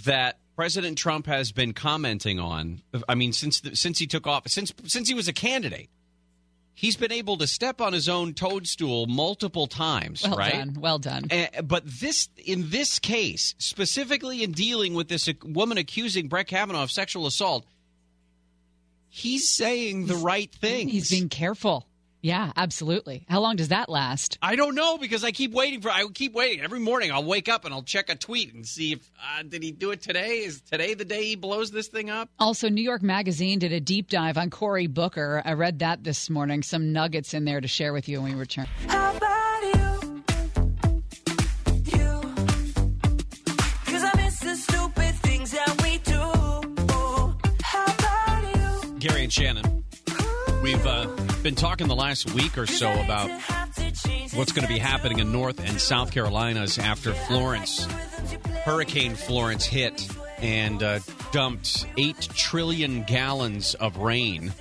[0.03, 4.51] that President Trump has been commenting on, I mean, since the, since he took office,
[4.51, 5.89] since since he was a candidate,
[6.79, 10.53] He's been able to step on his own toadstool multiple times, Well right?
[10.53, 10.77] done.
[10.79, 11.25] Well done.
[11.29, 16.83] Uh, but this, in this case, specifically in dealing with this woman accusing Brett Kavanaugh
[16.83, 17.65] of sexual assault,
[19.09, 20.87] he's saying the right thing.
[20.87, 21.85] He's being careful.
[22.21, 23.25] Yeah, absolutely.
[23.29, 24.37] How long does that last?
[24.41, 25.89] I don't know because I keep waiting for.
[25.89, 27.11] I keep waiting every morning.
[27.11, 29.91] I'll wake up and I'll check a tweet and see if uh, did he do
[29.91, 30.39] it today?
[30.39, 32.29] Is today the day he blows this thing up?
[32.37, 35.41] Also, New York Magazine did a deep dive on Cory Booker.
[35.45, 36.61] I read that this morning.
[36.61, 38.67] Some nuggets in there to share with you when we return.
[38.87, 40.23] How about you?
[41.85, 42.21] You.
[43.85, 46.19] Cause I miss the stupid things that we do.
[47.63, 48.99] How about you?
[48.99, 49.63] Gary and Shannon,
[50.61, 51.07] we've uh,
[51.43, 53.29] been talking the last week or so about
[54.33, 57.85] what's going to be happening in North and South Carolinas after Florence,
[58.63, 60.09] Hurricane Florence hit
[60.41, 60.99] and uh,
[61.31, 64.53] dumped 8 trillion gallons of rain.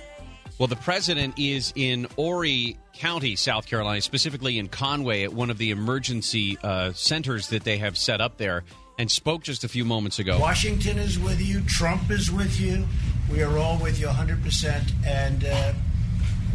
[0.57, 5.57] Well, the president is in Horry County, South Carolina, specifically in Conway at one of
[5.57, 8.63] the emergency uh, centers that they have set up there,
[8.97, 10.37] and spoke just a few moments ago.
[10.37, 11.61] Washington is with you.
[11.61, 12.85] Trump is with you.
[13.31, 15.71] We are all with you 100%, and uh,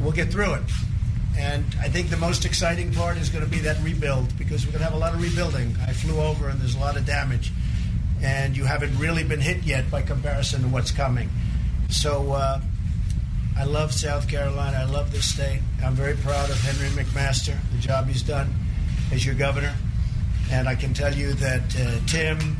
[0.01, 0.63] we'll get through it.
[1.37, 4.73] And I think the most exciting part is going to be that rebuild because we're
[4.73, 5.77] going to have a lot of rebuilding.
[5.87, 7.53] I flew over and there's a lot of damage,
[8.23, 11.29] and you haven't really been hit yet by comparison to what's coming.
[11.91, 12.61] So uh,
[13.59, 14.79] I love South Carolina.
[14.79, 15.61] I love this state.
[15.83, 18.55] I'm very proud of Henry McMaster, the job he's done
[19.13, 19.75] as your governor.
[20.51, 22.57] And I can tell you that uh, Tim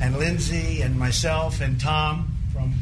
[0.00, 2.74] and Lindsey and myself and Tom from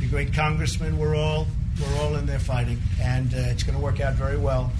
[0.00, 1.46] the great congressman, we're all
[1.80, 4.72] we're all in there fighting, and uh, it's going to work out very well.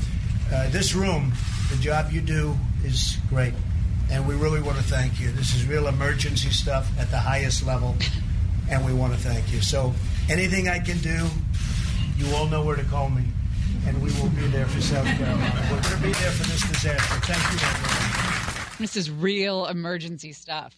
[0.53, 1.33] Uh, this room,
[1.71, 2.55] the job you do
[2.85, 3.55] is great,
[4.11, 5.31] and we really want to thank you.
[5.33, 7.97] This is real emergency stuff at the highest level,
[8.71, 9.61] and we want to thank you.
[9.61, 9.93] So
[10.31, 11.27] anything I can do,
[12.17, 13.25] you all know where to call me,
[13.87, 15.69] and we will be there for South Carolina.
[15.71, 17.21] We're going to be there for this disaster.
[17.33, 18.77] Thank you, everyone.
[18.79, 20.75] This is real emergency stuff.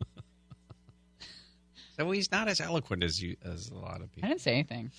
[1.98, 4.26] So he's not as eloquent as you as a lot of people.
[4.26, 4.90] I didn't say anything.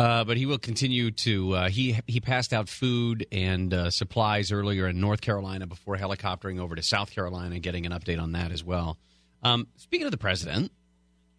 [0.00, 1.52] Uh, but he will continue to.
[1.54, 6.58] Uh, he he passed out food and uh, supplies earlier in North Carolina before helicoptering
[6.58, 8.96] over to South Carolina and getting an update on that as well.
[9.42, 10.72] Um, speaking of the president,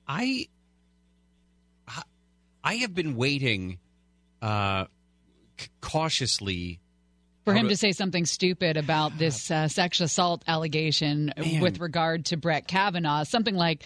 [0.07, 0.47] I
[2.63, 3.79] I- have been waiting
[4.43, 4.85] uh,
[5.57, 6.79] c- cautiously
[7.45, 11.61] For him to say something stupid about this uh, sexual assault allegation Man.
[11.61, 13.83] with regard to Brett Kavanaugh, something like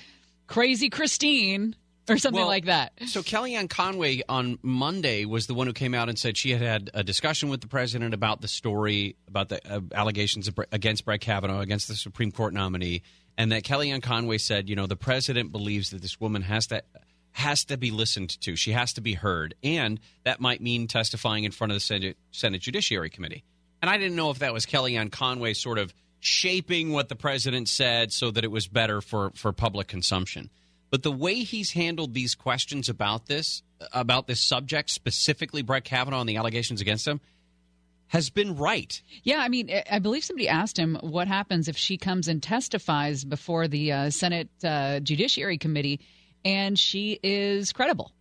[0.48, 1.78] "crazy Christine"
[2.10, 2.94] or something Well, like that.
[3.08, 6.62] So Kellyanne Conway on Monday was the one who came out and said she had
[6.62, 11.22] had a discussion with the president about the story about the uh, allegations against Brett
[11.22, 13.02] Kavanaugh against the Supreme Court nominee,
[13.38, 16.84] and that Kellyanne Conway said, you know, the president believes that this woman has to
[17.32, 18.56] has to be listened to.
[18.56, 22.18] She has to be heard, and that might mean testifying in front of the Senate,
[22.32, 23.44] Senate Judiciary Committee.
[23.82, 27.68] And I didn't know if that was Kellyanne Conway sort of shaping what the president
[27.68, 30.50] said so that it was better for, for public consumption.
[30.96, 36.22] But the way he's handled these questions about this, about this subject, specifically Brett Kavanaugh
[36.22, 37.20] and the allegations against him,
[38.08, 39.02] has been right.
[39.22, 43.26] Yeah, I mean, I- believe somebody asked him what happens if she comes and testifies
[43.26, 46.00] before the uh, Senate uh, Judiciary Committee,
[46.46, 48.14] and she is credible.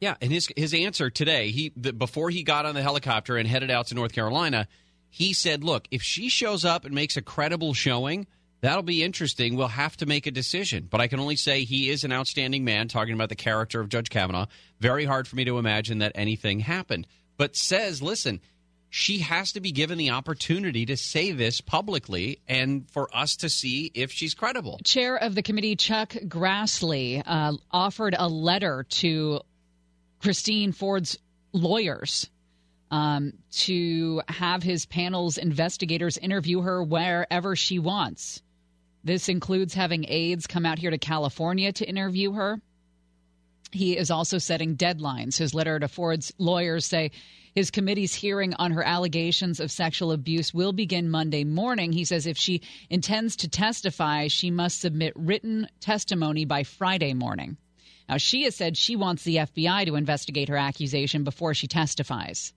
[0.00, 3.46] Yeah, and his his answer today, he the, before he got on the helicopter and
[3.46, 4.66] headed out to North Carolina,
[5.10, 8.26] he said, "Look, if she shows up and makes a credible showing,
[8.60, 9.56] that'll be interesting.
[9.56, 10.88] We'll have to make a decision.
[10.90, 12.88] But I can only say he is an outstanding man.
[12.88, 14.46] Talking about the character of Judge Kavanaugh,
[14.80, 17.06] very hard for me to imagine that anything happened.
[17.36, 18.40] But says, listen."
[18.88, 23.48] She has to be given the opportunity to say this publicly and for us to
[23.48, 24.78] see if she's credible.
[24.84, 29.40] Chair of the committee, Chuck Grassley, uh, offered a letter to
[30.22, 31.18] Christine Ford's
[31.52, 32.30] lawyers
[32.90, 38.40] um, to have his panel's investigators interview her wherever she wants.
[39.06, 42.60] This includes having aides come out here to California to interview her.
[43.70, 45.38] He is also setting deadlines.
[45.38, 47.12] His letter to Ford's lawyers say
[47.54, 51.92] his committee's hearing on her allegations of sexual abuse will begin Monday morning.
[51.92, 57.58] He says if she intends to testify, she must submit written testimony by Friday morning.
[58.08, 62.52] Now, she has said she wants the FBI to investigate her accusation before she testifies.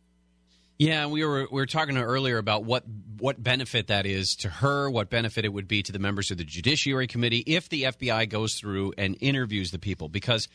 [0.79, 2.85] Yeah, we were we were talking earlier about what
[3.17, 6.37] what benefit that is to her, what benefit it would be to the members of
[6.37, 10.47] the Judiciary Committee if the FBI goes through and interviews the people because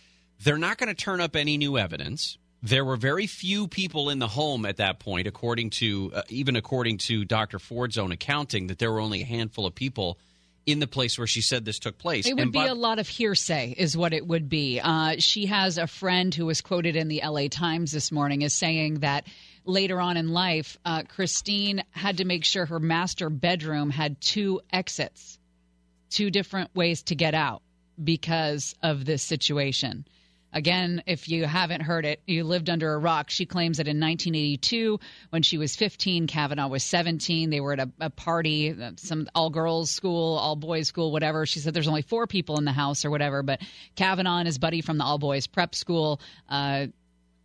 [0.43, 2.39] they're not going to turn up any new evidence.
[2.63, 6.57] There were very few people in the home at that point, according to uh, even
[6.57, 7.59] according to Dr.
[7.59, 10.19] Ford's own accounting, that there were only a handful of people
[10.65, 12.27] in the place where she said this took place.
[12.27, 14.81] It would And be a lot of hearsay, is what it would be.
[14.81, 18.55] Uh, she has a friend who was quoted in the LA Times this morning as
[18.55, 19.27] saying that
[19.65, 24.61] later on in life, uh, Christine had to make sure her master bedroom had two
[24.73, 25.39] exits,
[26.11, 27.63] two different ways to get out
[28.03, 30.05] because of this situation.
[30.55, 33.29] Again, if you haven't heard it, you lived under a rock.
[33.29, 35.01] She claims that in 1982,
[35.31, 37.51] when she was 15, Kavanaugh was 17.
[37.51, 41.45] They were at a, a party, some all girls school, all boys school, whatever.
[41.45, 43.63] She said there's only four people in the house or whatever, but
[43.97, 46.21] Kavanaugh and his buddy from the all boys prep school.
[46.49, 46.87] Uh,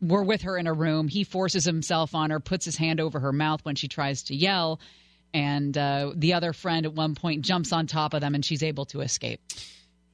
[0.01, 1.07] were with her in a room.
[1.07, 4.35] He forces himself on her, puts his hand over her mouth when she tries to
[4.35, 4.79] yell,
[5.33, 8.63] and uh, the other friend at one point jumps on top of them, and she's
[8.63, 9.41] able to escape.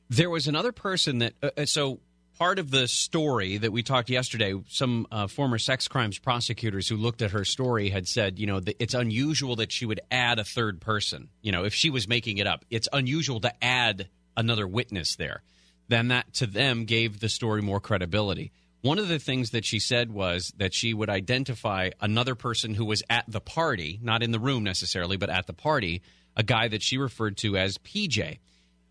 [0.09, 1.33] There was another person that.
[1.41, 1.99] Uh, uh, so
[2.37, 6.97] part of the story that we talked yesterday, some uh, former sex crimes prosecutors who
[6.97, 10.43] looked at her story had said, you know, it's unusual that she would add a
[10.43, 11.29] third person.
[11.41, 15.43] You know, if she was making it up, it's unusual to add another witness there.
[15.87, 18.51] Then that to them gave the story more credibility.
[18.85, 22.85] One of the things that she said was that she would identify another person who
[22.85, 26.03] was at the party, not in the room necessarily, but at the party,
[26.37, 28.37] a guy that she referred to as PJ.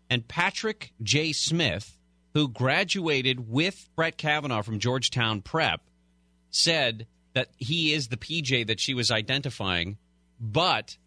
[0.09, 1.31] And Patrick J.
[1.31, 1.97] Smith,
[2.33, 5.79] who graduated with Brett Kavanaugh from Georgetown Prep,
[6.49, 9.97] said that he is the PJ that she was identifying,
[10.41, 10.97] but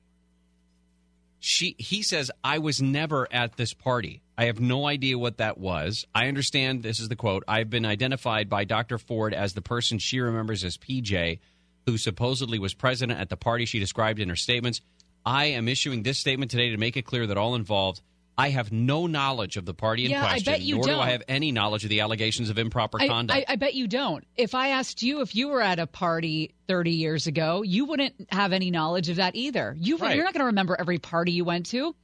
[1.41, 4.23] she he says I was never at this party.
[4.39, 6.07] I have no idea what that was.
[6.15, 7.43] I understand this is the quote.
[7.49, 8.97] I've been identified by Dr.
[8.97, 11.41] Ford as the person she remembers as PJ,
[11.87, 14.81] who supposedly was president at the party she described in her statements.
[15.27, 18.01] I am issuing this statement today to make it clear that all involved
[18.39, 20.91] I have no knowledge of the party in Yeah, I question, bet you nor do
[20.91, 21.01] don't.
[21.01, 23.45] I have any knowledge of the allegations of improper I, conduct.
[23.49, 24.25] I, I bet you don't.
[24.37, 28.15] If I asked you if you were at a party 30 years ago, you wouldn't
[28.31, 29.75] have any knowledge of that either.
[29.77, 30.15] You, Right.
[30.15, 31.97] You're not going to remember every party you went to.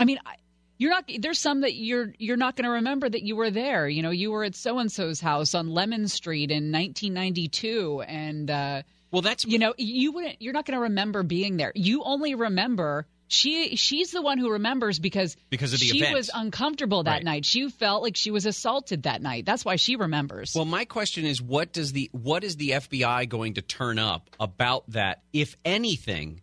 [0.00, 0.36] I mean, I-
[0.78, 1.10] you're not.
[1.18, 3.88] There's some that you're you're not going to remember that you were there.
[3.88, 8.50] You know, you were at so and so's house on Lemon Street in 1992, and
[8.50, 10.40] uh, well, that's you know, you wouldn't.
[10.42, 11.72] You're not going to remember being there.
[11.74, 13.06] You only remember.
[13.28, 16.14] She she's the one who remembers because Because of the she event.
[16.14, 17.24] was uncomfortable that Right.
[17.24, 17.44] night.
[17.44, 19.44] She felt like she was assaulted that night.
[19.44, 20.52] That's why she remembers.
[20.54, 24.30] Well, my question is, what does the what is the FBI going to turn up
[24.38, 26.40] about that, if anything,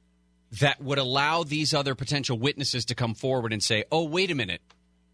[0.59, 4.35] that would allow these other potential witnesses to come forward and say, "Oh, wait a
[4.35, 4.61] minute,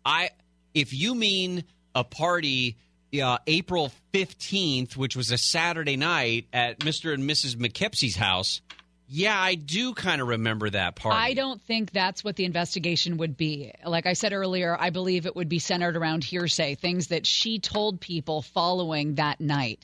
[0.05, 0.31] I
[0.73, 1.63] if you mean
[1.95, 2.77] a party."
[3.11, 7.11] Uh, April 15th, which was a Saturday night at Mr.
[7.11, 7.55] and Mrs.
[7.55, 8.61] McKipsey's house.
[9.11, 11.17] Yeah, I do kind of remember that party.
[11.17, 13.73] I don't think that's what the investigation would be.
[13.83, 17.57] Like I said earlier, I believe it would be centered around hearsay, things that she
[17.57, 19.83] told people following that night.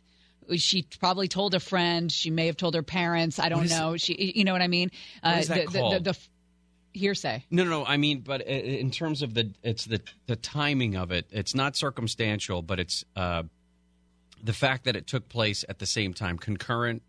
[0.57, 2.11] She probably told a friend.
[2.11, 3.39] She may have told her parents.
[3.39, 3.97] I don't know.
[3.97, 4.91] She, you know what I mean?
[5.21, 6.03] What is that the, the- called?
[6.03, 6.19] The, the,
[6.95, 7.43] hearsay.
[7.51, 7.85] No, no, no.
[7.85, 11.27] I mean, but in terms of the, it's the the timing of it.
[11.31, 13.43] It's not circumstantial, but it's uh,
[14.43, 17.03] the fact that it took place at the same time, concurrent.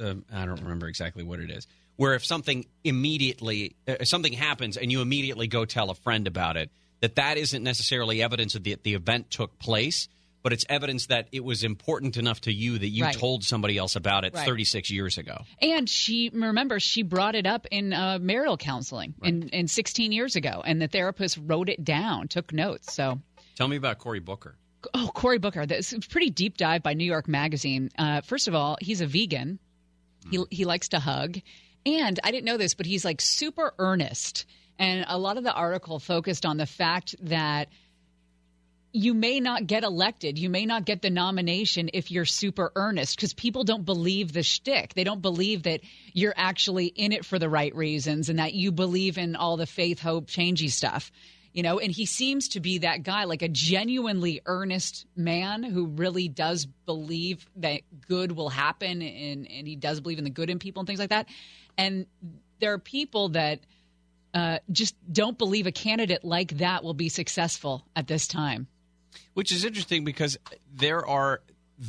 [0.00, 1.66] Uh, I don't remember exactly what it is.
[1.96, 6.56] Where if something immediately, uh, something happens and you immediately go tell a friend about
[6.56, 6.70] it,
[7.00, 10.08] that that isn't necessarily evidence of the the event took place,
[10.42, 13.14] but it's evidence that it was important enough to you that you Right.
[13.14, 14.46] told somebody else about it Right.
[14.46, 15.42] 36 years ago.
[15.60, 20.36] And she remember she brought it up in uh, marital counseling in, in 16 years
[20.36, 22.92] ago, and the therapist wrote it down, took notes.
[22.94, 23.20] So
[23.56, 24.56] Tell me about Cory Booker.
[24.94, 25.66] Oh, Cory Booker.
[25.66, 27.90] This is a pretty deep dive by New York Magazine.
[27.98, 29.58] Uh, first of all, he's a vegan.
[30.30, 31.38] He he likes to hug,
[31.84, 34.46] and I didn't know this, but he's like super earnest.
[34.78, 37.68] And a lot of the article focused on the fact that
[38.92, 43.16] you may not get elected, you may not get the nomination if you're super earnest,
[43.16, 44.94] because people don't believe the shtick.
[44.94, 45.80] They don't believe that
[46.12, 49.66] you're actually in it for the right reasons and that you believe in all the
[49.66, 51.10] faith, hope, changey stuff
[51.52, 51.78] you know?
[51.78, 56.66] And he seems to be that guy like a genuinely earnest man who really does
[56.66, 60.80] believe that good will happen and and he does believe in the good in people
[60.80, 61.26] and things like that.
[61.76, 62.06] And
[62.60, 63.60] there are people that
[64.34, 68.68] uh, just don't believe a candidate like that will be successful at this time
[69.34, 70.36] Which is interesting because
[70.74, 71.40] there are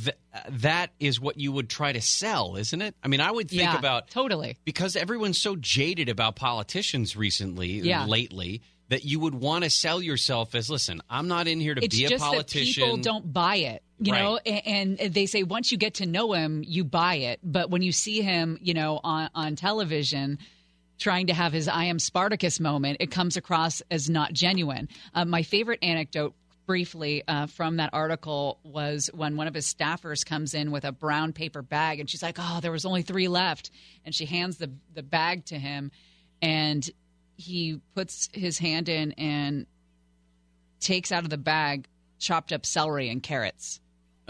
[0.04, 0.16] th-
[0.48, 2.94] that is what you would try to sell, isn't it?
[3.02, 7.80] I mean, I would think Yeah, about totally because everyone's so jaded about politicians recently,
[7.80, 8.06] Yeah.
[8.06, 11.84] lately, that you would want to sell yourself as, listen, I'm not in here to
[11.84, 12.82] it's be a politician.
[12.84, 14.46] people don't buy it you know Right.
[14.64, 17.82] a- and, they say once you get to know him you buy it but when
[17.82, 20.38] you see him you know on on television
[20.98, 25.26] trying to have his i am spartacus moment it comes across as not genuine uh,
[25.26, 26.34] my favorite anecdote
[26.70, 30.92] briefly uh, from that article was when one of his staffers comes in with a
[30.92, 33.72] brown paper bag and she's like oh there was only three left
[34.04, 35.90] and she hands the the bag to him
[36.40, 36.88] and
[37.34, 39.66] he puts his hand in and
[40.78, 41.88] takes out of the bag
[42.20, 43.80] chopped up celery and carrots.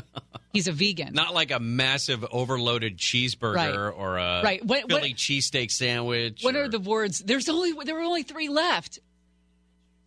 [0.54, 1.12] He's a vegan.
[1.12, 3.74] Not like a massive overloaded cheeseburger Right.
[3.74, 4.64] or a Right.
[4.64, 6.38] What- Philly cheesesteak sandwich.
[6.42, 7.18] What or- are the words?
[7.18, 8.98] There's only there were only three left.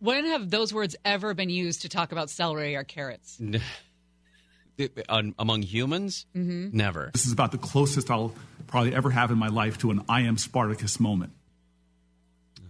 [0.04, 3.40] When have those words ever been used to talk about celery or carrots?
[5.38, 6.26] Among humans?
[6.36, 6.74] Mhm.
[6.74, 7.10] Never.
[7.14, 8.34] This is about the closest I'll
[8.66, 11.32] probably ever have in my life to an I am Spartacus moment.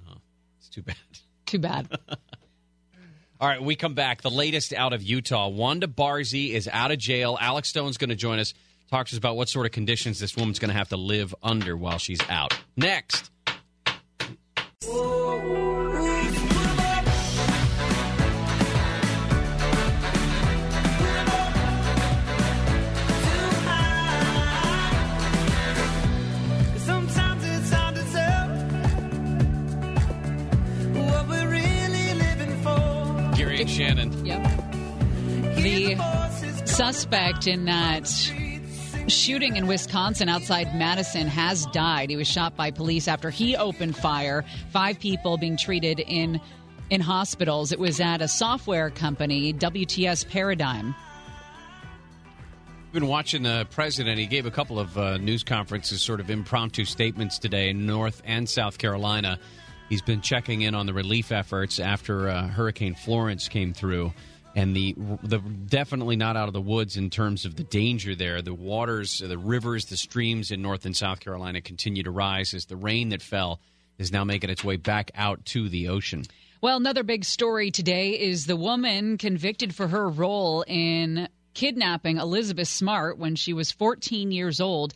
[0.09, 0.15] Oh,
[0.59, 0.95] It's too bad.
[1.47, 1.89] Too bad.
[3.41, 4.23] All right, we come back.
[4.23, 5.49] The latest out of Utah.
[5.49, 7.37] Wanda Barzee is out of jail.
[7.41, 8.55] Alex Stone's going to join us,
[8.91, 11.35] talk to us about what sort of conditions this woman's going to have to live
[11.43, 12.57] under while she's out.
[12.77, 13.31] Next.
[14.81, 15.84] Sometimes
[33.67, 33.75] for.
[33.75, 34.27] Shannon.
[34.27, 34.43] Yep.
[35.57, 35.97] The
[36.67, 38.09] suspect in that
[39.09, 42.11] shooting in Wisconsin outside Madison has died.
[42.11, 44.45] He was shot by police after he opened fire.
[44.71, 46.41] Five people being treated in
[46.91, 47.73] in hospitals.
[47.73, 50.95] It was at a software company, WTS Paradigm.
[52.93, 54.19] been watching the president.
[54.19, 58.23] He gave a couple of uh, news conferences, sort of impromptu statements today in North
[58.25, 59.39] and South Carolina.
[59.89, 64.13] He's been checking in on the relief efforts after uh, Hurricane Florence came through,
[64.57, 68.41] and the the definitely not out of the woods in terms of the danger there.
[68.41, 72.65] The waters, the rivers, the streams in North and South Carolina continue to rise as
[72.65, 73.61] the rain that fell
[73.99, 76.25] is now making its way back out to the ocean.
[76.61, 82.69] Well, another big story today is the woman convicted for her role in kidnapping Elizabeth
[82.69, 84.95] Smart when she was 14 years old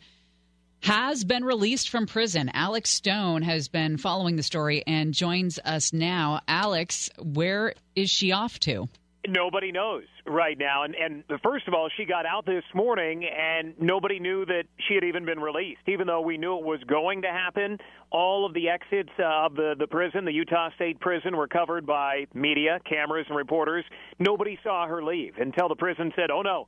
[0.81, 2.49] has been released from prison.
[2.53, 6.41] Alex Stone has been following the story and joins us now.
[6.47, 8.87] Alex, where is she off to?
[9.27, 10.83] Nobody knows right now.
[10.83, 14.95] And, and first of all, she got out this morning, and nobody knew that she
[14.95, 17.79] had even been released, even though we knew it was going to happen.
[18.11, 21.85] All of the exits uh, of the, the prison, the Utah State Prison, were covered
[21.85, 23.83] by media, cameras, and reporters.
[24.19, 26.65] Nobody saw her leave until the prison said, oh, no,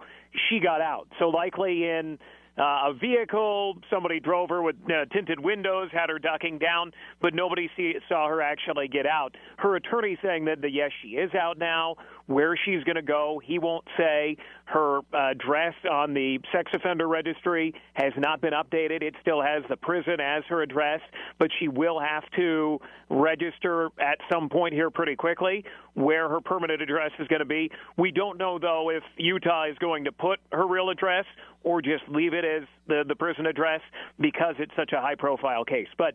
[0.49, 1.07] she got out.
[1.19, 2.19] So likely in
[2.57, 3.78] uh, a vehicle.
[3.90, 6.91] Somebody drove her with uh, tinted windows, had her ducking down,
[7.22, 9.36] but nobody see, saw her actually get out.
[9.57, 11.95] Her attorney saying that, the, yes, she is out now.
[12.32, 14.38] Where she's going to go, he won't say.
[14.66, 19.03] Her uh, address on the sex offender registry has not been updated.
[19.03, 21.02] It still has the prison as her address,
[21.40, 22.80] but she will have to
[23.10, 27.70] register at some point here pretty quickly where her permanent address is going to be.
[27.98, 31.26] We don't know, though, if Utah is going to put her real address
[31.64, 33.82] or just leave it as the, the prison address
[34.22, 35.90] because it's such a high profile case.
[35.98, 36.14] But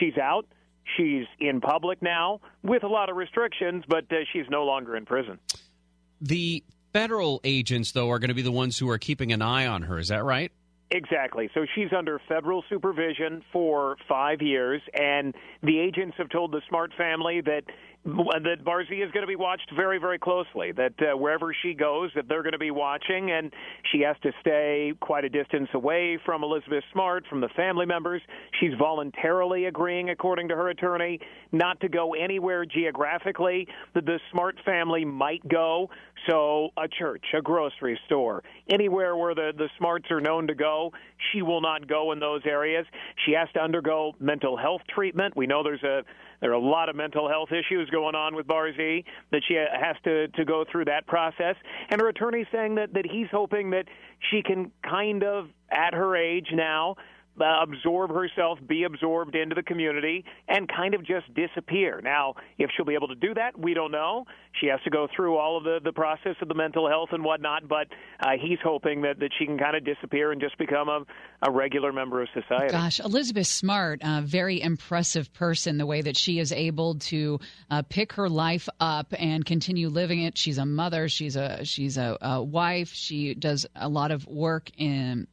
[0.00, 0.46] she's out.
[0.96, 5.06] She's in public now with a lot of restrictions, but uh, she's no longer in
[5.06, 5.38] prison.
[6.20, 9.66] The federal agents, though, are going to be the ones who are keeping an eye
[9.66, 9.98] on her.
[9.98, 10.52] Is that right?
[10.90, 11.48] Exactly.
[11.54, 16.92] So she's under federal supervision for five years, and the agents have told the Smart
[16.98, 17.64] family that
[18.04, 20.72] that Barzee is going to be watched very, very closely.
[20.72, 23.52] That uh, wherever she goes, that they're going to be watching, and
[23.92, 28.20] she has to stay quite a distance away from Elizabeth Smart, from the family members.
[28.60, 31.20] She's voluntarily agreeing, according to her attorney,
[31.52, 35.88] not to go anywhere geographically that the Smart family might go.
[36.28, 40.92] So a church, a grocery store, anywhere where the the Smarts are known to go,
[41.32, 42.86] she will not go in those areas.
[43.26, 45.36] She has to undergo mental health treatment.
[45.36, 46.02] We know there's a
[46.42, 49.96] there are a lot of mental health issues going on with Barzee that she has
[50.04, 51.54] to to go through that process.
[51.88, 53.86] And her attorney saying that that he's hoping that
[54.30, 56.96] she can kind of at her age now
[57.40, 62.00] uh, absorb herself, be absorbed into the community, and kind of just disappear.
[62.02, 64.26] Now, if she'll be able to do that, we don't know.
[64.60, 67.24] She has to go through all of the, the process of the mental health and
[67.24, 67.88] whatnot, but
[68.20, 71.04] uh, he's hoping that, that she can kind of disappear and just become a,
[71.40, 72.70] a regular member of society.
[72.72, 77.40] Gosh, Elizabeth Smart, a very impressive person, the way that she is able to
[77.70, 80.36] uh, pick her life up and continue living it.
[80.36, 84.70] She's a mother, she's a she's a, a wife, she does a lot of work
[84.76, 85.26] in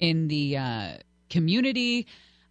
[0.00, 0.92] in the uh,
[1.30, 2.06] community.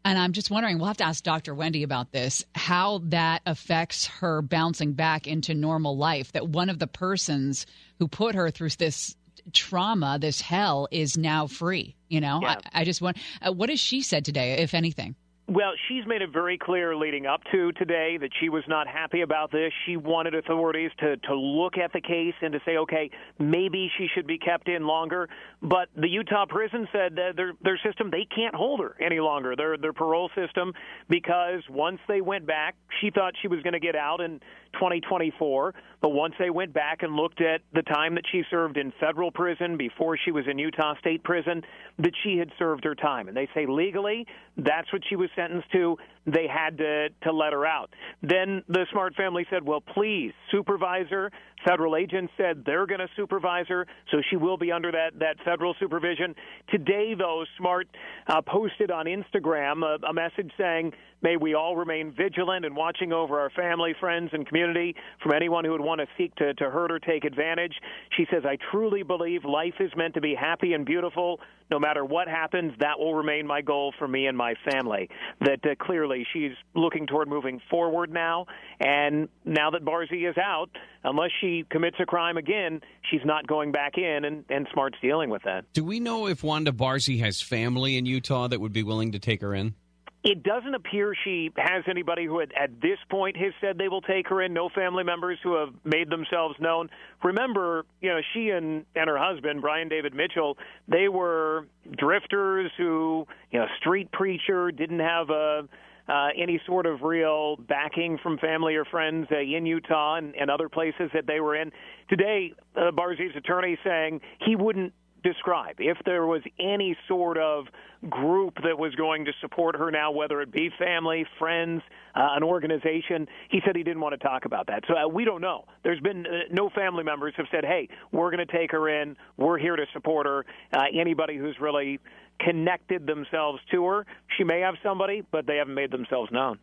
[0.05, 1.53] And I'm just wondering, we'll have to ask Dr.
[1.53, 6.31] Wendy about this, how that affects her bouncing back into normal life.
[6.31, 7.65] That one of the persons
[7.99, 9.15] who put her through this
[9.53, 11.95] trauma, this hell, is now free.
[12.07, 12.55] You know, Yeah.
[12.73, 15.15] I, I just want, uh, what has she said today, if anything?
[15.49, 19.21] Well, she's made it very clear leading up to today that she was not happy
[19.21, 19.71] about this.
[19.85, 23.09] She wanted authorities to, to look at the case and to say, okay,
[23.39, 25.29] maybe she should be kept in longer.
[25.61, 29.55] But the Utah prison said that their their system they can't hold her any longer.
[29.55, 30.73] Their their parole system
[31.09, 34.41] because once they went back, she thought she was going to get out and
[34.73, 35.73] 2024.
[36.01, 39.31] But once they went back and looked at the time that she served in federal
[39.31, 41.63] prison before she was in Utah State Prison,
[41.99, 43.27] that she had served her time.
[43.27, 44.25] And they say legally,
[44.57, 45.97] that's what she was sentenced to.
[46.27, 47.89] They had to, to let her out.
[48.21, 51.31] Then the Smart family said, well, please, supervisor.
[51.65, 55.37] Federal agents said they're going to supervise her, so she will be under that, that
[55.43, 56.35] federal supervision.
[56.69, 57.87] Today, though, Smart
[58.27, 60.91] uh, posted on Instagram a, a message saying,
[61.21, 65.65] May we all remain vigilant and watching over our family, friends, and community from anyone
[65.65, 67.73] who would want to seek to, to hurt or take advantage.
[68.15, 71.39] She says, I truly believe life is meant to be happy and beautiful.
[71.71, 75.09] No matter what happens, that will remain my goal for me and my family.
[75.41, 78.45] That uh, clearly she's looking toward moving forward now.
[78.79, 80.69] And now that Barzee is out,
[81.03, 85.29] unless she commits a crime again, she's not going back in, and, and Smart's dealing
[85.29, 85.65] with that.
[85.73, 89.19] Do we know if Wanda Barzee has family in Utah that would be willing to
[89.19, 89.75] take her in?
[90.23, 94.01] It doesn't appear she has anybody who, at, at this point, has said they will
[94.01, 94.51] take her in.
[94.51, 96.89] No family members who have made themselves known.
[97.23, 100.57] Remember, you know, she and and her husband, Brian David Mitchell,
[100.87, 101.67] they were
[101.97, 105.69] drifters who, you know, street preacher, didn't have a
[106.07, 110.49] uh, any sort of real backing from family or friends uh, in Utah and, and
[110.49, 111.71] other places that they were in.
[112.09, 114.93] Today, uh, Barzee's attorney saying he wouldn't
[115.23, 117.65] describe if there was any sort of
[118.09, 121.81] group that was going to support her now, whether it be family, friends,
[122.15, 123.27] uh, an organization.
[123.49, 124.83] He said he didn't want to talk about that.
[124.87, 125.65] So uh, we don't know.
[125.83, 129.17] There's been uh, no family members have said, "Hey, we're going to take her in.
[129.37, 131.99] We're here to support her." Uh, anybody who's really
[132.39, 134.05] connected themselves to her,
[134.37, 136.59] she may have somebody, but they haven't made themselves known.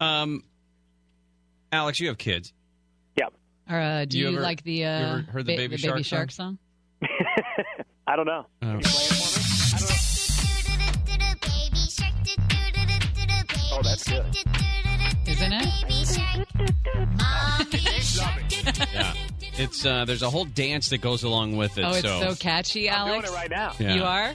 [0.00, 0.42] Um,
[1.72, 2.52] Alex, you have kids.
[3.18, 3.32] Yep.
[3.70, 5.76] Or, uh, do You you, ever- like the, you uh, ever heard the ba- Baby
[5.76, 6.18] the Shark Baby song?
[6.18, 6.58] Shark song?
[8.06, 8.46] I don't know.
[8.62, 8.80] Oh.
[13.72, 14.24] Oh, that's good.
[15.26, 15.66] Isn't it?
[18.94, 19.14] yeah,
[19.58, 21.84] it's uh, there's a whole dance that goes along with it.
[21.84, 23.30] oh, it's so, so, catchy, I'm doing Alex.
[23.30, 23.72] it right now.
[23.78, 23.94] Yeah.
[23.94, 24.32] You are?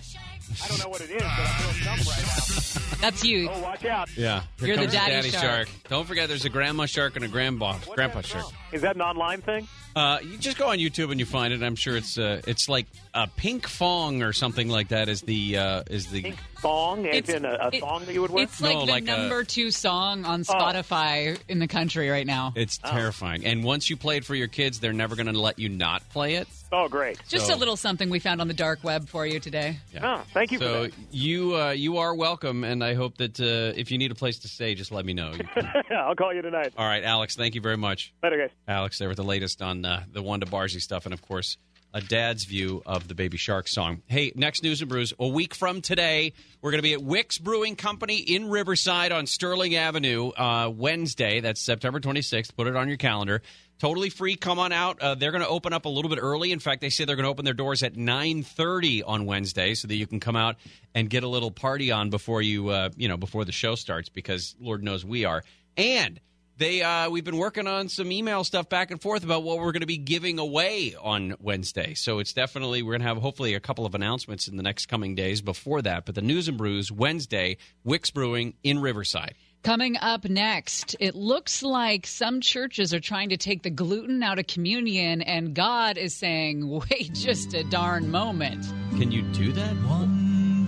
[0.64, 2.98] I don't know what it is, but I'm doing something right now.
[3.02, 3.50] That's you.
[3.52, 4.10] Oh, watch out.
[4.16, 5.70] yeah, Here You're the comes daddy shark.
[5.90, 8.46] Don't forget, there's a grandma shark and a grandpa grandpa shark.
[8.72, 9.68] Is that an online thing?
[9.96, 11.62] Uh, you just go on YouTube and you find it.
[11.62, 15.10] I'm sure it's uh, it's like a Pinkfong or something like that.
[15.10, 18.22] Is the uh, is the Song, as It's- in a, a it- song that you
[18.22, 18.44] would wear?
[18.44, 20.54] It's like No, the like a- number two song on Oh.
[20.54, 22.54] Spotify in the country right now.
[22.56, 23.46] it's terrifying.
[23.46, 26.08] And once you play it for your kids, they're never going to let you not
[26.12, 26.48] play it.
[26.72, 27.20] Oh, great.
[27.28, 29.80] Just So- a little something we found on the dark web for you today.
[30.02, 30.94] Oh, thank you for So that.
[31.12, 34.38] you uh, you are welcome, and I hope that uh, if you need a place
[34.40, 35.34] to stay, just let me know.
[35.92, 36.74] I'll call you tonight.
[36.78, 37.36] All right, Alex.
[37.36, 38.14] Thank you very much.
[38.24, 38.50] Later, guys.
[38.68, 41.58] Alex there with the latest on uh, the Wanda Barzee stuff, and of course,
[41.94, 44.02] a dad's view of the Baby Shark song.
[44.08, 45.14] Hey, next news and brews.
[45.20, 49.28] A week from today, we're going to be at Wicks Brewing Company in Riverside on
[49.28, 51.42] Sterling Avenue uh, Wednesday.
[51.42, 52.56] That's September 26th.
[52.56, 53.42] Put it on your calendar.
[53.80, 54.36] Totally free.
[54.36, 55.02] Come on out.
[55.02, 56.52] Uh, they're going to open up a little bit early.
[56.52, 59.88] In fact, they say they're going to open their doors at 9:30 on Wednesday, so
[59.88, 60.58] that you can come out
[60.94, 64.08] and get a little party on before you, uh, you know, before the show starts.
[64.08, 65.44] Because Lord knows we are.
[65.78, 66.20] And
[66.58, 69.72] they uh, we've been working on some email stuff back and forth about what we're
[69.72, 71.94] going to be giving away on Wednesday.
[71.94, 74.88] So it's definitely we're going to have hopefully a couple of announcements in the next
[74.88, 76.06] coming days before that.
[76.06, 79.36] But the news and brews Wednesday, Wicks Brewing in Riverside.
[79.64, 84.40] Coming up next, it looks like some churches are trying to take the gluten out
[84.40, 88.66] of communion, and God is saying, wait just a darn moment.
[88.98, 89.76] Can you do that?
[89.86, 90.66] One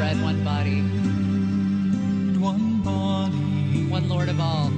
[0.00, 0.80] bread, one body.
[2.40, 3.86] One body.
[3.86, 4.70] One Lord of all.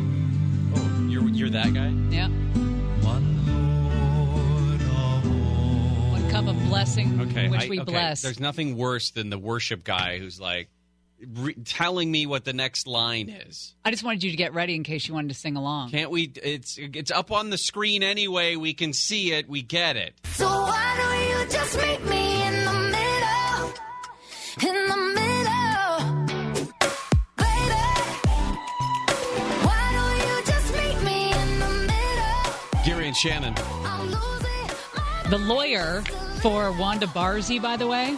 [1.32, 1.88] You're you're that guy.
[2.10, 2.28] Yeah.
[6.10, 8.22] One cup of blessing, Okay, which I- we okay, bless.
[8.22, 10.68] There's nothing worse than the worship guy who's like
[11.34, 13.74] re- telling me what the next line is.
[13.84, 15.90] I just wanted you to get ready in case you wanted to sing along.
[15.90, 16.30] Can't we?
[16.42, 18.56] It's it's up on the screen anyway.
[18.56, 19.48] We can see it.
[19.48, 20.14] We get it.
[20.34, 24.68] So why don't you just meet me in the middle?
[24.68, 25.31] In the middle.
[33.12, 33.55] And Shannon.
[35.28, 36.01] The lawyer
[36.40, 38.16] for Wanda Barzee, by the way,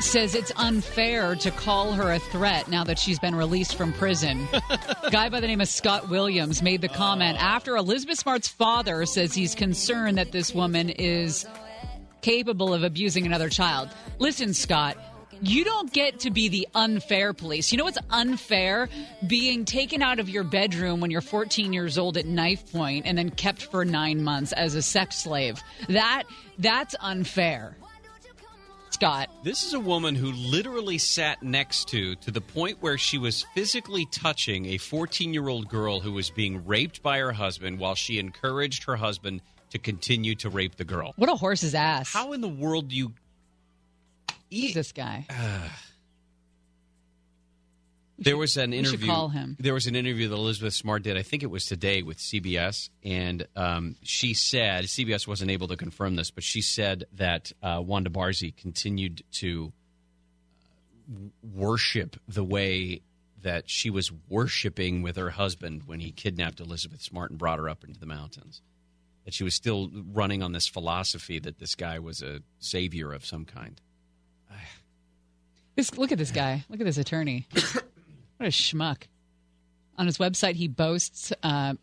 [0.00, 4.46] says it's unfair to call her a threat now that she's been released from prison.
[4.52, 7.42] A Guy by the name of Scott Williams made the comment oh.
[7.42, 11.46] after Elizabeth Smart's father says he's concerned that this woman is
[12.20, 13.88] capable of abusing another child.
[14.18, 14.98] Listen, Scott.
[15.40, 17.70] You don't get to be the unfair police.
[17.70, 18.88] You know what's unfair?
[19.26, 23.16] Being taken out of your bedroom when you're 14 years old at knife point and
[23.16, 25.62] then kept for nine months as a sex slave.
[25.88, 26.24] That
[26.58, 27.76] that's unfair.
[28.90, 29.30] Scott.
[29.44, 33.44] This is a woman who literally sat next to, to the point where she was
[33.54, 37.94] physically touching a 14 year old girl who was being raped by her husband while
[37.94, 39.40] she encouraged her husband
[39.70, 41.12] to continue to rape the girl.
[41.16, 42.12] What a horse's ass.
[42.12, 43.12] How in the world do you
[44.50, 45.26] Who's this guy?
[48.20, 49.06] There was an interview.
[49.06, 49.56] call him.
[49.60, 51.16] There was an interview that Elizabeth Smart did.
[51.16, 55.76] I think it was today with CBS, and um, she said CBS wasn't able to
[55.76, 59.72] confirm this, but she said that uh, Wanda Barzee continued to
[61.08, 63.02] uh, worship the way
[63.42, 67.68] that she was worshiping with her husband when he kidnapped Elizabeth Smart and brought her
[67.68, 68.62] up into the mountains.
[69.26, 73.24] That she was still running on this philosophy that this guy was a savior of
[73.24, 73.80] some kind.
[75.76, 76.64] This look at this guy.
[76.68, 77.46] Look at this attorney.
[77.52, 77.84] what
[78.40, 79.02] a schmuck.
[79.96, 81.74] On his website, he boasts uh,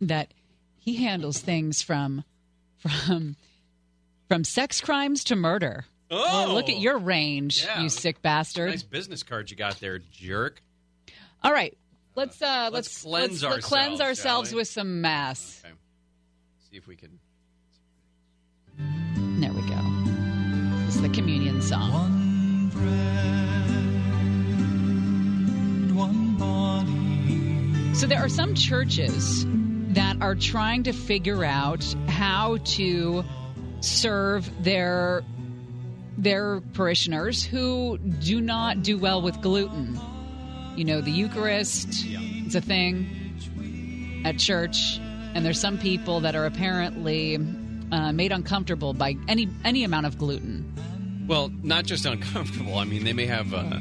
[0.00, 0.32] that
[0.78, 2.22] he handles things from
[2.78, 3.36] from
[4.28, 5.86] from sex crimes to murder.
[6.10, 7.80] Well, look at your range, Yeah.
[7.82, 8.70] you sick bastard.
[8.70, 10.62] Nice business card you got there, jerk.
[11.42, 11.76] All right,
[12.14, 15.62] let's uh, let's, cleanse let's, ourselves, cleanse ourselves with some mass.
[16.70, 17.18] See if we can.
[19.40, 19.91] There we go.
[20.92, 22.70] Is the communion song.
[27.94, 29.46] So there are some churches
[29.94, 33.24] that are trying to figure out how to
[33.80, 35.22] serve their
[36.18, 39.98] their parishioners who do not do well with gluten.
[40.76, 44.98] You know, the Eucharist is a thing at church,
[45.32, 47.38] and there's some people that are apparently
[47.92, 50.64] uh, made uncomfortable by any any amount of gluten.
[51.28, 52.78] Well, not just uncomfortable.
[52.78, 53.78] I mean, they may have uh,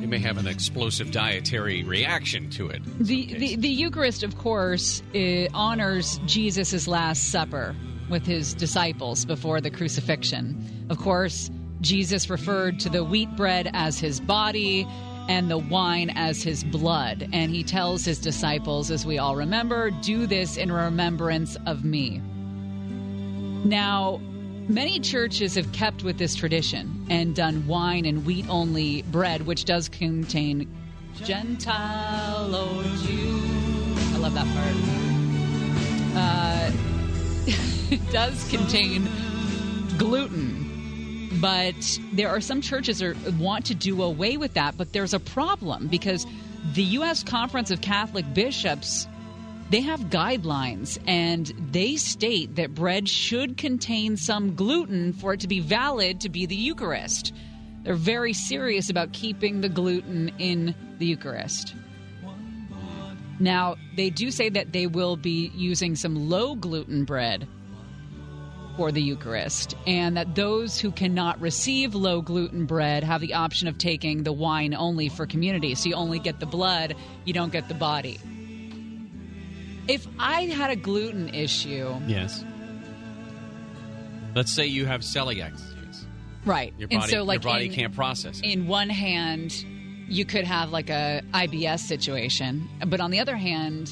[0.00, 2.82] they may have an explosive dietary reaction to it.
[2.98, 7.76] The, the the Eucharist, of course, uh, honors Jesus' Last Supper
[8.08, 10.86] with his disciples before the crucifixion.
[10.90, 11.50] Of course,
[11.80, 14.86] Jesus referred to the wheat bread as his body
[15.28, 17.28] and the wine as his blood.
[17.32, 22.20] And he tells his disciples, as we all remember, do this in remembrance of me.
[23.64, 24.20] Now,
[24.68, 29.64] many churches have kept with this tradition and done wine and wheat only bread, which
[29.64, 30.68] does contain
[31.24, 33.40] Gentile or Jew.
[34.12, 34.76] I love that part.
[36.16, 36.70] Uh,
[37.90, 39.08] it does contain
[39.98, 44.78] gluten, but there are some churches that want to do away with that.
[44.78, 46.26] But there's a problem because
[46.74, 47.22] the U.S.
[47.22, 49.06] Conference of Catholic Bishops
[49.70, 55.48] they have guidelines and they state that bread should contain some gluten for it to
[55.48, 57.32] be valid to be the Eucharist.
[57.84, 61.74] They're very serious about keeping the gluten in the Eucharist.
[63.38, 67.48] Now, they do say that they will be using some low gluten bread
[68.76, 73.66] for the Eucharist, and that those who cannot receive low gluten bread have the option
[73.66, 75.74] of taking the wine only for community.
[75.74, 78.18] So you only get the blood, you don't get the body.
[79.90, 82.44] If I had a gluten issue, Yes.
[84.34, 86.06] Let's say you have celiac disease.
[86.44, 86.72] right?
[86.78, 88.44] Your and body, so, like, your body in- can't process it.
[88.46, 89.52] in one hand,
[90.08, 93.90] you could have like a IBS situation, but on the other hand,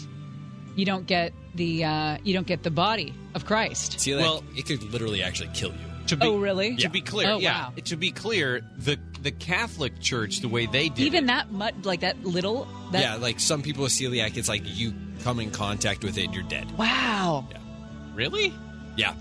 [0.76, 3.98] you don't get the uh, you don't get the body of Christ.
[4.00, 5.78] See, like, it could literally actually kill you.
[6.06, 6.76] To be, Oh, really?
[6.76, 7.64] To be clear, Oh, yeah.
[7.68, 7.72] wow.
[7.84, 11.74] To be clear, the the Catholic Church, the way they did Even it, that much,
[11.84, 12.68] like that little.
[12.92, 16.24] That, yeah, like some people with celiac, it's like you come in contact with it
[16.24, 16.70] and you're dead.
[16.78, 17.48] Wow.
[18.14, 18.54] really?
[18.96, 19.14] Yeah.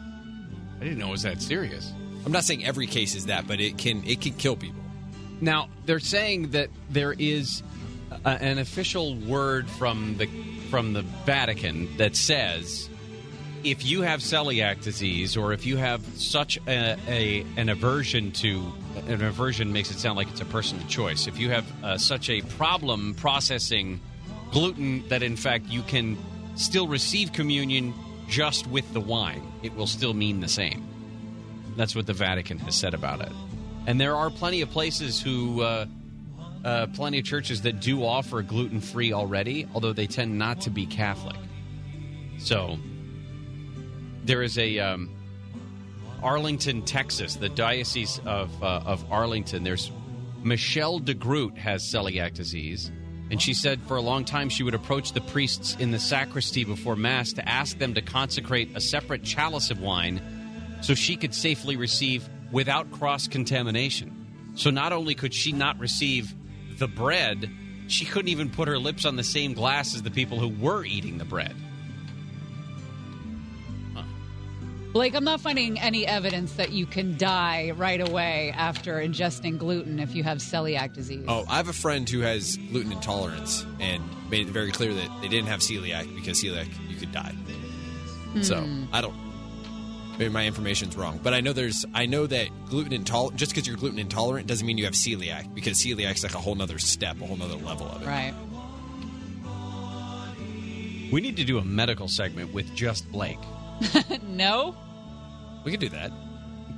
[0.79, 1.91] I didn't know it was that serious.
[2.25, 4.81] I'm not saying every case is that, but it can it can kill people.
[5.41, 7.63] Now they're saying that there is
[8.25, 10.27] a, an official word from the
[10.69, 12.89] from the Vatican that says
[13.63, 18.71] if you have celiac disease or if you have such a, a an aversion to
[19.07, 21.27] an aversion makes it sound like it's a personal choice.
[21.27, 23.99] If you have uh, such a problem processing
[24.51, 26.17] gluten that in fact you can
[26.55, 27.93] still receive communion
[28.27, 30.87] just with the wine, it will still mean the same.
[31.75, 33.31] That's what the Vatican has said about it.
[33.85, 35.85] And there are plenty of places who, uh,
[36.65, 40.69] uh, plenty of churches that do offer gluten free already, although they tend not to
[40.69, 41.37] be Catholic.
[42.39, 42.77] So
[44.27, 45.09] there is a um,
[46.21, 49.63] Arlington, Texas, the diocese of uh, of Arlington.
[49.63, 49.91] There's
[50.43, 52.91] Michelle DeGroot has celiac disease,
[53.31, 56.65] and she said for a long time she would approach the priests in the sacristy
[56.65, 60.21] before mass to ask them to consecrate a separate chalice of wine
[60.81, 64.13] so she could safely receive without cross contamination.
[64.55, 66.33] So not only could she not receive
[66.77, 67.49] the bread,
[67.87, 70.83] she couldn't even put her lips on the same glass as the people who were
[70.83, 71.55] eating the bread.
[74.97, 79.99] Blake, I'm not finding any evidence that you can die right away after ingesting gluten
[79.99, 81.23] if you have celiac disease.
[81.27, 85.21] Oh, I have a friend who has gluten intolerance and made it very clear that
[85.21, 87.31] they didn't have celiac because celiac you could die.
[88.41, 88.85] So Hmm.
[88.91, 89.13] I don't.
[90.17, 91.85] Maybe my information's wrong, but I know there's.
[91.93, 93.37] I know that gluten intolerant.
[93.37, 96.55] Just because you're gluten intolerant doesn't mean you have celiac because celiac's like a whole
[96.55, 98.07] nother step, a whole nother level of it.
[98.07, 98.33] Right.
[101.11, 103.37] We need to do a medical segment with just Blake.
[104.23, 104.75] no?
[105.63, 106.11] We could do that.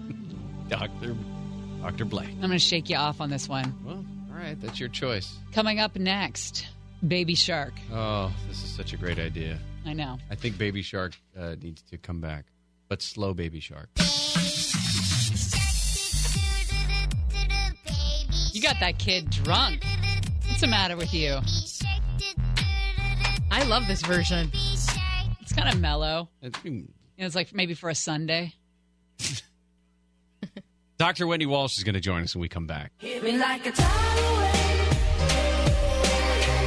[0.69, 1.15] Doctor
[1.81, 2.06] Dr.
[2.06, 2.30] Blake.
[2.30, 3.73] I'm going to shake you off on this one.
[3.85, 5.38] Well, all right, that's your choice.
[5.53, 6.68] Coming up next,
[7.07, 7.73] Baby Shark.
[7.91, 9.57] Oh, this is such a great idea.
[9.85, 10.18] I know.
[10.30, 12.45] I think Baby Shark uh, needs to come back,
[12.89, 13.89] but slow Baby Shark.
[18.51, 19.84] You got that kid drunk.
[20.47, 21.39] What's the matter with you?
[23.51, 24.51] I love this version.
[24.53, 26.30] It's kind of mellow.
[26.41, 28.53] It's, You know, it's like maybe for a Sunday.
[30.98, 31.28] Dr.
[31.28, 32.91] Wendy Walsh is going to join us when we come back.
[32.98, 34.50] Hit me like a tidal wave.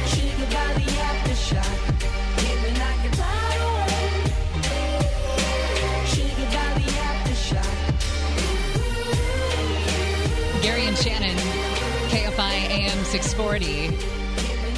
[0.07, 2.01] Sugar Valley aftershock.
[2.41, 4.33] Hit me like a tidal wave.
[6.09, 7.81] Sugar Valley aftershock.
[10.63, 11.37] Gary and Shannon,
[12.09, 14.22] KFI AM 640.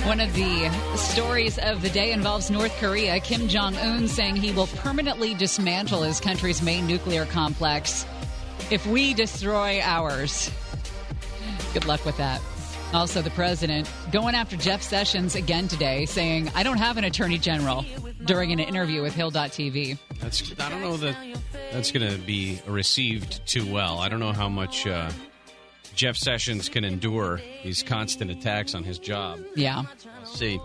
[0.05, 3.19] One of the stories of the day involves North Korea.
[3.19, 8.05] Kim Jong un saying he will permanently dismantle his country's main nuclear complex
[8.69, 10.51] if we destroy ours.
[11.73, 12.39] Good luck with that.
[12.93, 17.39] Also, the president going after Jeff Sessions again today, saying, I don't have an attorney
[17.39, 17.83] general
[18.25, 19.97] during an interview with Hill.tv.
[20.21, 21.17] That's I don't know that
[21.71, 23.97] that's going to be received too well.
[23.97, 25.09] I don't know how much uh,
[25.95, 29.39] Jeff Sessions can endure these constant attacks on his job.
[29.55, 29.83] Yeah.
[30.25, 30.59] See.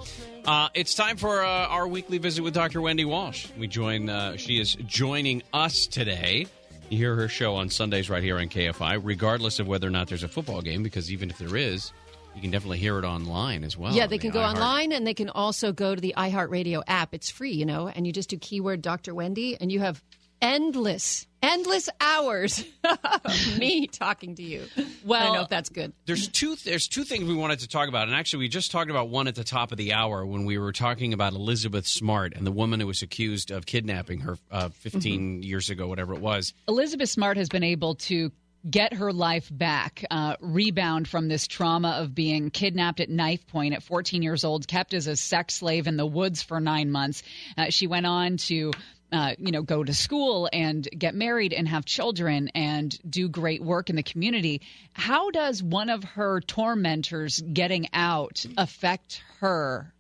[0.45, 2.81] Uh, it's time for uh, our weekly visit with Dr.
[2.81, 3.47] Wendy Walsh.
[3.59, 4.09] We join.
[4.09, 6.47] Uh, she is joining us today.
[6.89, 10.09] You hear her show on Sundays right here on KFI, regardless of whether or not
[10.09, 10.83] there's a football game.
[10.83, 11.93] Because even if there is,
[12.35, 13.93] you can definitely hear it online as well.
[13.93, 16.83] yeah, they the can go iHeart- online and they can also go to the iHeartRadio
[16.89, 17.15] app.
[17.15, 19.15] It's free, you know, and you just do keyword Dr.
[19.15, 20.03] Wendy and you have
[20.43, 24.65] endless, endless hours of me talking to you.
[25.05, 25.93] Well, I don't know if that's good.
[26.07, 26.57] There's two.
[26.57, 29.29] There's two things we wanted to talk about, and actually, we just talked about one
[29.29, 32.53] at the top of the hour when we were talking about Elizabeth Smart and the
[32.53, 36.55] woman who was accused of kidnapping her uh, 15 years ago, whatever it was.
[36.69, 38.31] Elizabeth Smart has been able to
[38.69, 43.75] get her life back, uh, rebound from this trauma of being kidnapped at knife point
[43.75, 47.23] at 14 years old, kept as a sex slave in the woods for nine months.
[47.57, 48.73] Uh, she went on to.
[49.13, 53.61] Uh, you know, go to school and get married and have children and do great
[53.61, 54.61] work in the community.
[54.93, 59.93] How does one of her tormentors getting out affect her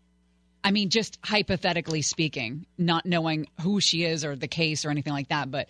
[0.62, 5.12] I mean, just hypothetically speaking, not knowing who she is or the case or anything
[5.12, 5.50] like that.
[5.50, 5.68] But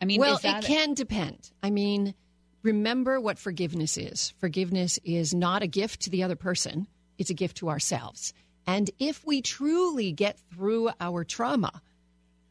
[0.00, 1.50] I mean, well, that it can depend.
[1.62, 2.14] I mean,
[2.62, 4.34] remember what forgiveness is.
[4.38, 6.86] Forgiveness is not a gift to the other person,
[7.18, 8.34] it's a gift to ourselves.
[8.66, 11.82] And if we truly get through our trauma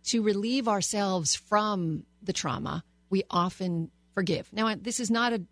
[0.05, 4.51] to relieve ourselves from the trauma, we often forgive.
[4.51, 5.43] Now, this is not a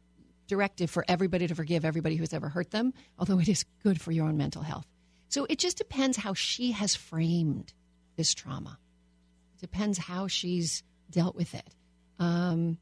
[0.48, 4.12] directive for everybody to forgive everybody who's ever hurt them, although it is good for
[4.12, 4.86] your own mental health.
[5.30, 7.74] So it just depends how she has framed
[8.18, 8.78] this trauma.
[9.56, 11.70] It depends how she's dealt with it.
[12.20, 12.78] Um,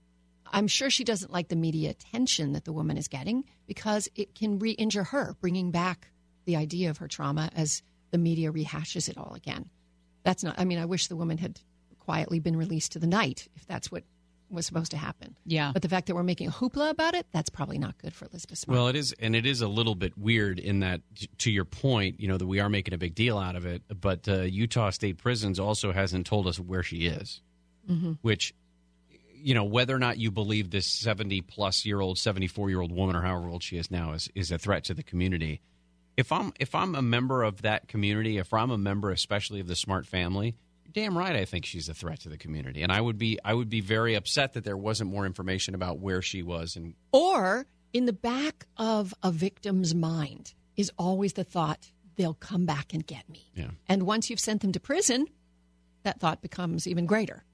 [0.51, 4.33] I'm sure she doesn't like the media attention that the woman is getting because it
[4.33, 6.09] can re injure her, bringing back
[6.45, 9.69] the idea of her trauma as the media rehashes it all again.
[10.23, 11.59] That's not, I mean, I wish the woman had
[11.99, 14.03] quietly been released to the night if that's what
[14.49, 15.35] was supposed to happen.
[15.45, 15.71] Yeah.
[15.73, 18.25] But the fact that we're making a hoopla about it, that's probably not good for
[18.25, 18.75] Elizabeth Smart.
[18.77, 21.01] Well, it is, and it is a little bit weird in that,
[21.39, 23.83] to your point, you know, that we are making a big deal out of it.
[24.01, 27.41] But uh, Utah State Prisons also hasn't told us where she is,
[27.89, 28.17] Mhm.
[28.23, 28.55] which,
[29.35, 33.15] you know, whether or not you believe this seventy-plus year old, seventy-four year old woman,
[33.15, 35.61] or however old she is now, is is a threat to the community.
[36.19, 39.67] If I'm if I'm a member of that community, if I'm a member, especially of
[39.67, 40.57] the Smart family,
[40.91, 43.53] damn right, I think she's a threat to the community, and I would be I
[43.53, 47.65] would be very upset that there wasn't more information about where she was and Or
[47.93, 53.07] in the back of a victim's mind is always the thought, they'll come back and
[53.07, 53.49] get me.
[53.55, 53.71] Yeah.
[53.87, 55.25] And once you've sent them to prison,
[56.03, 57.45] that thought becomes even greater.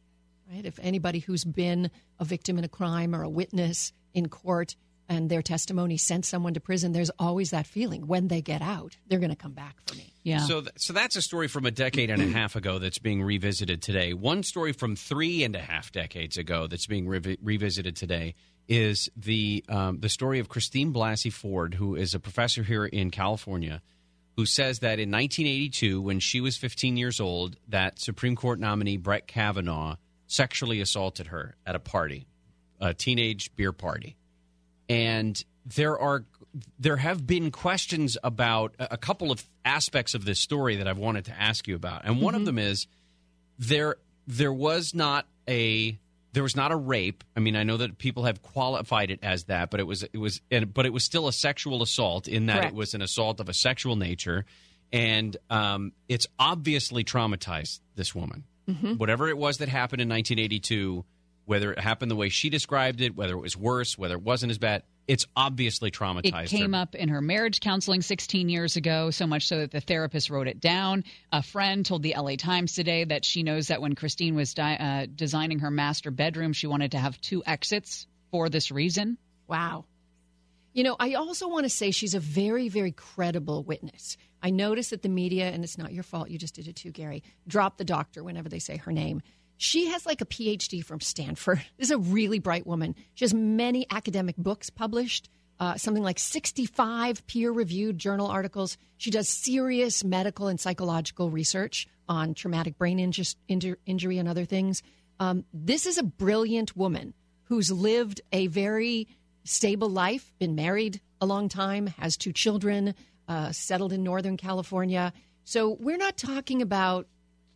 [0.51, 0.65] Right?
[0.65, 4.75] If anybody who's been a victim in a crime or a witness in court
[5.07, 8.97] and their testimony sent someone to prison, there's always that feeling when they get out,
[9.07, 10.13] they're going to come back for me.
[10.23, 10.39] Yeah.
[10.39, 13.21] So, th- so that's a story from a decade and a half ago that's being
[13.21, 14.13] revisited today.
[14.13, 18.35] One story from three and a half decades ago that's being revi- revisited today
[18.67, 23.11] is the um, the story of Christine Blasey Ford, who is a professor here in
[23.11, 23.81] California,
[24.35, 28.97] who says that in 1982, when she was 15 years old, that Supreme Court nominee
[28.97, 29.95] Brett Kavanaugh
[30.27, 32.25] sexually assaulted her at a party,
[32.79, 34.17] a teenage beer party,
[34.89, 36.25] and there are
[36.79, 41.25] there have been questions about a couple of aspects of this story that I've wanted
[41.25, 42.45] to ask you about, and one of Mhm.
[42.45, 42.87] them is
[43.59, 43.95] there
[44.27, 45.97] there was not a
[46.33, 47.23] there was not a rape.
[47.37, 50.17] I mean, I know that people have qualified it as that, but it was it
[50.17, 52.73] was and, but it was still a sexual assault in that Correct.
[52.73, 54.45] it was an assault of a sexual nature,
[54.91, 58.43] and um, it's obviously traumatized this woman.
[58.69, 58.97] Mhm.
[58.97, 61.05] Whatever it was that happened in 1982,
[61.45, 64.51] whether it happened the way she described it, whether it was worse, whether it wasn't
[64.51, 66.45] as bad, it's obviously traumatized.
[66.45, 66.79] It came her.
[66.79, 70.47] up in her marriage counseling 16 years ago, so much so that the therapist wrote
[70.47, 71.03] it down.
[71.31, 74.75] A friend told the LA Times today that she knows that when Christine was di-
[74.75, 79.17] uh, designing her master bedroom, she wanted to have two exits for this reason.
[79.47, 79.85] Wow.
[80.73, 84.17] You know, I also want to say she's a very, very credible witness.
[84.41, 86.91] I notice that the media, and it's not your fault, you just did it too,
[86.91, 89.21] Gary, drop the doctor whenever they say her name.
[89.57, 91.61] She has like a PhD from Stanford.
[91.77, 92.95] This is a really bright woman.
[93.13, 95.29] She has many academic books published,
[95.59, 98.77] uh, something like 65 peer reviewed journal articles.
[98.97, 104.45] She does serious medical and psychological research on traumatic brain inju- inju- injury and other
[104.45, 104.83] things.
[105.19, 107.13] Um, this is a brilliant woman
[107.43, 109.07] who's lived a very
[109.43, 112.95] stable life, been married a long time, has two children,
[113.27, 115.13] uh, settled in Northern California.
[115.43, 117.07] So we're not talking about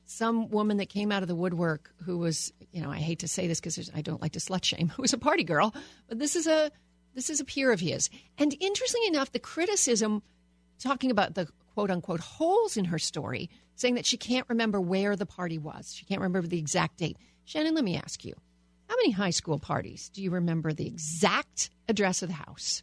[0.09, 3.27] some woman that came out of the woodwork who was, you know, I hate to
[3.27, 5.73] say this because I don't like to slut shame, who was a party girl,
[6.07, 6.71] but this is a
[7.13, 8.09] this is a peer of his.
[8.37, 10.23] And interestingly enough, the criticism
[10.79, 15.15] talking about the quote unquote holes in her story, saying that she can't remember where
[15.15, 15.93] the party was.
[15.93, 17.17] She can't remember the exact date.
[17.45, 18.33] Shannon, let me ask you.
[18.87, 22.81] How many high school parties do you remember the exact address of the house,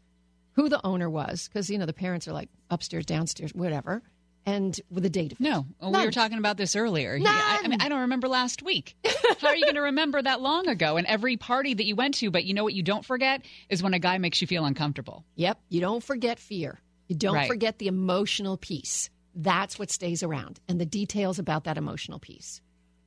[0.52, 1.48] who the owner was?
[1.48, 4.02] Because, you know, the parents are like upstairs, downstairs, whatever,
[4.46, 5.44] and with a date of it.
[5.44, 7.16] No, oh, we were talking about this earlier.
[7.16, 8.94] Yeah, I, I mean, I don't remember last week.
[9.40, 10.96] How are you going to remember that long ago?
[10.96, 13.82] And every party that you went to, but you know what you don't forget is
[13.82, 15.24] when a guy makes you feel uncomfortable.
[15.34, 15.58] Yep.
[15.68, 16.80] You don't forget fear.
[17.08, 17.48] You don't Right.
[17.48, 19.10] forget the emotional piece.
[19.34, 22.60] That's what stays around and the details about that emotional piece.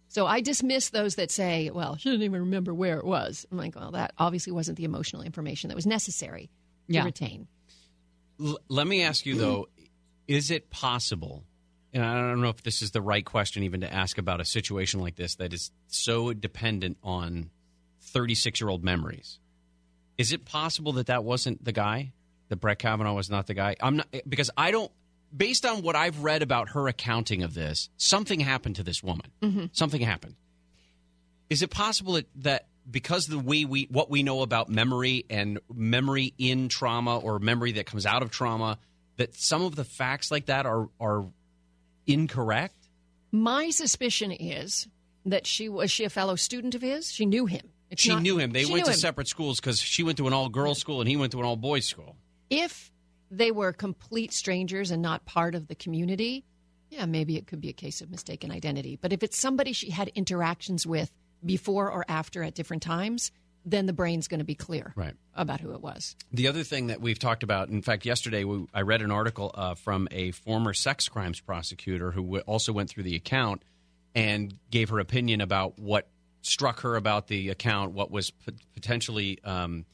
[0.09, 3.45] So I dismiss those that say, well, she didn't even remember where it was.
[3.51, 6.49] I'm like, well, that obviously wasn't the emotional information that was necessary
[6.87, 7.03] to Yeah.
[7.05, 7.47] retain.
[8.43, 9.67] L- let me ask you though,
[10.29, 11.43] is it possible?
[11.91, 14.45] And I don't know if this is the right question even to ask about a
[14.45, 17.49] situation like this that is so dependent on
[18.01, 19.39] 36 year old memories.
[20.19, 22.13] Is it possible that that wasn't the guy?
[22.49, 23.75] That Brett Kavanaugh was not the guy?
[23.81, 24.91] I'm not because I don't.
[25.35, 29.27] Based on what I've read about her accounting of this, something happened to this woman.
[29.41, 29.69] Mhm.
[29.73, 30.35] Something happened.
[31.49, 35.59] Is it possible that, that because the way we what we know about memory and
[35.73, 38.77] memory in trauma or memory that comes out of trauma,
[39.19, 41.25] that some of the facts like that are are
[42.07, 42.89] incorrect?
[43.31, 44.87] My suspicion is
[45.25, 47.11] that she was she a fellow student of his?
[47.11, 47.69] She knew him.
[47.91, 48.51] It's she not- knew him.
[48.51, 48.97] They went to him.
[48.97, 50.81] separate schools because she went to an all girls mm-hmm.
[50.81, 52.15] school and he went to an all boys school.
[52.49, 52.91] If
[53.29, 56.45] they were complete strangers and not part of the community,
[56.89, 58.97] yeah, maybe it could be a case of mistaken identity.
[58.99, 61.11] But if it's somebody she had interactions with
[61.45, 63.31] before or after at different times,
[63.65, 65.13] then the brain's going to be clear Right.
[65.35, 66.15] about who it was.
[66.31, 69.51] The other thing that we've talked about, in fact, yesterday we, I read an article
[69.53, 73.63] uh, from a former sex crimes prosecutor who w- also went through the account
[74.15, 76.07] and gave her opinion about what
[76.41, 79.85] struck her about the account, what was p- potentially um,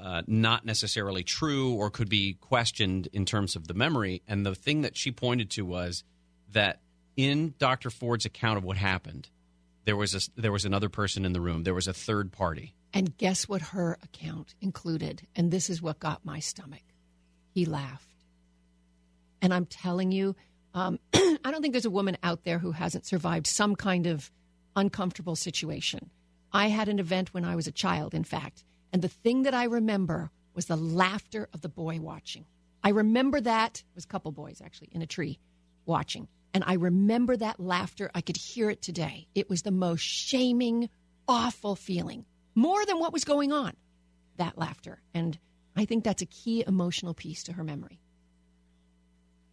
[0.00, 4.22] uh, not necessarily true or could be questioned in terms of the memory.
[4.26, 6.02] And the thing that she pointed to was
[6.52, 6.80] that
[7.16, 7.90] in Dr.
[7.90, 9.28] Ford's account of what happened,
[9.84, 11.62] there was a, there was another person in the room.
[11.64, 12.74] There was a third party.
[12.94, 15.26] And guess what her account included?
[15.34, 16.82] And this is what got my stomach.
[17.54, 18.06] He laughed.
[19.40, 20.36] And I'm telling you,
[20.74, 24.30] um, I don't think there's a woman out there who hasn't survived some kind of
[24.76, 26.10] uncomfortable situation.
[26.52, 29.54] I had an event when I was a child, in fact, and the thing that
[29.54, 32.44] I remember was the laughter of the boy watching.
[32.84, 35.38] I remember that was a couple boys actually in a tree
[35.86, 38.10] watching, and I remember that laughter.
[38.14, 39.28] I could hear it today.
[39.34, 40.90] It was the most shaming,
[41.26, 43.74] awful feeling, more than what was going on.
[44.38, 45.38] That laughter, and
[45.76, 48.00] I think that's a key emotional piece to her memory.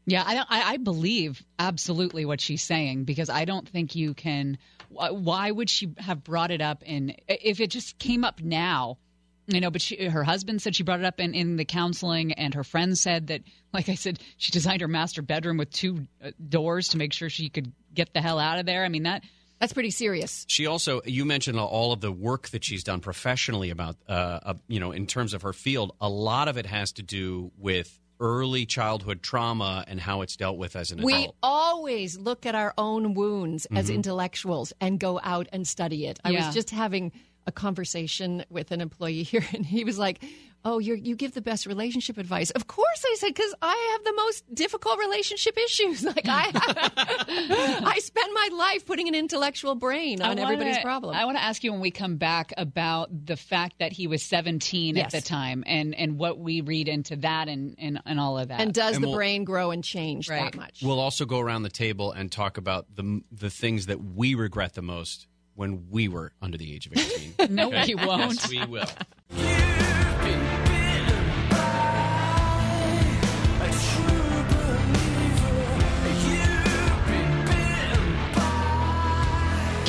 [0.05, 4.57] Yeah, I, I believe absolutely what she's saying because I don't think you can.
[4.89, 6.81] Why would she have brought it up?
[6.83, 8.97] In if it just came up now,
[9.45, 9.69] you know.
[9.69, 12.63] But she, her husband said she brought it up in in the counseling, and her
[12.63, 16.87] friend said that, like I said, she designed her master bedroom with two uh, doors
[16.89, 18.83] to make sure she could get the hell out of there.
[18.83, 19.23] I mean that
[19.59, 20.45] that's pretty serious.
[20.47, 24.11] She also, you mentioned all of the work that she's done professionally about, uh,
[24.43, 25.95] uh, you know, in terms of her field.
[26.01, 30.57] A lot of it has to do with early childhood trauma and how it's dealt
[30.57, 31.27] with as an We adult.
[31.35, 33.95] We always look at our own wounds as Mhm.
[33.95, 36.19] intellectuals and go out and study it.
[36.25, 36.45] I Yeah.
[36.47, 37.13] was just having
[37.47, 40.21] a conversation with an employee here, and he was like,
[40.65, 44.03] "Oh, you you give the best relationship advice." Of course, I said, because I have
[44.03, 46.03] the most difficult relationship issues.
[46.09, 46.51] Like I,
[47.85, 51.15] I spend my life putting an intellectual brain on everybody's wanna- problem.
[51.15, 54.23] I want to ask you when we come back about the fact that he was
[54.23, 55.05] 17 Yes.
[55.05, 58.47] at the time and, and what we read into that and, and, and all of
[58.49, 58.59] that.
[58.59, 60.81] and does And the we'll- brain grow and change that much?
[60.81, 64.73] We'll also go around the table and talk about the the things that we regret
[64.73, 67.33] the most when we were under the age of 18.
[67.55, 67.93] No, Okay?
[67.95, 68.33] we won't.
[68.35, 68.85] Yes, we will.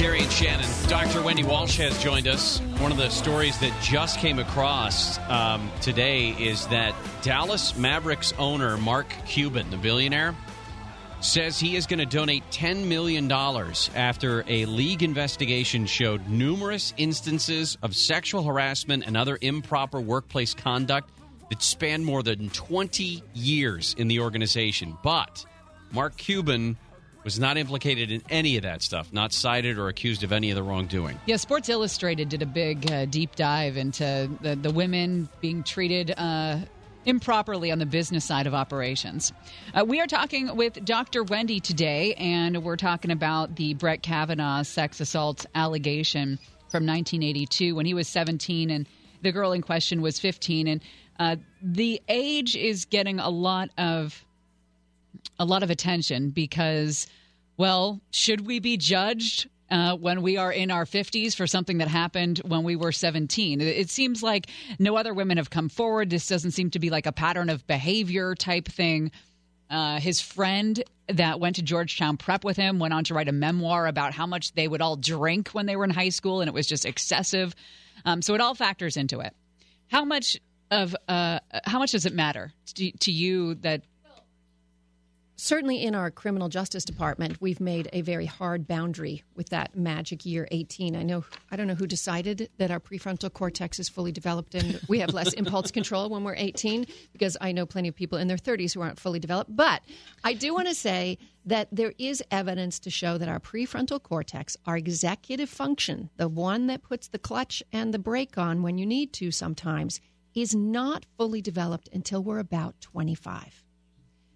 [0.01, 0.67] Gary and Shannon.
[0.89, 1.23] Dr.
[1.23, 2.59] Wendy Walsh has joined us.
[2.79, 8.79] One of the stories that just came across um, today is that Dallas Mavericks owner
[8.79, 10.35] Mark Cuban, the billionaire,
[11.21, 17.77] says he is going to donate $10 million after a league investigation showed numerous instances
[17.83, 21.11] of sexual harassment and other improper workplace conduct
[21.51, 24.97] that spanned more than 20 years in the organization.
[25.03, 25.45] But
[25.93, 26.77] Mark Cuban
[27.25, 30.57] was not implicated in any of that stuff, not cited or accused of any of
[30.57, 31.21] the wrongdoing.
[31.27, 36.15] Yeah, Sports Illustrated did a big uh, deep dive into the, the women being treated
[36.17, 36.61] uh,
[37.05, 39.33] improperly on the business side of operations.
[39.75, 41.25] Uh, we are talking with Dr.
[41.25, 47.87] Wendy today, and we're talking about the Brett Kavanaugh sex assault allegation from 1982 when
[47.87, 48.87] he was 17 and
[49.23, 50.67] the girl in question was 15.
[50.67, 50.81] And
[51.19, 54.25] uh, the age is getting a lot of
[55.39, 57.07] a lot of attention because,
[57.57, 61.89] well, should we be judged uh, when we are in our 50s for something that
[61.89, 63.61] happened when we were 17?
[63.61, 64.49] It, seems like
[64.79, 66.11] no other women have come forward.
[66.11, 69.11] This doesn't seem to be like a pattern of behavior type thing.
[69.69, 73.33] Uh, his friend that went to Georgetown Prep with him went on to write a
[73.33, 76.49] memoir about how much they would all drink when they were in high school, and
[76.49, 77.55] it was just excessive.
[78.05, 79.35] Um, so it all factors into it.
[79.89, 80.39] How much
[80.71, 83.83] of uh, how much does it matter to, to you that
[85.41, 90.27] certainly in our criminal justice department we've made a very hard boundary with that magic
[90.27, 94.13] year 18 i know i don't know who decided that our prefrontal cortex is fully
[94.13, 96.85] developed and we have less impulse control when we're 18
[97.15, 99.57] because i know plenty of people in their 30s who aren't fully developed.
[99.57, 99.81] But
[100.23, 104.59] i do want to say that there is evidence to show that our prefrontal cortex
[104.67, 108.85] our executive function the one that puts the clutch and the brake on when you
[108.85, 110.03] need to sometimes
[110.35, 113.65] is not fully developed until we're about 25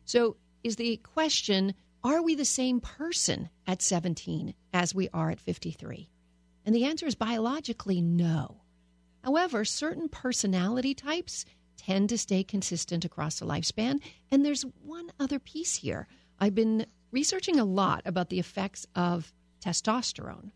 [0.05, 5.41] so, is the question are we the same person at 17 as we are at
[5.41, 6.11] 53?
[6.67, 8.61] And the answer is biologically no.
[9.23, 11.47] However, certain personality types
[11.79, 14.03] tend to stay consistent across the lifespan.
[14.31, 16.07] And there's one other piece here.
[16.39, 19.33] I've been researching a lot about the effects of
[19.65, 20.51] testosterone.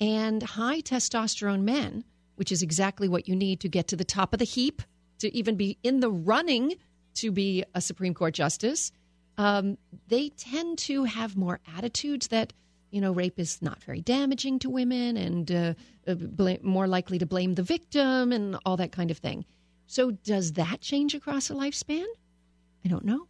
[0.00, 2.04] And high testosterone men,
[2.34, 4.82] which is exactly what you need to get to the top of the heap,
[5.20, 6.74] to even be in the running
[7.14, 8.90] to be a Supreme Court justice,
[9.38, 9.78] um,
[10.08, 12.52] they tend to have more attitudes that,
[12.90, 15.74] you know, rape is not very damaging to women and uh,
[16.06, 19.44] uh, bla- more likely to blame the victim and all that kind of thing.
[19.86, 22.06] So, does that change across a lifespan?
[22.84, 23.26] I don't know.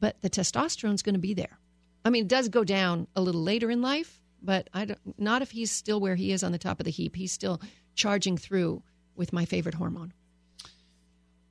[0.00, 1.58] But the testosterone's going to be there.
[2.04, 5.42] I mean, it does go down a little later in life, but I don't, not
[5.42, 7.16] if he's still where he is on the top of the heap.
[7.16, 7.60] He's still
[7.94, 8.82] charging through
[9.16, 10.12] with my favorite hormone.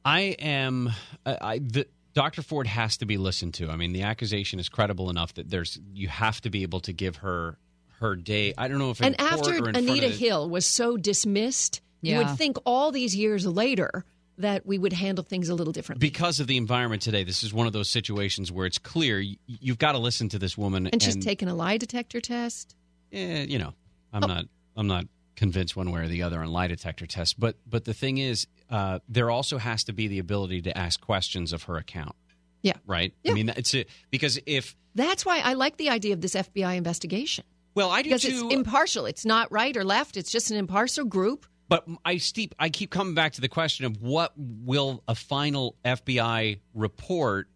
[0.05, 0.91] I am.
[1.25, 2.41] I, I the, Dr.
[2.41, 3.69] Ford has to be listened to.
[3.69, 6.93] I mean, the accusation is credible enough that there's you have to be able to
[6.93, 7.57] give her
[7.99, 8.53] her day.
[8.57, 10.65] I don't know if in and court after or in front Anita of, Hill was
[10.65, 14.05] so dismissed, you would think all these years later
[14.37, 16.05] that we would handle things a little differently.
[16.07, 17.23] because of the environment today.
[17.23, 20.39] This is one of those situations where it's clear you, you've got to listen to
[20.39, 20.87] this woman.
[20.87, 22.75] And she's taken a lie detector test.
[23.13, 23.73] eh, you know,
[24.13, 24.27] I'm Oh.
[24.27, 24.45] not.
[24.77, 25.05] I'm not
[25.37, 27.33] convinced one way or the other on lie detector tests.
[27.33, 30.99] But but the thing is, uh, there also has to be the ability to ask
[31.01, 32.15] questions of her account.
[32.61, 32.73] Yeah.
[32.87, 33.13] Right.
[33.27, 36.75] I mean, it's a, because if That's why I like the idea of this FBI
[36.77, 37.45] investigation.
[37.75, 38.45] Well, I do because too.
[38.45, 39.05] it's impartial.
[39.05, 40.17] It's not right or left.
[40.17, 41.45] It's just an impartial group.
[41.67, 42.55] But I steep.
[42.57, 47.47] I keep coming back to the question of what will a final FBI report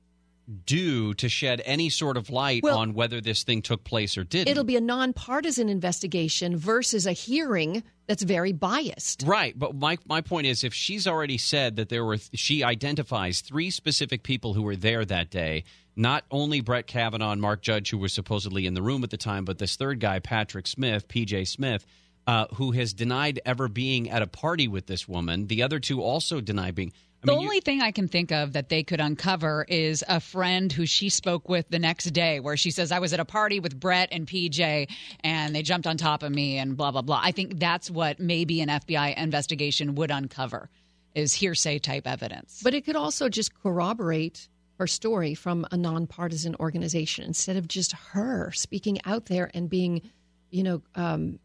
[0.65, 4.23] do to shed any sort of light Well- on whether this thing took place or
[4.23, 4.47] didn't.
[4.49, 9.21] It'll be a nonpartisan investigation versus a hearing that's very biased.
[9.23, 13.41] Right, but my my point is, if she's already said that there were, she identifies
[13.41, 15.63] three specific people who were there that day.
[15.95, 19.17] Not only Brett Kavanaugh and Mark Judge, who were supposedly in the room at the
[19.17, 21.85] time, but this third guy, Patrick Smith, PJ Smith,
[22.25, 25.45] uh, who has denied ever being at a party with this woman.
[25.45, 26.91] The other two also deny being.
[27.21, 30.85] The only thing I can think of that they could uncover is a friend who
[30.85, 33.77] she spoke with the next day, where she says, I was at a party with
[33.77, 34.89] Brett and PJ,
[35.21, 37.19] and they jumped on top of me, and blah, blah, blah.
[37.21, 40.69] I think that's what maybe an FBI investigation would uncover
[41.13, 42.61] is hearsay type evidence.
[42.63, 44.47] But it could also just corroborate
[44.77, 50.09] her story from a nonpartisan organization instead of just her speaking out there and being,
[50.51, 51.39] you know, um,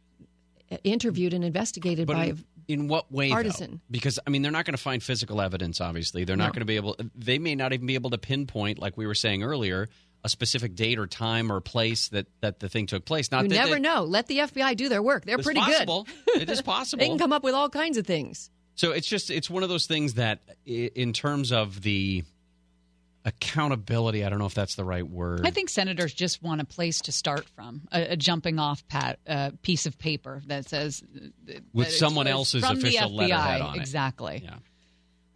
[0.84, 2.32] interviewed and investigated But by.
[2.68, 3.30] In, what way?
[3.30, 3.78] though?
[3.90, 5.80] Because I mean, they're not going to find physical evidence.
[5.80, 6.44] Obviously, they're No.
[6.44, 6.96] not going to be able.
[7.14, 9.88] They may not even be able to pinpoint, like we were saying earlier,
[10.22, 13.30] a specific date or time or place that that the thing took place.
[13.30, 14.04] Not you never they- know.
[14.04, 15.24] Let the FBI do their work.
[15.24, 16.06] They're pretty possible.
[16.26, 16.42] good.
[16.42, 17.00] It is possible.
[17.00, 18.50] they can come up with all kinds of things.
[18.76, 22.24] So it's just it's one of those things that, in terms of the
[23.24, 25.46] accountability, I don't know if that's the right word.
[25.46, 29.18] I think senators just want a place to start from, a, a jumping off pat,
[29.26, 33.28] uh, piece of paper that says uh, that With someone else's from official the FBI.
[33.28, 33.80] letterhead on it.
[33.80, 34.42] Exactly.
[34.44, 34.54] Yeah.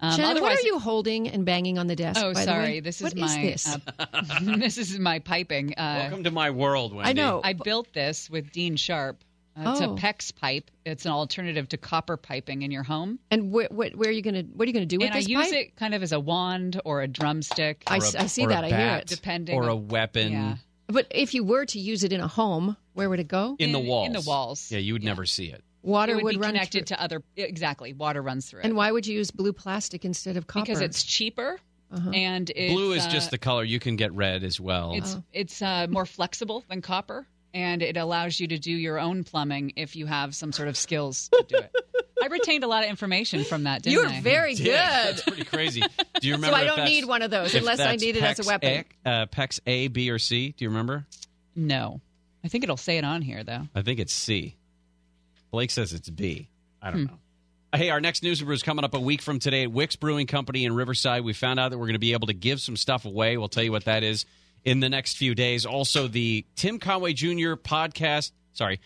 [0.01, 2.21] Um, Shannon, what otherwise- are you holding and banging on the desk?
[2.23, 2.45] Oh, by the way?
[2.45, 2.81] sorry.
[2.81, 3.77] This is What my this?
[3.99, 4.23] uh,
[4.59, 5.75] this is my piping.
[5.77, 7.11] Uh, Welcome to my world, Wendy.
[7.11, 7.41] I know.
[7.43, 9.25] I built this with Dean Sharp.
[9.59, 9.97] Uh, It's a Oh.
[9.97, 10.71] PEX pipe.
[10.87, 13.19] It's an alternative to copper piping in your home.
[13.31, 14.43] and wh- wh- where are you going to?
[14.43, 15.55] What are you going to do with and this I use pipe?
[15.55, 17.83] it kind of as a wand or a drumstick.
[17.87, 18.65] I s- I see that.
[18.65, 19.07] I hear it.
[19.07, 20.57] Depending or a weapon Yeah.
[20.87, 23.57] But if you were to use it in a home, where would it go?
[23.59, 24.07] in, the walls.
[24.07, 24.71] in the walls.
[24.71, 25.63] Yeah, you would never see it.
[25.83, 27.23] Water it would, would be run connected through- to other.
[27.37, 28.65] Exactly, water runs through it.
[28.67, 30.65] And why would you use blue plastic instead of copper?
[30.67, 31.61] because it's cheaper
[31.93, 32.11] Uh-huh.
[32.11, 33.65] and it's, Blue is uh, just the color.
[33.65, 34.93] You can get red as well.
[34.95, 39.25] It's it's uh, more flexible than copper, and it allows you to do your own
[39.25, 41.75] plumbing if you have some sort of skills to do it.
[42.23, 43.83] I retained a lot of information from that.
[43.83, 44.21] Didn't You're I?
[44.21, 45.15] very Yeah, good.
[45.17, 45.83] That's pretty crazy.
[46.21, 46.57] Do you remember?
[46.57, 48.85] So I don't need one of those unless I need it as a weapon.
[49.07, 50.53] A, uh, PEX A, B, or C.
[50.57, 51.07] Do you remember?
[51.55, 52.01] No,
[52.45, 53.69] I think it'll say it on here though.
[53.75, 54.57] I think it's C.
[55.51, 56.49] Blake says it's B.
[56.83, 57.07] I don't Hmm.
[57.07, 57.19] know.
[57.75, 60.27] Hey, our next news brew is coming up a week from today at Wicks Brewing
[60.27, 61.23] Company in Riverside.
[61.23, 63.37] We found out that we're going to be able to give some stuff away.
[63.37, 64.25] We'll tell you what that is
[64.65, 65.65] in the next few days.
[65.67, 67.55] Also, the Tim Conway Jr.
[67.55, 68.81] podcast, sorry,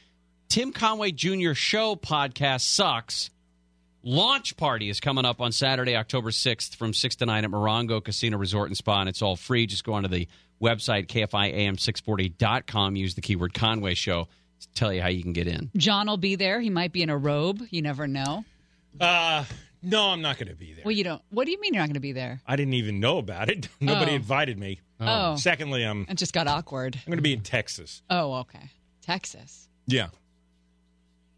[0.48, 1.52] Tim Conway Jr.
[1.54, 3.30] show podcast sucks.
[4.04, 8.02] Launch party is coming up on Saturday, October 6th from 6 to 9 at Morongo
[8.02, 9.64] Casino Resort and Spa, and it's all free.
[9.66, 10.26] Just go onto the
[10.60, 14.28] website, kfiam640.com, use the keyword Conway Show
[14.60, 15.70] to tell you how you can get in.
[15.76, 16.60] John will be there.
[16.60, 17.62] He might be in a robe.
[17.70, 18.44] You never know.
[19.00, 19.44] Uh,
[19.82, 20.82] no, I'm not going to be there.
[20.84, 21.22] Well, you don't.
[21.30, 22.40] What do you mean you're not going to be there?
[22.46, 23.68] I didn't even know about it.
[23.80, 24.16] Nobody Oh.
[24.16, 24.80] invited me.
[25.08, 25.36] Oh.
[25.36, 26.96] Secondly, I'm It just got awkward.
[26.96, 28.02] I'm going to be in Texas.
[28.10, 28.70] Oh, okay.
[29.02, 30.08] Texas Yeah.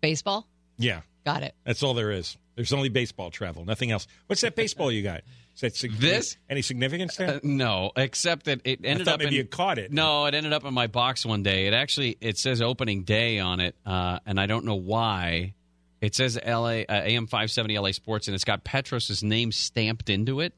[0.01, 0.47] baseball.
[0.79, 1.01] Yeah.
[1.25, 1.55] Got it.
[1.65, 2.37] That's all there is.
[2.57, 4.07] There's only baseball travel, nothing else.
[4.27, 5.23] What's that baseball you got?
[5.55, 6.37] Is that sig- This?
[6.49, 7.37] any significance there?
[7.37, 9.91] Uh, no, except that it ended thought up maybe in, you caught it.
[9.93, 11.67] No, it ended up in my box one day.
[11.67, 15.55] It actually it says opening day on it, uh, and I don't know why.
[16.01, 20.11] It says LA uh, AM five seventy LA Sports, and it's got Petros's name stamped
[20.11, 20.53] into it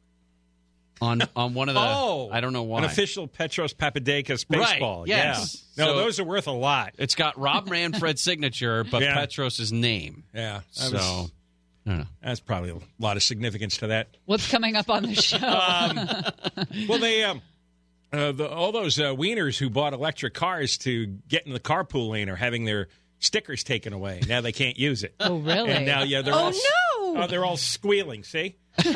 [1.01, 1.81] on on one of the.
[1.81, 2.78] oh, I don't know why.
[2.78, 5.06] An official Petros Papadakis Right, baseball.
[5.06, 5.64] yes.
[5.77, 5.85] Yeah.
[5.85, 6.94] No, So- those are worth a lot.
[6.98, 9.14] It's got Rob Manfred's signature, but Yeah.
[9.14, 10.24] Petros's name.
[10.35, 10.60] Yeah.
[10.81, 11.02] I So was-
[11.86, 12.06] I don't know.
[12.23, 14.09] That's probably a lot of significance to that.
[14.24, 15.14] What's coming up on the
[16.74, 16.86] show?
[16.89, 17.43] Well, they um,
[18.12, 22.10] uh, the, all those uh, wieners who bought electric cars to get in the carpool
[22.10, 22.89] lane are having their
[23.20, 24.20] stickers taken away.
[24.27, 25.14] Now they can't use it.
[25.20, 25.70] Oh, really?
[25.70, 26.95] And now, yeah, they're Oh, all no!
[27.16, 28.22] Oh, they're all squealing.
[28.24, 28.88] See, that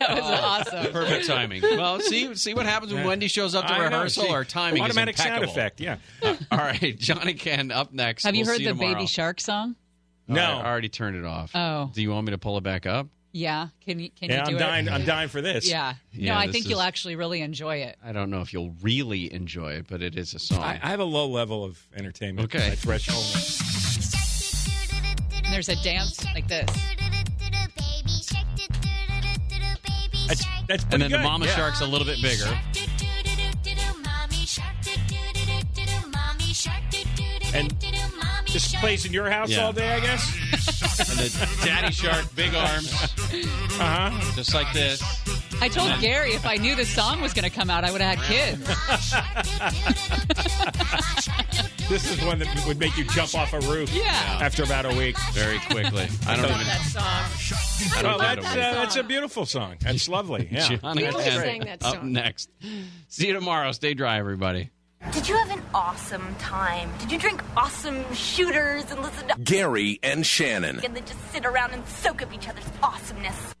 [0.00, 0.40] was oh.
[0.42, 0.92] awesome.
[0.92, 1.62] Perfect timing.
[1.62, 4.24] Well, see see what happens when Wendy shows up to I know, rehearsal.
[4.24, 5.46] see, Our timing automatic is impeccable.
[5.52, 5.80] sound effect.
[5.80, 5.96] Yeah.
[6.22, 8.24] Uh, all right, John and Ken up next.
[8.24, 8.94] Have you We'll heard see the tomorrow.
[8.94, 9.76] Baby Shark song?
[10.28, 10.42] Oh, No.
[10.58, 11.50] I already turned it off.
[11.54, 11.90] Oh.
[11.92, 13.08] Do you want me to pull it back up?
[13.34, 13.68] Yeah.
[13.84, 14.10] Can you?
[14.10, 14.58] Can Yeah, you do I'm it?
[14.58, 14.88] dying.
[14.90, 15.66] I'm dying for this.
[15.68, 15.94] Yeah.
[16.12, 17.96] Yeah, no, I this think you'll actually really enjoy it.
[18.04, 20.58] I don't know if you'll really enjoy it, but it is a song.
[20.58, 22.54] I, I have a low level of entertainment.
[22.54, 22.68] Okay.
[22.68, 23.71] My threshold.
[25.52, 26.64] And there's a dance like this.
[30.26, 31.54] That's, that's and pretty then the Mama yeah.
[31.54, 32.46] Shark's a little bit bigger.
[37.54, 37.70] And
[38.50, 39.66] this plays in your house Yeah.
[39.66, 40.38] all day, I guess.
[41.10, 42.90] And the Daddy Shark, big arms,
[43.78, 44.32] Uh huh.
[44.34, 45.02] just like this.
[45.62, 48.00] I told Gary if I knew this song was going to come out, I would
[48.00, 48.68] have had kids.
[51.88, 53.92] This is one that would make you jump off a roof.
[53.92, 54.38] Yeah.
[54.40, 55.14] After about a week.
[55.32, 56.08] Very quickly.
[56.26, 56.64] I don't even.
[56.64, 57.98] that song.
[57.98, 59.76] I don't Well, that's how to uh, that's a beautiful song.
[59.80, 60.48] That's lovely.
[60.50, 60.76] Yeah.
[60.76, 62.48] John We and sang that up next.
[63.08, 63.72] See you tomorrow.
[63.72, 64.70] Stay dry, everybody.
[65.12, 66.90] Did you have an awesome time?
[67.00, 70.80] Did you drink awesome shooters and listen to Gary and Shannon.
[70.82, 73.54] and then just sit around and soak up each other's awesomeness?